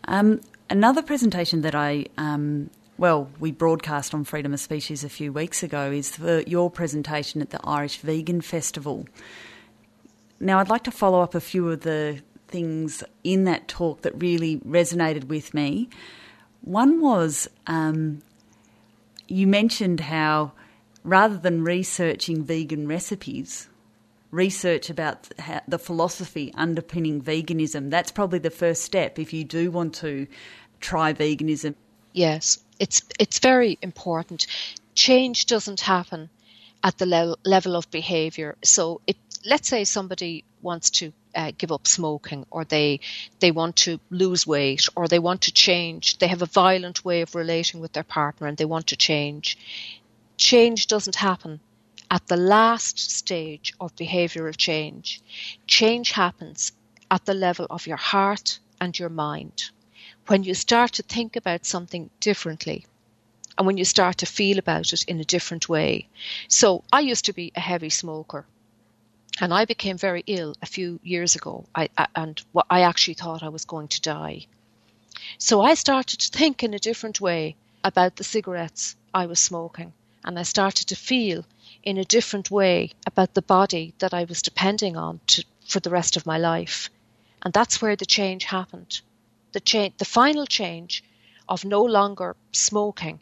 um, 0.06 0.40
another 0.70 1.02
presentation 1.02 1.62
that 1.62 1.74
i 1.74 2.06
um, 2.18 2.70
well, 3.00 3.30
we 3.40 3.54
broadcast 3.54 4.14
on 4.14 4.26
Freedom 4.26 4.54
of 4.54 4.60
Species 4.60 5.06
a 5.06 5.10
few 5.10 5.32
weeks 5.32 5.64
ago, 5.64 5.90
is 5.90 6.18
for 6.18 6.42
your 6.42 6.70
presentation 6.70 7.42
at 7.42 7.50
the 7.50 7.60
Irish 7.64 8.00
Vegan 8.00 8.42
Festival. 8.42 9.08
Now, 10.42 10.60
I'd 10.60 10.68
like 10.68 10.84
to 10.84 10.92
follow 10.92 11.22
up 11.22 11.34
a 11.34 11.40
few 11.40 11.70
of 11.70 11.82
the 11.82 12.22
things 12.50 13.02
in 13.24 13.46
that 13.46 13.70
talk 13.70 14.02
that 14.02 14.22
really 14.22 14.58
resonated 14.58 15.30
with 15.30 15.54
me. 15.54 15.88
One 16.60 17.00
was 17.00 17.48
um, 17.68 18.22
you 19.30 19.48
mentioned 19.48 20.02
how 20.02 20.52
rather 21.04 21.38
than 21.38 21.64
researching 21.64 22.44
vegan 22.44 22.88
recipes, 22.88 23.70
research 24.32 24.90
about 24.90 25.30
the 25.68 25.80
philosophy 25.80 26.52
underpinning 26.56 27.22
veganism. 27.22 27.90
That's 27.90 28.12
probably 28.12 28.40
the 28.40 28.50
first 28.50 28.84
step 28.84 29.18
if 29.18 29.34
you 29.34 29.44
do 29.44 29.72
want 29.72 29.96
to 29.96 30.28
try 30.80 31.14
veganism. 31.14 31.76
Yes, 32.14 32.60
it's 32.80 33.02
it's 33.20 33.40
very 33.40 33.78
important. 33.82 34.48
Change 34.96 35.46
doesn't 35.46 35.82
happen 35.82 36.30
at 36.84 36.98
the 36.98 37.06
level 37.06 37.38
level 37.44 37.76
of 37.76 37.90
behavior. 37.92 38.56
So 38.64 39.02
let's 39.46 39.68
say 39.68 39.84
somebody 39.84 40.44
wants 40.62 40.90
to 40.90 41.14
uh, 41.36 41.52
give 41.58 41.72
up 41.72 41.88
smoking 41.88 42.46
or 42.50 42.66
they 42.66 43.00
they 43.40 43.52
want 43.52 43.76
to 43.76 44.00
lose 44.10 44.46
weight 44.46 44.88
or 44.96 45.08
they 45.08 45.20
want 45.20 45.42
to 45.42 45.54
change 45.54 46.18
they 46.18 46.28
have 46.28 46.42
a 46.42 46.48
violent 46.48 47.06
way 47.06 47.22
of 47.22 47.36
relating 47.36 47.80
with 47.80 47.94
their 47.94 48.04
partner 48.04 48.48
and 48.48 48.58
they 48.58 48.66
want 48.66 48.88
to 48.88 48.98
change 48.98 49.58
change 50.40 50.88
doesn't 50.88 51.18
happen 51.18 51.60
at 52.10 52.26
the 52.28 52.38
last 52.38 52.98
stage 52.98 53.74
of 53.80 53.96
behavioral 53.96 54.56
change. 54.56 55.22
Change 55.68 56.12
happens 56.12 56.72
at 57.12 57.26
the 57.26 57.34
level 57.34 57.68
of 57.70 57.86
your 57.86 57.98
heart 57.98 58.60
and 58.82 58.98
your 58.98 59.10
mind. 59.10 59.70
When 60.28 60.44
you 60.44 60.54
start 60.56 60.94
to 60.94 61.04
think 61.04 61.36
about 61.36 61.66
something 61.66 62.10
differently 62.20 62.86
and 63.58 63.68
when 63.68 63.78
you 63.78 63.86
start 63.86 64.18
to 64.20 64.26
feel 64.26 64.58
about 64.58 64.94
it 64.94 65.04
in 65.04 65.20
a 65.20 65.26
different 65.36 65.68
way. 65.68 66.08
So 66.48 66.84
i 66.94 67.02
used 67.02 67.26
to 67.26 67.34
be 67.34 67.52
a 67.56 67.60
heavy 67.60 67.90
smoker 67.90 68.46
and 69.42 69.54
I 69.54 69.66
became 69.66 69.98
very 69.98 70.24
ill 70.28 70.56
a 70.62 70.66
few 70.66 71.00
years 71.04 71.36
ago, 71.36 71.66
I, 71.76 71.90
and 72.16 72.42
I 72.70 72.82
actually 72.82 73.14
thought 73.16 73.44
I 73.44 73.50
was 73.50 73.66
going 73.66 73.88
to 73.90 74.02
die. 74.02 74.48
So 75.38 75.62
I 75.62 75.74
started 75.76 76.20
to 76.22 76.38
think 76.38 76.64
in 76.64 76.74
a 76.74 76.80
different 76.80 77.22
way 77.22 77.56
about 77.84 78.16
the 78.16 78.24
cigarettes 78.24 78.96
I 79.14 79.26
was 79.26 79.40
smoking, 79.40 79.94
and 80.24 80.38
I 80.38 80.44
started 80.44 80.88
to 80.88 80.96
feel 80.96 81.46
in 81.84 81.98
a 81.98 82.04
different 82.04 82.52
way 82.52 82.92
about 83.06 83.34
the 83.34 83.42
body 83.42 83.94
that 84.00 84.14
I 84.14 84.26
was 84.26 84.42
depending 84.42 84.98
on 84.98 85.20
to, 85.28 85.46
for 85.66 85.80
the 85.80 85.90
rest 85.90 86.18
of 86.18 86.26
my 86.26 86.38
life. 86.38 86.90
And 87.42 87.54
that's 87.54 87.82
where 87.82 87.96
the 87.96 88.06
change 88.06 88.44
happened. 88.46 89.02
The 89.54 89.60
change, 89.60 89.94
the 89.98 90.06
final 90.06 90.46
change 90.46 91.04
of 91.48 91.66
no 91.66 91.84
longer 91.84 92.36
smoking 92.52 93.20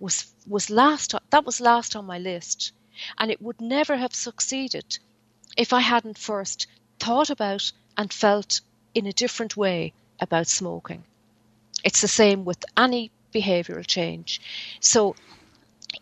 was 0.00 0.32
was 0.46 0.70
last 0.70 1.14
that 1.30 1.44
was 1.44 1.60
last 1.60 1.94
on 1.96 2.06
my 2.06 2.18
list, 2.18 2.72
and 3.18 3.30
it 3.30 3.42
would 3.42 3.60
never 3.60 3.96
have 3.96 4.14
succeeded 4.14 4.98
if 5.56 5.72
I 5.72 5.80
hadn't 5.80 6.18
first 6.18 6.66
thought 6.98 7.30
about 7.30 7.72
and 7.96 8.12
felt 8.12 8.60
in 8.94 9.06
a 9.06 9.12
different 9.12 9.56
way 9.56 9.92
about 10.20 10.46
smoking. 10.46 11.04
It's 11.84 12.00
the 12.00 12.08
same 12.08 12.44
with 12.44 12.64
any 12.76 13.10
behavioral 13.32 13.86
change. 13.86 14.40
So, 14.80 15.14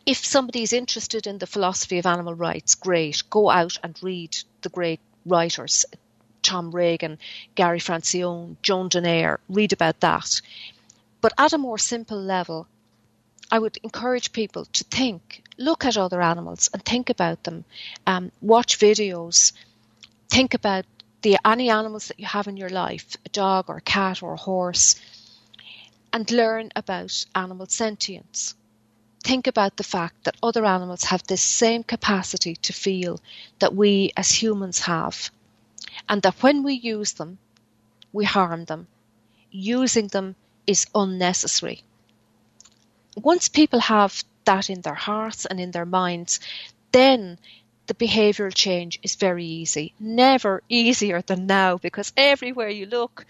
if 0.07 0.25
somebody's 0.25 0.73
interested 0.73 1.27
in 1.27 1.39
the 1.39 1.47
philosophy 1.49 1.99
of 1.99 2.07
animal 2.07 2.35
rights, 2.35 2.77
great, 2.77 3.25
go 3.29 3.51
out 3.51 3.77
and 3.83 3.99
read 4.03 4.37
the 4.63 4.69
great 4.69 5.01
writers 5.27 5.85
Tom 6.47 6.71
Regan, 6.71 7.19
Gary 7.57 7.81
Francione, 7.81 8.55
Joan 8.63 8.89
Dunayer, 8.89 9.39
read 9.49 9.73
about 9.73 9.99
that. 9.99 10.41
But 11.21 11.33
at 11.37 11.53
a 11.53 11.59
more 11.59 11.77
simple 11.77 12.23
level, 12.23 12.69
I 13.51 13.59
would 13.59 13.79
encourage 13.83 14.31
people 14.31 14.65
to 14.67 14.85
think, 14.85 15.43
look 15.59 15.85
at 15.85 15.97
other 15.97 16.23
animals 16.23 16.71
and 16.73 16.85
think 16.85 17.11
about 17.11 17.43
them. 17.43 17.65
Um, 18.07 18.31
watch 18.41 18.79
videos. 18.79 19.53
Think 20.29 20.55
about 20.55 20.85
the 21.23 21.39
any 21.45 21.69
animals 21.69 22.07
that 22.09 22.21
you 22.21 22.27
have 22.27 22.47
in 22.47 22.57
your 22.57 22.71
life, 22.71 23.17
a 23.25 23.29
dog 23.31 23.65
or 23.69 23.79
a 23.79 23.81
cat 23.81 24.23
or 24.23 24.35
a 24.35 24.45
horse, 24.51 24.95
and 26.13 26.31
learn 26.31 26.71
about 26.77 27.25
animal 27.35 27.67
sentience. 27.67 28.55
Think 29.23 29.47
about 29.47 29.77
the 29.77 29.85
fact 29.85 30.25
that 30.25 30.37
other 30.43 30.65
animals 30.65 31.05
have 31.05 31.23
this 31.25 31.43
same 31.43 31.83
capacity 31.83 32.57
to 32.57 32.73
feel 32.73 33.21
that 33.59 33.75
we 33.75 34.13
as 34.17 34.31
humans 34.31 34.81
have, 34.81 35.31
and 36.09 36.23
that 36.23 36.43
when 36.43 36.63
we 36.63 36.75
use 36.75 37.15
them, 37.15 37.39
we 38.13 38.25
harm 38.25 38.65
them. 38.65 38.87
Using 39.51 40.09
them 40.09 40.37
is 40.67 40.87
unnecessary 40.95 41.83
once 43.17 43.49
people 43.49 43.81
have 43.81 44.23
that 44.45 44.71
in 44.71 44.83
their 44.83 44.95
hearts 44.95 45.47
and 45.47 45.59
in 45.59 45.71
their 45.71 45.87
minds, 45.87 46.41
then 46.93 47.39
the 47.87 47.95
behavioral 47.95 48.55
change 48.55 48.99
is 49.03 49.15
very 49.15 49.45
easy. 49.45 49.95
Never 49.99 50.63
easier 50.69 51.23
than 51.23 51.47
now 51.47 51.79
because 51.79 52.13
everywhere 52.17 52.69
you 52.69 52.87
look, 52.87 53.25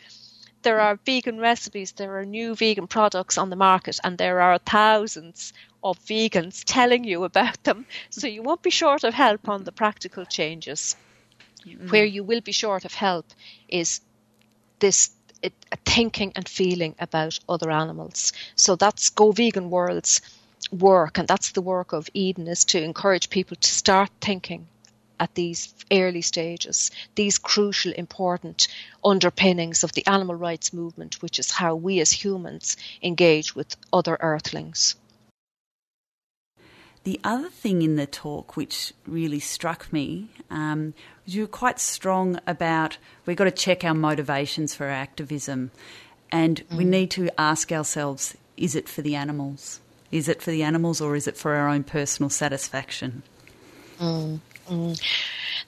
there 0.63 0.81
are 0.81 0.99
vegan 1.07 1.39
recipes, 1.39 1.93
there 1.93 2.19
are 2.19 2.25
new 2.25 2.55
vegan 2.55 2.89
products 2.89 3.39
on 3.39 3.51
the 3.51 3.57
market, 3.57 4.01
and 4.03 4.19
there 4.19 4.41
are 4.41 4.59
thousands 4.59 5.53
of 5.87 5.99
vegans 6.01 6.65
telling 6.65 7.05
you 7.05 7.25
about 7.25 7.63
them. 7.65 7.87
So 8.11 8.27
you 8.27 8.43
won't 8.43 8.63
be 8.63 8.71
short 8.71 9.05
of 9.05 9.15
help 9.15 9.49
on 9.49 9.65
the 9.65 9.73
practical 9.73 10.25
changes. 10.25 10.97
Mm. 11.65 11.91
Where 11.91 12.05
you 12.05 12.25
will 12.25 12.41
be 12.41 12.53
short 12.53 12.85
of 12.85 12.95
help 12.95 13.27
is 13.69 14.01
this 14.81 15.11
it, 15.43 15.53
thinking 15.85 16.33
and 16.35 16.49
feeling 16.49 16.95
about 16.99 17.39
other 17.49 17.71
animals. 17.71 18.33
So 18.57 18.77
that's 18.77 19.11
Go 19.11 19.33
Vegan 19.33 19.71
World's 19.71 20.21
work, 20.73 21.19
and 21.19 21.29
that's 21.29 21.53
the 21.53 21.63
work 21.63 21.93
of 21.93 22.09
Eden 22.15 22.49
is 22.49 22.65
to 22.67 22.83
encourage 22.83 23.31
people 23.31 23.57
to 23.57 23.71
start 23.71 24.11
thinking 24.21 24.67
at 25.21 25.35
these 25.35 25.73
early 25.91 26.23
stages, 26.23 26.91
these 27.15 27.39
crucial, 27.39 27.93
important 27.93 28.69
underpinnings 29.05 29.85
of 29.85 29.93
the 29.93 30.07
animal 30.07 30.35
rights 30.35 30.73
movement, 30.73 31.23
which 31.23 31.39
is 31.39 31.51
how 31.51 31.75
we 31.75 32.01
as 32.01 32.13
humans 32.13 32.77
engage 33.03 33.55
with 33.55 33.77
other 33.93 34.17
earthlings. 34.21 34.97
The 37.07 37.21
other 37.23 37.51
thing 37.51 37.83
in 37.83 37.95
the 37.95 38.05
talk 38.05 38.57
which 38.57 38.93
really 39.07 39.39
struck 39.39 39.93
me 39.93 40.27
um, 40.51 40.93
was 41.25 41.37
you 41.37 41.43
were 41.43 41.47
quite 41.47 41.79
strong 41.79 42.41
about 42.49 42.99
we've 43.27 43.37
got 43.37 43.45
to 43.45 43.53
check 43.53 43.85
our 43.85 43.95
motivations 43.95 44.75
for 44.75 44.87
our 44.87 44.91
activism 44.91 45.71
and 46.33 46.69
mm. 46.69 46.77
we 46.77 46.85
need 46.85 47.13
to 47.13 47.31
ask 47.41 47.71
ourselves 47.71 48.37
is 48.57 48.75
it 48.75 48.89
for 48.89 49.03
the 49.03 49.15
animals? 49.15 49.79
Is 50.11 50.29
it 50.29 50.43
for 50.43 50.51
the 50.51 50.65
animals 50.65 51.01
or 51.01 51.15
is 51.15 51.29
it 51.29 51.37
for 51.37 51.55
our 51.55 51.69
own 51.69 51.85
personal 51.85 52.29
satisfaction? 52.29 53.23
Mm. 54.01 54.41
Mm. 54.69 55.01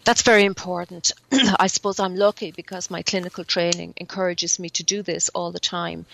That's 0.02 0.22
very 0.22 0.44
important. 0.44 1.12
I 1.60 1.68
suppose 1.68 2.00
I'm 2.00 2.16
lucky 2.16 2.50
because 2.50 2.90
my 2.90 3.02
clinical 3.02 3.44
training 3.44 3.94
encourages 3.96 4.58
me 4.58 4.70
to 4.70 4.82
do 4.82 5.02
this 5.02 5.28
all 5.28 5.52
the 5.52 5.60
time. 5.60 6.04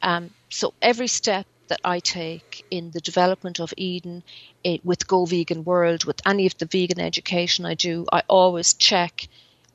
Um, 0.00 0.30
so 0.48 0.72
every 0.80 1.08
step 1.08 1.46
that 1.70 1.80
I 1.84 2.00
take 2.00 2.66
in 2.70 2.90
the 2.90 3.00
development 3.00 3.60
of 3.60 3.72
Eden 3.76 4.24
it, 4.64 4.84
with 4.84 5.06
Go 5.06 5.24
Vegan 5.24 5.64
World, 5.64 6.04
with 6.04 6.20
any 6.26 6.46
of 6.46 6.58
the 6.58 6.66
vegan 6.66 7.00
education 7.00 7.64
I 7.64 7.74
do, 7.74 8.06
I 8.12 8.22
always 8.28 8.74
check 8.74 9.28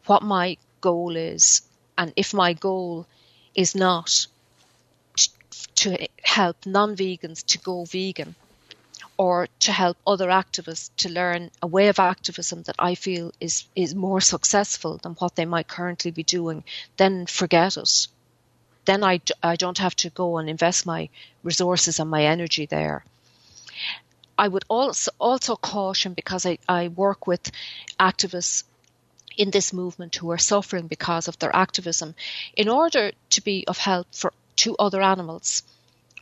what 0.06 0.22
my 0.22 0.58
goal 0.82 1.16
is. 1.16 1.62
And 1.98 2.12
if 2.18 2.34
my 2.34 2.52
goal 2.52 3.08
is 3.56 3.76
not 3.76 4.28
to 5.76 6.08
help 6.22 6.66
non 6.66 6.98
vegans 6.98 7.46
to 7.46 7.58
go 7.60 7.86
vegan 7.86 8.36
or 9.18 9.48
to 9.60 9.72
help 9.72 9.98
other 10.06 10.28
activists 10.28 10.90
to 10.98 11.10
learn 11.10 11.50
a 11.62 11.68
way 11.68 11.88
of 11.88 11.98
activism 12.00 12.64
that 12.64 12.76
I 12.78 12.96
feel 12.96 13.32
is, 13.40 13.64
is 13.74 13.96
more 13.96 14.20
successful 14.20 15.00
than 15.02 15.14
what 15.14 15.36
they 15.36 15.46
might 15.46 15.70
currently 15.70 16.12
be 16.12 16.24
doing, 16.24 16.66
then 16.98 17.26
forget 17.26 17.78
it 17.78 18.08
then 18.86 19.04
I, 19.04 19.22
I 19.44 19.56
don't 19.56 19.78
have 19.80 19.96
to 19.98 20.10
go 20.10 20.38
and 20.38 20.50
invest 20.50 20.86
my 20.86 21.10
resources 21.44 22.00
and 22.00 22.10
my 22.10 22.26
energy 22.26 22.66
there. 22.66 23.04
I 24.38 24.48
would 24.48 24.66
also 24.68 25.12
also 25.20 25.56
caution 25.56 26.14
because 26.14 26.46
I, 26.46 26.58
I 26.68 26.90
work 26.90 27.26
with 27.26 27.52
activists 28.00 28.64
in 29.38 29.52
this 29.52 29.74
movement 29.74 30.16
who 30.16 30.32
are 30.32 30.38
suffering 30.38 30.88
because 30.88 31.28
of 31.28 31.40
their 31.40 31.56
activism. 31.56 32.16
In 32.56 32.70
order 32.70 33.12
to 33.32 33.42
be 33.42 33.66
of 33.68 33.78
help 33.78 34.08
for 34.14 34.34
to 34.58 34.76
other 34.78 35.02
animals, 35.02 35.64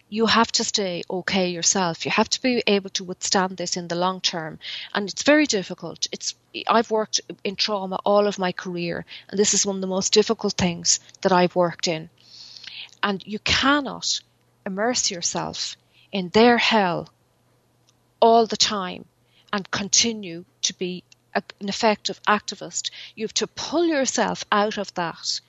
you 0.10 0.28
have 0.28 0.52
to 0.52 0.64
stay 0.64 1.02
okay 1.10 1.50
yourself. 1.50 2.06
You 2.06 2.12
have 2.12 2.30
to 2.30 2.42
be 2.42 2.62
able 2.68 2.92
to 2.92 3.04
withstand 3.04 3.58
this 3.58 3.78
in 3.78 3.88
the 3.88 3.96
long 3.96 4.22
term. 4.22 4.60
And 4.94 5.10
it's 5.10 5.24
very 5.24 5.48
difficult. 5.48 6.08
It's 6.12 6.36
I've 6.68 6.92
worked 6.92 7.22
in 7.44 7.56
trauma 7.56 8.00
all 8.06 8.28
of 8.28 8.38
my 8.38 8.52
career, 8.52 9.06
and 9.30 9.40
this 9.40 9.56
is 9.56 9.66
one 9.66 9.78
of 9.78 9.82
the 9.82 9.96
most 9.96 10.14
difficult 10.14 10.54
things 10.54 11.00
that 11.22 11.32
I've 11.32 11.56
worked 11.56 11.88
in. 11.88 12.10
And 13.04 13.22
you 13.28 13.38
cannot 13.40 14.22
immerse 14.66 15.12
yourself 15.12 15.76
in 16.12 16.30
their 16.30 16.58
hell 16.58 17.10
all 18.22 18.48
the 18.48 18.58
time 18.58 19.06
and 19.52 19.70
continue 19.70 20.46
to 20.62 20.74
be 20.74 21.04
a, 21.36 21.44
an 21.60 21.70
effective 21.70 22.22
activist. 22.24 22.90
You 23.16 23.26
have 23.26 23.34
to 23.36 23.48
pull 23.48 23.86
yourself 23.86 24.46
out 24.52 24.78
of 24.78 24.94
that 24.94 25.42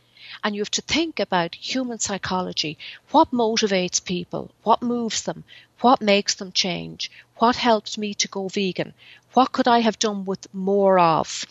and 0.42 0.54
you 0.54 0.62
have 0.62 0.70
to 0.72 0.82
think 0.82 1.20
about 1.20 1.54
human 1.54 1.98
psychology. 1.98 2.76
What 3.10 3.30
motivates 3.30 4.04
people? 4.04 4.50
What 4.62 4.82
moves 4.82 5.22
them? 5.22 5.44
What 5.80 6.00
makes 6.00 6.34
them 6.34 6.50
change? 6.50 7.10
What 7.36 7.56
helped 7.56 7.98
me 7.98 8.14
to 8.14 8.28
go 8.28 8.48
vegan? 8.48 8.94
What 9.34 9.52
could 9.52 9.68
I 9.68 9.80
have 9.80 9.98
done 9.98 10.24
with 10.24 10.52
more 10.54 10.98
of? 10.98 11.44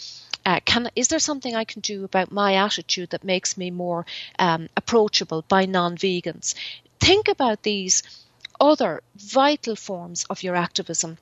Uh, 0.46 0.60
can 0.66 0.90
is 0.96 1.08
there 1.08 1.20
something 1.20 1.56
I 1.56 1.64
can 1.64 1.82
do 1.82 2.04
about 2.04 2.32
my 2.32 2.56
attitude 2.56 3.12
that 3.12 3.24
makes 3.24 3.58
me 3.58 3.72
more 3.72 4.06
um, 4.38 4.70
approachable 4.76 5.44
by 5.48 5.66
non-vegans? 5.66 6.56
Think 7.00 7.28
about 7.28 7.64
these 7.64 8.04
other 8.60 9.02
vital 9.16 9.76
forms 9.76 10.26
of 10.30 10.44
your 10.44 10.56
activism 10.56 11.18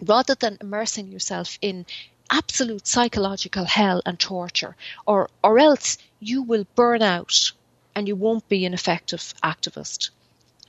rather 0.00 0.34
than 0.34 0.58
immersing 0.60 1.08
yourself 1.08 1.58
in 1.62 1.86
absolute 2.30 2.86
psychological 2.86 3.64
hell 3.64 4.02
and 4.04 4.18
torture, 4.18 4.76
or, 5.06 5.30
or 5.42 5.58
else 5.58 5.98
you 6.20 6.42
will 6.42 6.66
burn 6.74 7.02
out 7.02 7.52
and 7.94 8.08
you 8.08 8.16
won't 8.16 8.48
be 8.48 8.64
an 8.66 8.74
effective 8.74 9.34
activist. 9.42 10.10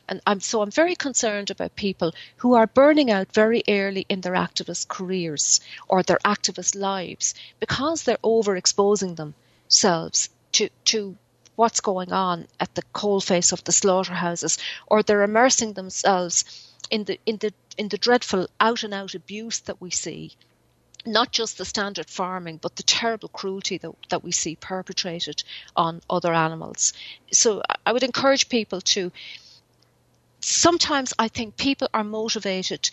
And 0.10 0.22
I'm, 0.26 0.40
so 0.40 0.62
I'm 0.62 0.72
very 0.72 0.96
concerned 0.96 1.52
about 1.52 1.76
people 1.76 2.14
who 2.38 2.54
are 2.54 2.68
burning 2.68 3.12
out 3.12 3.34
very 3.34 3.64
early 3.68 4.06
in 4.08 4.22
their 4.22 4.34
activist 4.34 4.88
careers 4.88 5.60
or 5.88 6.04
their 6.04 6.20
activist 6.24 6.76
lives 6.76 7.34
because 7.60 8.04
they're 8.04 8.18
overexposing 8.24 9.16
themselves 9.16 10.30
to, 10.54 10.70
to 10.86 11.18
what's 11.56 11.82
going 11.82 12.14
on 12.14 12.48
at 12.60 12.74
the 12.76 12.84
coalface 12.94 13.52
of 13.52 13.64
the 13.64 13.72
slaughterhouses, 13.72 14.58
or 14.86 15.04
they're 15.04 15.24
immersing 15.24 15.74
themselves 15.74 16.46
in 16.90 17.04
the 17.04 17.20
in 17.26 17.38
the 17.38 17.54
in 17.78 17.90
the 17.90 17.98
dreadful 17.98 18.48
out 18.60 18.84
and 18.84 18.94
out 18.94 19.14
abuse 19.16 19.60
that 19.62 19.82
we 19.82 19.90
see 19.90 20.32
not 21.06 21.32
just 21.32 21.58
the 21.58 21.66
standard 21.66 22.10
farming, 22.10 22.60
but 22.62 22.76
the 22.76 22.84
terrible 22.84 23.30
cruelty 23.30 23.78
that, 23.78 23.92
that 24.10 24.24
we 24.24 24.32
see 24.32 24.56
perpetrated 24.58 25.42
on 25.76 26.02
other 26.10 26.34
animals. 26.34 26.92
So 27.32 27.62
I 27.86 27.94
would 27.94 28.04
encourage 28.04 28.50
people 28.50 28.82
to. 28.82 29.12
Sometimes 30.50 31.14
I 31.20 31.28
think 31.28 31.58
people 31.58 31.90
are 31.94 32.06
motivated 32.06 32.90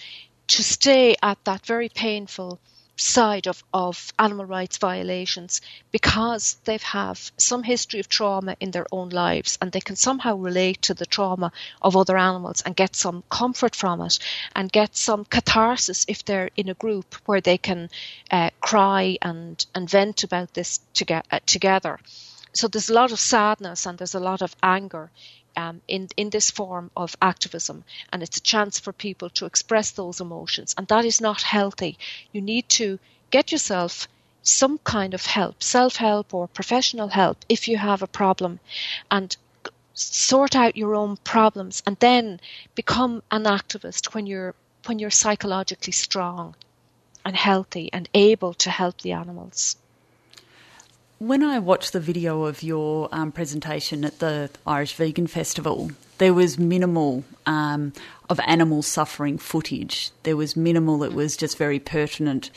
to 0.48 0.64
stay 0.64 1.14
at 1.22 1.38
that 1.44 1.64
very 1.64 1.88
painful 1.88 2.58
side 2.96 3.46
of, 3.46 3.62
of 3.72 4.12
animal 4.18 4.44
rights 4.44 4.78
violations 4.78 5.60
because 5.92 6.54
they 6.64 6.78
have 6.78 7.30
some 7.36 7.62
history 7.62 8.00
of 8.00 8.08
trauma 8.08 8.56
in 8.58 8.72
their 8.72 8.86
own 8.90 9.10
lives 9.10 9.56
and 9.62 9.70
they 9.70 9.80
can 9.80 9.94
somehow 9.94 10.34
relate 10.34 10.82
to 10.82 10.94
the 10.94 11.06
trauma 11.06 11.52
of 11.80 11.96
other 11.96 12.16
animals 12.16 12.60
and 12.62 12.74
get 12.74 12.96
some 12.96 13.22
comfort 13.30 13.76
from 13.76 14.00
it 14.00 14.18
and 14.56 14.72
get 14.72 14.96
some 14.96 15.24
catharsis 15.24 16.04
if 16.08 16.24
they're 16.24 16.50
in 16.56 16.68
a 16.68 16.74
group 16.74 17.14
where 17.26 17.40
they 17.40 17.56
can 17.56 17.88
uh, 18.32 18.50
cry 18.60 19.16
and, 19.22 19.64
and 19.76 19.88
vent 19.88 20.24
about 20.24 20.52
this 20.54 20.80
to 20.94 21.22
uh, 21.30 21.38
together. 21.46 22.00
So 22.52 22.66
there's 22.66 22.90
a 22.90 22.94
lot 22.94 23.12
of 23.12 23.20
sadness 23.20 23.86
and 23.86 23.96
there's 23.96 24.16
a 24.16 24.20
lot 24.20 24.42
of 24.42 24.56
anger 24.60 25.12
um, 25.56 25.80
in 25.88 26.08
in 26.16 26.30
this 26.30 26.50
form 26.50 26.90
of 26.96 27.16
activism, 27.20 27.84
and 28.12 28.22
it's 28.22 28.36
a 28.38 28.42
chance 28.52 28.78
for 28.78 28.92
people 28.92 29.30
to 29.30 29.46
express 29.46 29.90
those 29.92 30.20
emotions, 30.20 30.74
and 30.76 30.86
that 30.88 31.04
is 31.04 31.20
not 31.20 31.42
healthy. 31.42 31.98
You 32.32 32.40
need 32.40 32.68
to 32.80 32.98
get 33.30 33.52
yourself 33.52 34.08
some 34.42 34.78
kind 34.78 35.14
of 35.14 35.24
help, 35.26 35.62
self 35.62 35.96
help 35.96 36.34
or 36.34 36.46
professional 36.48 37.08
help, 37.08 37.44
if 37.48 37.68
you 37.68 37.78
have 37.78 38.02
a 38.02 38.06
problem, 38.06 38.60
and 39.10 39.36
sort 39.94 40.54
out 40.56 40.76
your 40.76 40.94
own 40.94 41.16
problems, 41.18 41.82
and 41.86 41.96
then 42.00 42.40
become 42.74 43.22
an 43.30 43.44
activist 43.44 44.14
when 44.14 44.26
you're 44.26 44.54
when 44.86 44.98
you're 44.98 45.10
psychologically 45.10 45.92
strong 45.92 46.54
and 47.24 47.36
healthy 47.36 47.90
and 47.92 48.08
able 48.12 48.52
to 48.54 48.70
help 48.70 49.00
the 49.00 49.12
animals. 49.12 49.76
When 51.24 51.42
I 51.42 51.58
watched 51.58 51.94
the 51.94 52.00
video 52.00 52.44
of 52.44 52.62
your 52.62 53.08
um, 53.10 53.32
presentation 53.32 54.04
at 54.04 54.18
the 54.18 54.50
Irish 54.66 54.92
Vegan 54.92 55.26
Festival, 55.26 55.90
there 56.18 56.34
was 56.34 56.58
minimal 56.58 57.24
um, 57.46 57.94
of 58.28 58.38
animal 58.40 58.82
suffering 58.82 59.38
footage. 59.38 60.10
There 60.24 60.36
was 60.36 60.54
minimal, 60.54 61.02
it 61.02 61.14
was 61.14 61.34
just 61.34 61.56
very 61.56 61.78
pertinent. 61.78 62.50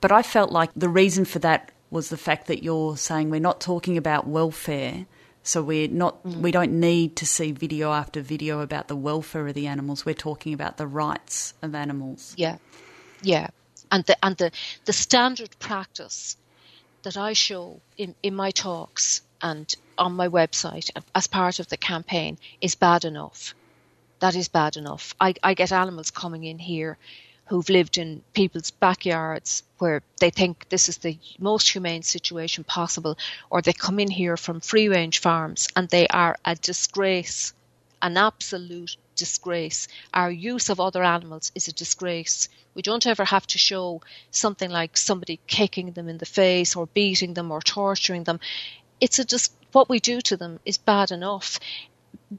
But 0.00 0.10
I 0.10 0.22
felt 0.22 0.50
like 0.50 0.70
the 0.74 0.88
reason 0.88 1.24
for 1.24 1.38
that 1.38 1.70
was 1.92 2.08
the 2.08 2.16
fact 2.16 2.48
that 2.48 2.64
you're 2.64 2.96
saying 2.96 3.30
we're 3.30 3.38
not 3.38 3.60
talking 3.60 3.96
about 3.96 4.26
welfare. 4.26 5.06
So 5.44 5.62
we're 5.62 5.86
not 5.86 6.24
mm. 6.24 6.40
we 6.40 6.50
don't 6.50 6.80
need 6.80 7.14
to 7.16 7.26
see 7.26 7.52
video 7.52 7.92
after 7.92 8.20
video 8.20 8.62
about 8.62 8.88
the 8.88 8.96
welfare 8.96 9.46
of 9.46 9.54
the 9.54 9.68
animals. 9.68 10.04
We're 10.04 10.14
talking 10.16 10.54
about 10.54 10.76
the 10.76 10.88
rights 10.88 11.54
of 11.62 11.76
animals. 11.76 12.34
Yeah. 12.36 12.56
Yeah. 13.22 13.50
And 13.92 14.02
the 14.06 14.16
and 14.24 14.36
the, 14.38 14.50
the 14.86 14.92
standard 14.92 15.56
practice 15.60 16.36
that 17.02 17.16
I 17.16 17.32
show 17.32 17.80
in, 17.96 18.14
in 18.22 18.34
my 18.34 18.50
talks 18.50 19.22
and 19.40 19.74
on 19.98 20.12
my 20.12 20.28
website 20.28 20.90
as 21.14 21.26
part 21.26 21.58
of 21.58 21.68
the 21.68 21.76
campaign 21.76 22.38
is 22.60 22.74
bad 22.74 23.04
enough. 23.04 23.54
That 24.20 24.36
is 24.36 24.48
bad 24.48 24.76
enough. 24.76 25.14
I, 25.20 25.34
I 25.42 25.54
get 25.54 25.72
animals 25.72 26.10
coming 26.10 26.44
in 26.44 26.58
here 26.58 26.96
who've 27.46 27.68
lived 27.68 27.98
in 27.98 28.22
people's 28.32 28.70
backyards 28.70 29.62
where 29.78 30.02
they 30.20 30.30
think 30.30 30.68
this 30.68 30.88
is 30.88 30.98
the 30.98 31.18
most 31.38 31.70
humane 31.70 32.02
situation 32.02 32.64
possible, 32.64 33.18
or 33.50 33.60
they 33.60 33.72
come 33.72 33.98
in 33.98 34.10
here 34.10 34.36
from 34.36 34.60
free 34.60 34.88
range 34.88 35.18
farms 35.18 35.68
and 35.74 35.88
they 35.88 36.06
are 36.08 36.36
a 36.44 36.54
disgrace, 36.54 37.52
an 38.02 38.16
absolute 38.16 38.96
disgrace. 39.14 39.86
Our 40.12 40.30
use 40.30 40.68
of 40.68 40.80
other 40.80 41.04
animals 41.04 41.52
is 41.54 41.68
a 41.68 41.72
disgrace. 41.72 42.48
We 42.74 42.82
don't 42.82 43.06
ever 43.06 43.24
have 43.24 43.46
to 43.48 43.58
show 43.58 44.02
something 44.30 44.70
like 44.70 44.96
somebody 44.96 45.38
kicking 45.46 45.92
them 45.92 46.08
in 46.08 46.18
the 46.18 46.26
face 46.26 46.74
or 46.74 46.86
beating 46.86 47.34
them 47.34 47.52
or 47.52 47.60
torturing 47.60 48.24
them. 48.24 48.40
It's 49.00 49.18
a 49.18 49.24
just 49.24 49.52
what 49.72 49.88
we 49.88 50.00
do 50.00 50.20
to 50.22 50.36
them 50.36 50.58
is 50.64 50.78
bad 50.78 51.12
enough. 51.12 51.60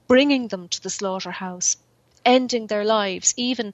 Bringing 0.07 0.49
them 0.49 0.67
to 0.67 0.81
the 0.81 0.89
slaughterhouse, 0.89 1.77
ending 2.25 2.67
their 2.67 2.83
lives, 2.83 3.33
even. 3.37 3.73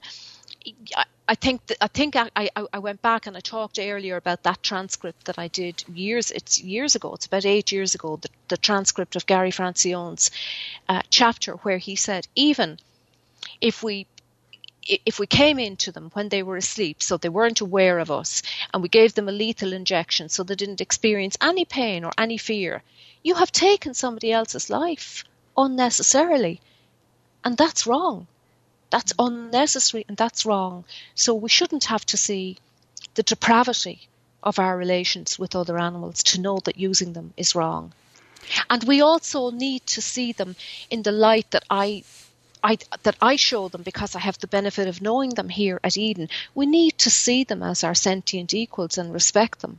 I 1.28 1.34
think 1.34 1.60
I 1.80 1.86
think 1.86 2.16
I, 2.16 2.28
I, 2.36 2.50
I, 2.72 2.78
went 2.80 3.00
back 3.00 3.26
and 3.26 3.36
I 3.36 3.40
talked 3.40 3.78
earlier 3.78 4.16
about 4.16 4.42
that 4.42 4.62
transcript 4.62 5.24
that 5.24 5.38
I 5.38 5.48
did 5.48 5.84
years 5.88 6.30
it's 6.30 6.60
years 6.60 6.94
ago 6.96 7.14
it's 7.14 7.26
about 7.26 7.46
eight 7.46 7.72
years 7.72 7.94
ago 7.94 8.16
the, 8.16 8.28
the 8.48 8.56
transcript 8.56 9.16
of 9.16 9.26
Gary 9.26 9.52
Francione's 9.52 10.30
uh, 10.88 11.02
chapter 11.08 11.52
where 11.52 11.78
he 11.78 11.96
said 11.96 12.26
even 12.34 12.78
if 13.60 13.82
we 13.82 14.06
if 14.86 15.18
we 15.18 15.26
came 15.26 15.58
into 15.58 15.92
them 15.92 16.10
when 16.14 16.28
they 16.30 16.42
were 16.42 16.56
asleep, 16.56 17.02
so 17.02 17.16
they 17.16 17.28
weren't 17.28 17.60
aware 17.60 17.98
of 17.98 18.10
us, 18.10 18.42
and 18.72 18.82
we 18.82 18.88
gave 18.88 19.14
them 19.14 19.28
a 19.28 19.32
lethal 19.32 19.72
injection 19.72 20.28
so 20.28 20.42
they 20.42 20.54
didn't 20.54 20.80
experience 20.80 21.36
any 21.40 21.64
pain 21.64 22.02
or 22.04 22.12
any 22.18 22.38
fear, 22.38 22.82
you 23.22 23.34
have 23.34 23.52
taken 23.52 23.94
somebody 23.94 24.32
else's 24.32 24.70
life 24.70 25.24
unnecessarily. 25.56 26.60
And 27.44 27.56
that's 27.56 27.86
wrong. 27.86 28.26
That's 28.90 29.12
unnecessary 29.18 30.04
and 30.08 30.16
that's 30.16 30.44
wrong. 30.44 30.84
So 31.14 31.34
we 31.34 31.48
shouldn't 31.48 31.84
have 31.84 32.04
to 32.06 32.16
see 32.16 32.58
the 33.14 33.22
depravity 33.22 34.08
of 34.42 34.58
our 34.58 34.76
relations 34.76 35.38
with 35.38 35.54
other 35.54 35.78
animals 35.78 36.22
to 36.22 36.40
know 36.40 36.60
that 36.64 36.78
using 36.78 37.12
them 37.12 37.32
is 37.36 37.54
wrong. 37.54 37.92
And 38.68 38.84
we 38.84 39.00
also 39.00 39.50
need 39.50 39.86
to 39.88 40.02
see 40.02 40.32
them 40.32 40.56
in 40.90 41.02
the 41.02 41.12
light 41.12 41.50
that 41.50 41.64
I 41.70 42.04
I, 42.62 42.76
that 43.04 43.16
I 43.22 43.36
show 43.36 43.68
them 43.68 43.82
because 43.82 44.14
I 44.14 44.20
have 44.20 44.38
the 44.38 44.46
benefit 44.46 44.86
of 44.86 45.00
knowing 45.00 45.30
them 45.30 45.48
here 45.48 45.80
at 45.82 45.96
Eden. 45.96 46.28
We 46.54 46.66
need 46.66 46.98
to 46.98 47.10
see 47.10 47.42
them 47.42 47.62
as 47.62 47.82
our 47.82 47.94
sentient 47.94 48.52
equals 48.52 48.98
and 48.98 49.14
respect 49.14 49.60
them. 49.60 49.78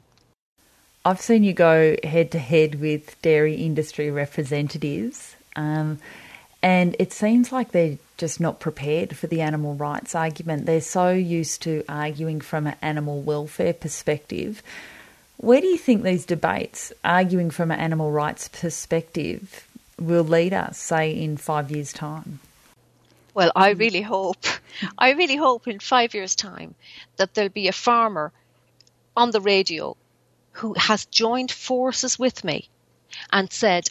I've 1.06 1.22
seen 1.22 1.44
you 1.44 1.54
go 1.54 1.96
head 2.04 2.32
to 2.32 2.40
head 2.40 2.82
with 2.82 3.22
dairy 3.22 3.56
industry 3.56 4.10
representatives, 4.10 5.36
um, 5.56 6.00
and 6.62 6.96
it 7.00 7.12
seems 7.12 7.52
like 7.52 7.72
they're 7.72 7.98
just 8.22 8.40
not 8.40 8.60
prepared 8.60 9.18
for 9.18 9.26
the 9.26 9.42
animal 9.42 9.74
rights 9.74 10.14
argument. 10.14 10.68
They're 10.68 10.80
so 10.80 11.10
used 11.10 11.64
to 11.64 11.84
arguing 11.90 12.40
from 12.40 12.68
an 12.68 12.76
animal 12.80 13.20
welfare 13.20 13.74
perspective. 13.74 14.62
Where 15.38 15.60
do 15.60 15.66
you 15.66 15.80
think 15.80 16.04
these 16.04 16.24
debates, 16.24 16.94
arguing 17.04 17.50
from 17.50 17.72
an 17.72 17.80
animal 17.80 18.12
rights 18.12 18.48
perspective, 18.48 19.68
will 20.00 20.24
lead 20.24 20.54
us, 20.54 20.78
say, 20.78 21.12
in 21.12 21.36
five 21.36 21.72
years' 21.72 21.92
time? 21.92 22.40
Well, 23.34 23.52
I 23.56 23.72
really 23.72 24.04
hope, 24.04 24.46
I 25.00 25.14
really 25.14 25.36
hope 25.36 25.68
in 25.68 25.80
five 25.80 26.14
years' 26.14 26.36
time 26.36 26.76
that 27.16 27.34
there'll 27.34 27.50
be 27.50 27.70
a 27.70 27.74
farmer 27.74 28.32
on 29.18 29.32
the 29.32 29.42
radio 29.42 29.98
who 30.52 30.76
has 30.76 31.06
joined 31.06 31.50
forces 31.50 32.20
with 32.20 32.44
me 32.44 32.70
and 33.34 33.52
said, 33.52 33.90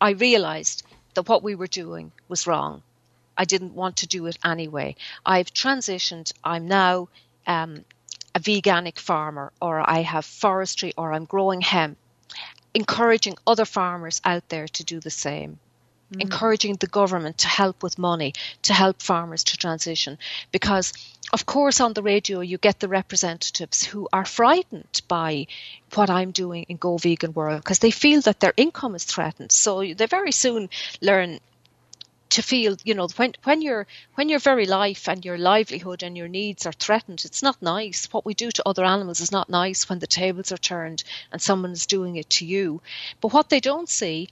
I 0.00 0.12
realized 0.12 0.82
that 1.12 1.28
what 1.28 1.42
we 1.42 1.54
were 1.54 1.66
doing 1.66 2.12
was 2.28 2.46
wrong. 2.46 2.82
I 3.36 3.44
didn't 3.44 3.74
want 3.74 3.96
to 3.98 4.06
do 4.06 4.26
it 4.26 4.38
anyway. 4.44 4.96
I've 5.24 5.52
transitioned. 5.52 6.32
I'm 6.42 6.68
now 6.68 7.08
um, 7.46 7.84
a 8.34 8.40
veganic 8.40 8.98
farmer, 8.98 9.52
or 9.60 9.88
I 9.88 10.02
have 10.02 10.24
forestry, 10.24 10.92
or 10.96 11.12
I'm 11.12 11.24
growing 11.24 11.60
hemp, 11.60 11.98
encouraging 12.74 13.36
other 13.46 13.64
farmers 13.64 14.20
out 14.24 14.48
there 14.48 14.68
to 14.68 14.84
do 14.84 15.00
the 15.00 15.10
same. 15.10 15.58
Mm. 16.12 16.22
Encouraging 16.22 16.76
the 16.76 16.86
government 16.86 17.38
to 17.38 17.48
help 17.48 17.82
with 17.82 17.98
money 17.98 18.32
to 18.62 18.72
help 18.72 19.02
farmers 19.02 19.42
to 19.44 19.56
transition. 19.56 20.18
Because, 20.52 20.92
of 21.32 21.46
course, 21.46 21.80
on 21.80 21.94
the 21.94 22.02
radio, 22.02 22.40
you 22.40 22.58
get 22.58 22.78
the 22.78 22.88
representatives 22.88 23.84
who 23.84 24.08
are 24.12 24.24
frightened 24.24 25.02
by 25.08 25.48
what 25.94 26.10
I'm 26.10 26.30
doing 26.30 26.66
in 26.68 26.76
Go 26.76 26.96
Vegan 26.96 27.32
World 27.32 27.62
because 27.62 27.80
they 27.80 27.90
feel 27.90 28.20
that 28.20 28.38
their 28.38 28.54
income 28.56 28.94
is 28.94 29.04
threatened. 29.04 29.50
So 29.50 29.80
they 29.82 30.06
very 30.06 30.32
soon 30.32 30.68
learn 31.00 31.40
to 32.30 32.42
feel 32.42 32.76
you 32.84 32.94
know 32.94 33.08
when 33.16 33.32
when 33.44 33.62
your 33.62 33.86
when 34.14 34.28
your 34.28 34.38
very 34.38 34.66
life 34.66 35.08
and 35.08 35.24
your 35.24 35.38
livelihood 35.38 36.02
and 36.02 36.16
your 36.16 36.28
needs 36.28 36.66
are 36.66 36.72
threatened 36.72 37.24
it's 37.24 37.42
not 37.42 37.60
nice 37.62 38.06
what 38.12 38.24
we 38.24 38.34
do 38.34 38.50
to 38.50 38.68
other 38.68 38.84
animals 38.84 39.20
is 39.20 39.32
not 39.32 39.48
nice 39.48 39.88
when 39.88 39.98
the 40.00 40.06
tables 40.06 40.50
are 40.52 40.58
turned 40.58 41.04
and 41.32 41.40
someone 41.40 41.72
is 41.72 41.86
doing 41.86 42.16
it 42.16 42.28
to 42.28 42.44
you 42.44 42.80
but 43.20 43.32
what 43.32 43.48
they 43.48 43.60
don't 43.60 43.88
see 43.88 44.28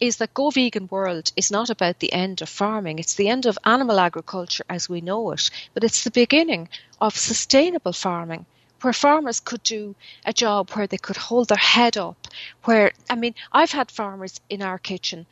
is 0.00 0.16
that 0.16 0.34
Go 0.34 0.50
Vegan 0.50 0.88
World 0.90 1.32
is 1.36 1.50
not 1.50 1.70
about 1.70 2.00
the 2.00 2.12
end 2.12 2.42
of 2.42 2.48
farming. 2.48 2.98
It's 2.98 3.14
the 3.14 3.28
end 3.28 3.46
of 3.46 3.58
animal 3.64 3.98
agriculture 3.98 4.64
as 4.68 4.88
we 4.88 5.00
know 5.00 5.30
it, 5.30 5.48
but 5.72 5.84
it's 5.84 6.04
the 6.04 6.10
beginning 6.10 6.68
of 7.00 7.16
sustainable 7.16 7.92
farming 7.92 8.44
where 8.82 8.92
farmers 8.92 9.40
could 9.40 9.62
do 9.62 9.94
a 10.24 10.32
job 10.32 10.70
where 10.70 10.86
they 10.86 10.98
could 10.98 11.16
hold 11.16 11.48
their 11.48 11.56
head 11.56 11.96
up. 11.96 12.28
Where, 12.64 12.92
I 13.08 13.14
mean, 13.14 13.34
I've 13.50 13.72
had 13.72 13.90
farmers 13.90 14.38
in 14.50 14.60
our 14.60 14.78
kitchen 14.78 15.26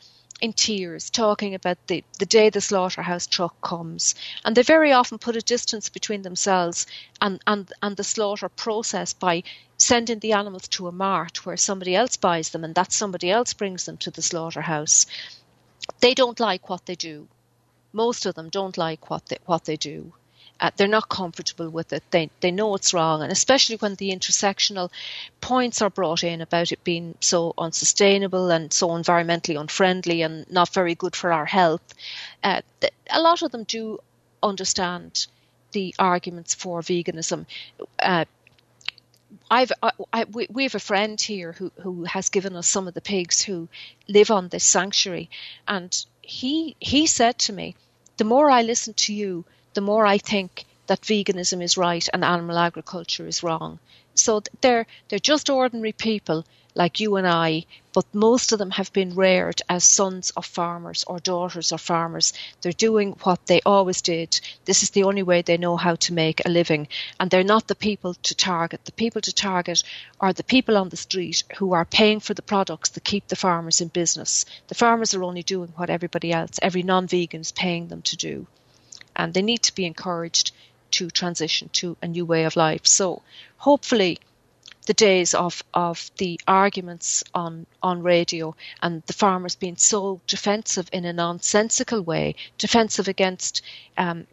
in 0.44 0.52
tears 0.52 1.08
talking 1.08 1.54
about 1.54 1.78
the, 1.86 2.04
the 2.18 2.26
day 2.26 2.50
the 2.50 2.60
slaughterhouse 2.60 3.26
truck 3.26 3.58
comes. 3.62 4.14
And 4.44 4.54
they 4.54 4.62
very 4.62 4.92
often 4.92 5.16
put 5.16 5.36
a 5.36 5.40
distance 5.40 5.88
between 5.88 6.20
themselves 6.20 6.86
and, 7.18 7.40
and, 7.46 7.72
and 7.82 7.96
the 7.96 8.04
slaughter 8.04 8.50
process 8.50 9.14
by 9.14 9.42
sending 9.78 10.18
the 10.18 10.32
animals 10.32 10.68
to 10.68 10.86
a 10.86 10.92
mart 10.92 11.46
where 11.46 11.56
somebody 11.56 11.96
else 11.96 12.18
buys 12.18 12.50
them 12.50 12.62
and 12.62 12.74
that 12.74 12.92
somebody 12.92 13.30
else 13.30 13.54
brings 13.54 13.86
them 13.86 13.96
to 13.96 14.10
the 14.10 14.20
slaughterhouse. 14.20 15.06
They 16.00 16.12
don't 16.12 16.38
like 16.38 16.68
what 16.68 16.84
they 16.84 16.94
do. 16.94 17.26
Most 17.94 18.26
of 18.26 18.34
them 18.34 18.50
don't 18.50 18.76
like 18.76 19.08
what 19.08 19.24
they, 19.26 19.38
what 19.46 19.64
they 19.64 19.76
do. 19.76 20.12
Uh, 20.60 20.70
they're 20.76 20.86
not 20.88 21.08
comfortable 21.08 21.68
with 21.68 21.92
it. 21.92 22.02
They 22.10 22.30
they 22.40 22.50
know 22.50 22.74
it's 22.74 22.94
wrong, 22.94 23.22
and 23.22 23.32
especially 23.32 23.76
when 23.76 23.96
the 23.96 24.10
intersectional 24.10 24.90
points 25.40 25.82
are 25.82 25.90
brought 25.90 26.22
in 26.22 26.40
about 26.40 26.72
it 26.72 26.84
being 26.84 27.14
so 27.20 27.54
unsustainable 27.58 28.50
and 28.50 28.72
so 28.72 28.88
environmentally 28.88 29.60
unfriendly 29.60 30.22
and 30.22 30.50
not 30.50 30.72
very 30.72 30.94
good 30.94 31.16
for 31.16 31.32
our 31.32 31.44
health. 31.44 31.82
Uh, 32.42 32.60
a 33.10 33.20
lot 33.20 33.42
of 33.42 33.50
them 33.50 33.64
do 33.64 33.98
understand 34.42 35.26
the 35.72 35.94
arguments 35.98 36.54
for 36.54 36.80
veganism. 36.82 37.46
Uh, 37.98 38.24
I've 39.50 39.72
I, 39.82 39.90
I, 40.12 40.24
we, 40.24 40.46
we 40.50 40.62
have 40.62 40.74
a 40.74 40.80
friend 40.80 41.20
here 41.20 41.52
who 41.52 41.72
who 41.82 42.04
has 42.04 42.28
given 42.28 42.56
us 42.56 42.68
some 42.68 42.88
of 42.88 42.94
the 42.94 43.00
pigs 43.00 43.42
who 43.42 43.68
live 44.08 44.30
on 44.30 44.48
this 44.48 44.64
sanctuary, 44.64 45.30
and 45.66 46.06
he 46.22 46.76
he 46.78 47.06
said 47.06 47.38
to 47.40 47.52
me, 47.52 47.74
the 48.16 48.24
more 48.24 48.50
I 48.50 48.62
listen 48.62 48.94
to 48.94 49.12
you, 49.12 49.44
the 49.74 49.80
more 49.80 50.06
I 50.06 50.18
think 50.18 50.64
that 50.86 51.00
veganism 51.00 51.62
is 51.62 51.76
right 51.76 52.08
and 52.12 52.24
animal 52.24 52.58
agriculture 52.58 53.26
is 53.26 53.42
wrong. 53.42 53.78
So 54.14 54.42
they're 54.60 54.86
they're 55.08 55.18
just 55.18 55.50
ordinary 55.50 55.92
people 55.92 56.44
like 56.76 57.00
you 57.00 57.16
and 57.16 57.26
I, 57.26 57.66
but 57.92 58.14
most 58.14 58.52
of 58.52 58.58
them 58.58 58.70
have 58.70 58.92
been 58.92 59.14
reared 59.14 59.62
as 59.68 59.84
sons 59.84 60.30
of 60.30 60.44
farmers 60.44 61.04
or 61.04 61.18
daughters 61.18 61.72
of 61.72 61.80
farmers. 61.80 62.32
They're 62.60 62.72
doing 62.72 63.12
what 63.22 63.46
they 63.46 63.60
always 63.66 64.02
did. 64.02 64.40
This 64.64 64.82
is 64.82 64.90
the 64.90 65.04
only 65.04 65.22
way 65.22 65.42
they 65.42 65.56
know 65.56 65.76
how 65.76 65.94
to 65.96 66.12
make 66.12 66.44
a 66.44 66.48
living. 66.48 66.88
And 67.18 67.30
they're 67.30 67.44
not 67.44 67.66
the 67.66 67.74
people 67.74 68.14
to 68.14 68.34
target. 68.34 68.84
The 68.84 68.92
people 68.92 69.20
to 69.22 69.32
target 69.32 69.82
are 70.20 70.32
the 70.32 70.44
people 70.44 70.76
on 70.76 70.88
the 70.88 70.96
street 70.96 71.44
who 71.58 71.72
are 71.72 71.84
paying 71.84 72.20
for 72.20 72.34
the 72.34 72.42
products 72.42 72.90
that 72.90 73.04
keep 73.04 73.28
the 73.28 73.36
farmers 73.36 73.80
in 73.80 73.88
business. 73.88 74.44
The 74.68 74.74
farmers 74.74 75.14
are 75.14 75.24
only 75.24 75.42
doing 75.42 75.72
what 75.76 75.90
everybody 75.90 76.32
else, 76.32 76.58
every 76.60 76.82
non 76.82 77.06
vegan, 77.06 77.40
is 77.40 77.52
paying 77.52 77.88
them 77.88 78.02
to 78.02 78.16
do 78.16 78.46
and 79.16 79.32
they 79.32 79.42
need 79.42 79.62
to 79.62 79.74
be 79.74 79.84
encouraged 79.84 80.52
to 80.92 81.10
transition 81.10 81.68
to 81.72 81.96
a 82.02 82.08
new 82.08 82.24
way 82.24 82.44
of 82.44 82.56
life. 82.56 82.86
So 82.86 83.22
hopefully 83.56 84.18
the 84.86 84.94
days 84.94 85.34
of, 85.34 85.62
of 85.72 86.10
the 86.18 86.40
arguments 86.46 87.24
on, 87.34 87.66
on 87.82 88.02
radio 88.02 88.54
and 88.82 89.02
the 89.06 89.12
farmers 89.12 89.54
being 89.54 89.76
so 89.76 90.20
defensive 90.26 90.88
in 90.92 91.04
a 91.04 91.12
nonsensical 91.12 92.02
way, 92.02 92.34
defensive 92.58 93.08
against 93.08 93.62
um, 93.96 94.26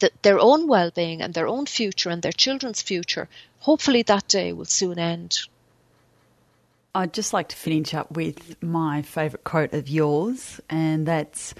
the, 0.00 0.10
their 0.22 0.38
own 0.38 0.66
well 0.66 0.90
being 0.90 1.22
and 1.22 1.34
their 1.34 1.46
own 1.46 1.66
future 1.66 2.10
and 2.10 2.22
their 2.22 2.32
children's 2.32 2.82
future, 2.82 3.28
hopefully 3.60 4.02
that 4.02 4.26
day 4.28 4.52
will 4.52 4.64
soon 4.64 4.98
end. 4.98 5.38
I'd 6.94 7.12
just 7.12 7.32
like 7.32 7.48
to 7.48 7.56
finish 7.56 7.92
up 7.92 8.12
with 8.12 8.62
my 8.62 9.02
favourite 9.02 9.42
quote 9.42 9.72
of 9.72 9.88
yours, 9.88 10.60
and 10.70 11.06
that's 11.06 11.54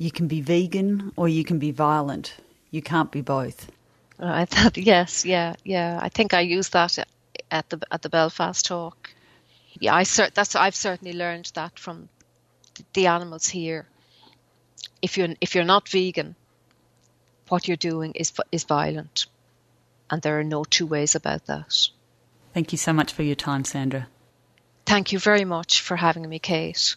you 0.00 0.10
can 0.10 0.28
be 0.28 0.40
vegan 0.40 1.12
or 1.14 1.28
you 1.28 1.44
can 1.44 1.58
be 1.58 1.72
violent. 1.72 2.34
You 2.70 2.80
can't 2.80 3.10
be 3.12 3.20
both. 3.20 3.70
Uh, 4.18 4.32
I 4.32 4.46
thought 4.46 4.78
yes, 4.92 5.26
yeah, 5.26 5.54
yeah. 5.62 5.98
I 6.00 6.08
think 6.08 6.32
I 6.32 6.40
used 6.40 6.72
that 6.72 6.98
at 7.50 7.68
the 7.68 7.80
at 7.90 8.00
the 8.00 8.08
Belfast 8.08 8.64
talk. 8.64 9.10
Yeah, 9.78 9.94
I 9.94 10.04
cert- 10.04 10.32
that's 10.32 10.56
I've 10.56 10.74
certainly 10.74 11.12
learned 11.12 11.52
that 11.54 11.78
from 11.78 12.08
the 12.94 13.08
animals 13.08 13.46
here. 13.46 13.86
If 15.02 15.18
you're 15.18 15.34
if 15.42 15.54
you're 15.54 15.64
not 15.64 15.88
vegan, 15.90 16.34
what 17.50 17.68
you're 17.68 17.76
doing 17.76 18.12
is 18.14 18.32
is 18.50 18.64
violent, 18.64 19.26
and 20.08 20.22
there 20.22 20.40
are 20.40 20.44
no 20.44 20.64
two 20.64 20.86
ways 20.86 21.14
about 21.14 21.44
that. 21.44 21.88
Thank 22.54 22.72
you 22.72 22.78
so 22.78 22.94
much 22.94 23.12
for 23.12 23.22
your 23.22 23.36
time, 23.36 23.64
Sandra. 23.64 24.08
Thank 24.86 25.12
you 25.12 25.18
very 25.18 25.44
much 25.44 25.82
for 25.82 25.96
having 25.96 26.26
me, 26.26 26.38
Kate. 26.38 26.96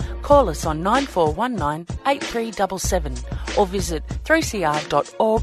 Call 0.21 0.49
us 0.49 0.65
on 0.65 0.83
9419 0.83 1.97
8377 2.07 3.57
or 3.57 3.65
visit 3.65 4.07
3cr.org.au. 4.23 5.41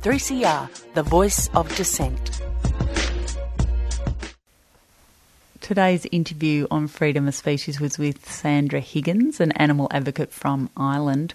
3CR, 0.00 0.94
the 0.94 1.02
voice 1.02 1.48
of 1.54 1.74
dissent. 1.76 2.40
Today's 5.60 6.06
interview 6.06 6.66
on 6.70 6.88
freedom 6.88 7.28
of 7.28 7.34
species 7.34 7.78
was 7.78 7.98
with 7.98 8.26
Sandra 8.26 8.80
Higgins, 8.80 9.38
an 9.40 9.52
animal 9.52 9.88
advocate 9.90 10.32
from 10.32 10.70
Ireland. 10.76 11.34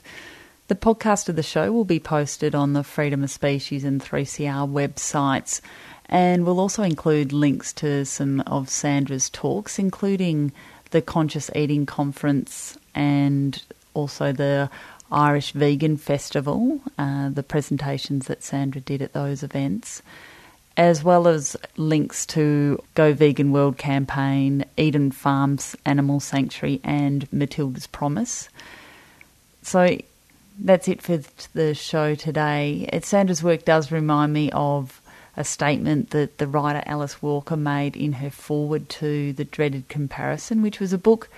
The 0.70 0.76
podcast 0.76 1.30
of 1.30 1.36
the 1.36 1.44
show 1.44 1.72
will 1.72 1.86
be 1.86 2.00
posted 2.00 2.56
on 2.56 2.74
the 2.74 2.84
Freedom 2.84 3.24
of 3.24 3.30
Species 3.30 3.84
and 3.84 4.02
3CR 4.02 4.68
websites, 4.72 5.62
and 6.08 6.46
will 6.46 6.60
also 6.60 6.82
include 6.84 7.32
links 7.32 7.74
to 7.74 8.06
some 8.06 8.40
of 8.42 8.70
Sandra's 8.70 9.30
talks, 9.30 9.78
including 9.78 10.52
the 10.94 11.02
Conscious 11.02 11.50
Eating 11.56 11.86
Conference 11.86 12.78
and 12.94 13.62
also 13.96 14.32
the 14.32 14.70
Irish 15.12 15.52
Vegan 15.52 15.98
Festival, 15.98 16.80
uh, 17.00 17.30
the 17.30 17.44
presentations 17.44 18.28
that 18.28 18.44
Sandra 18.44 18.80
did 18.80 19.02
at 19.02 19.14
those 19.14 19.42
events, 19.42 20.04
as 20.78 21.04
well 21.04 21.28
as 21.28 21.58
links 21.78 22.28
to 22.28 22.82
Go 22.94 23.12
Vegan 23.12 23.52
World 23.52 23.78
campaign, 23.78 24.66
Eden 24.78 25.12
Farmed 25.12 25.66
Animal 25.84 26.20
Sanctuary, 26.20 26.80
and 26.84 27.32
Matilda's 27.34 27.88
Promise. 27.88 28.50
So 29.64 29.98
that's 30.60 30.88
it 30.88 31.02
for 31.02 31.22
the 31.54 31.74
show 31.74 32.14
today. 32.14 32.88
Sandra's 33.02 33.42
work 33.42 33.66
does 33.66 33.92
remind 33.92 34.32
me 34.32 34.52
of 34.52 35.02
a 35.36 35.44
statement 35.44 36.12
that 36.12 36.38
the 36.38 36.48
writer 36.48 36.84
Alice 36.86 37.22
Walker 37.22 37.58
made 37.58 37.96
in 37.96 38.14
her 38.14 38.30
foreword 38.30 38.90
to 38.90 39.34
The 39.34 39.46
Dreaded 39.46 39.88
Comparison, 39.90 40.62
which 40.62 40.80
was 40.80 40.94
a 40.94 40.98
book 40.98 41.30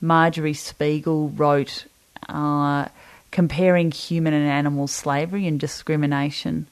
Marjorie 0.00 0.54
Spiegel 0.54 1.28
wrote 1.30 1.86
uh, 2.28 2.86
comparing 3.30 3.90
human 3.90 4.34
and 4.34 4.46
animal 4.46 4.86
slavery 4.86 5.46
and 5.46 5.58
discrimination. 5.58 6.66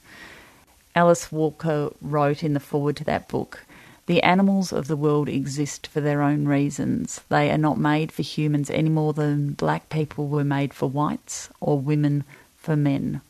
Alice 0.95 1.31
Walker 1.31 1.91
wrote 2.01 2.43
in 2.43 2.53
the 2.53 2.59
foreword 2.59 2.97
to 2.97 3.03
that 3.03 3.27
book 3.27 3.65
The 4.05 4.21
animals 4.21 4.71
of 4.71 4.87
the 4.87 4.95
world 4.95 5.29
exist 5.29 5.87
for 5.87 5.99
their 6.01 6.21
own 6.21 6.45
reasons. 6.47 7.21
They 7.29 7.51
are 7.51 7.57
not 7.57 7.77
made 7.77 8.11
for 8.11 8.21
humans 8.21 8.69
any 8.69 8.89
more 8.89 9.13
than 9.13 9.53
black 9.53 9.89
people 9.89 10.27
were 10.27 10.43
made 10.43 10.73
for 10.73 10.87
whites 10.87 11.49
or 11.59 11.79
women 11.79 12.23
for 12.57 12.75
men. 12.75 13.21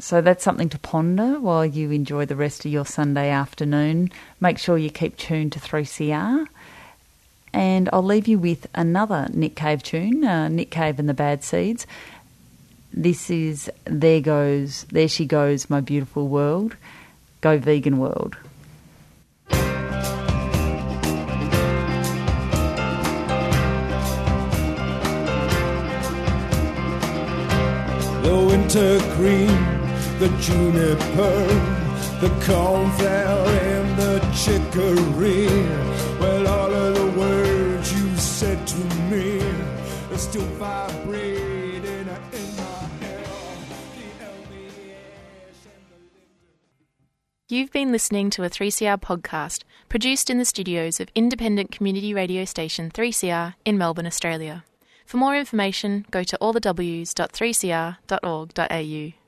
So 0.00 0.22
that's 0.22 0.42
something 0.42 0.70
to 0.70 0.78
ponder 0.78 1.38
while 1.38 1.66
you 1.66 1.90
enjoy 1.90 2.24
the 2.24 2.34
rest 2.34 2.64
of 2.64 2.72
your 2.72 2.86
Sunday 2.86 3.28
afternoon. 3.28 4.10
Make 4.40 4.56
sure 4.56 4.78
you 4.78 4.90
keep 4.90 5.18
tuned 5.18 5.52
to 5.52 5.60
3CR. 5.60 6.46
And 7.52 7.90
I'll 7.92 8.02
leave 8.02 8.26
you 8.26 8.38
with 8.38 8.66
another 8.74 9.28
Nick 9.32 9.56
Cave 9.56 9.82
tune, 9.82 10.24
uh, 10.24 10.48
Nick 10.48 10.70
Cave 10.70 10.98
and 10.98 11.08
the 11.08 11.14
Bad 11.14 11.44
Seeds. 11.44 11.86
This 12.92 13.28
is 13.28 13.70
There 13.84 14.20
Goes, 14.20 14.84
There 14.90 15.08
She 15.08 15.26
Goes, 15.26 15.68
My 15.68 15.80
Beautiful 15.80 16.28
World. 16.28 16.76
Go 17.42 17.58
Vegan 17.58 17.98
World. 17.98 18.36
The 28.22 28.46
wintergreen, 28.46 29.79
the 30.20 30.28
juniper, 30.38 31.46
the 32.20 32.28
cornflower, 32.44 33.48
and 33.48 33.98
the 33.98 34.20
chicory. 34.36 35.48
Well, 36.20 36.46
all 36.46 36.70
of 36.70 36.94
the 36.94 37.06
words 37.18 37.90
you 37.90 38.14
said 38.18 38.66
to 38.66 38.76
me 39.08 39.40
are 40.12 40.18
still 40.18 40.44
vibrating 40.58 41.84
in 41.84 42.06
my 42.06 42.12
head. 43.00 43.26
You've 47.48 47.72
been 47.72 47.90
listening 47.90 48.28
to 48.30 48.44
a 48.44 48.50
3CR 48.50 49.00
podcast 49.00 49.62
produced 49.88 50.28
in 50.28 50.36
the 50.36 50.44
studios 50.44 51.00
of 51.00 51.08
independent 51.14 51.72
community 51.72 52.12
radio 52.12 52.44
station 52.44 52.90
3CR 52.90 53.54
in 53.64 53.78
Melbourne, 53.78 54.06
Australia. 54.06 54.64
For 55.06 55.16
more 55.16 55.34
information, 55.34 56.04
go 56.10 56.22
to 56.24 56.36
allthews.3cr.org.au. 56.42 59.19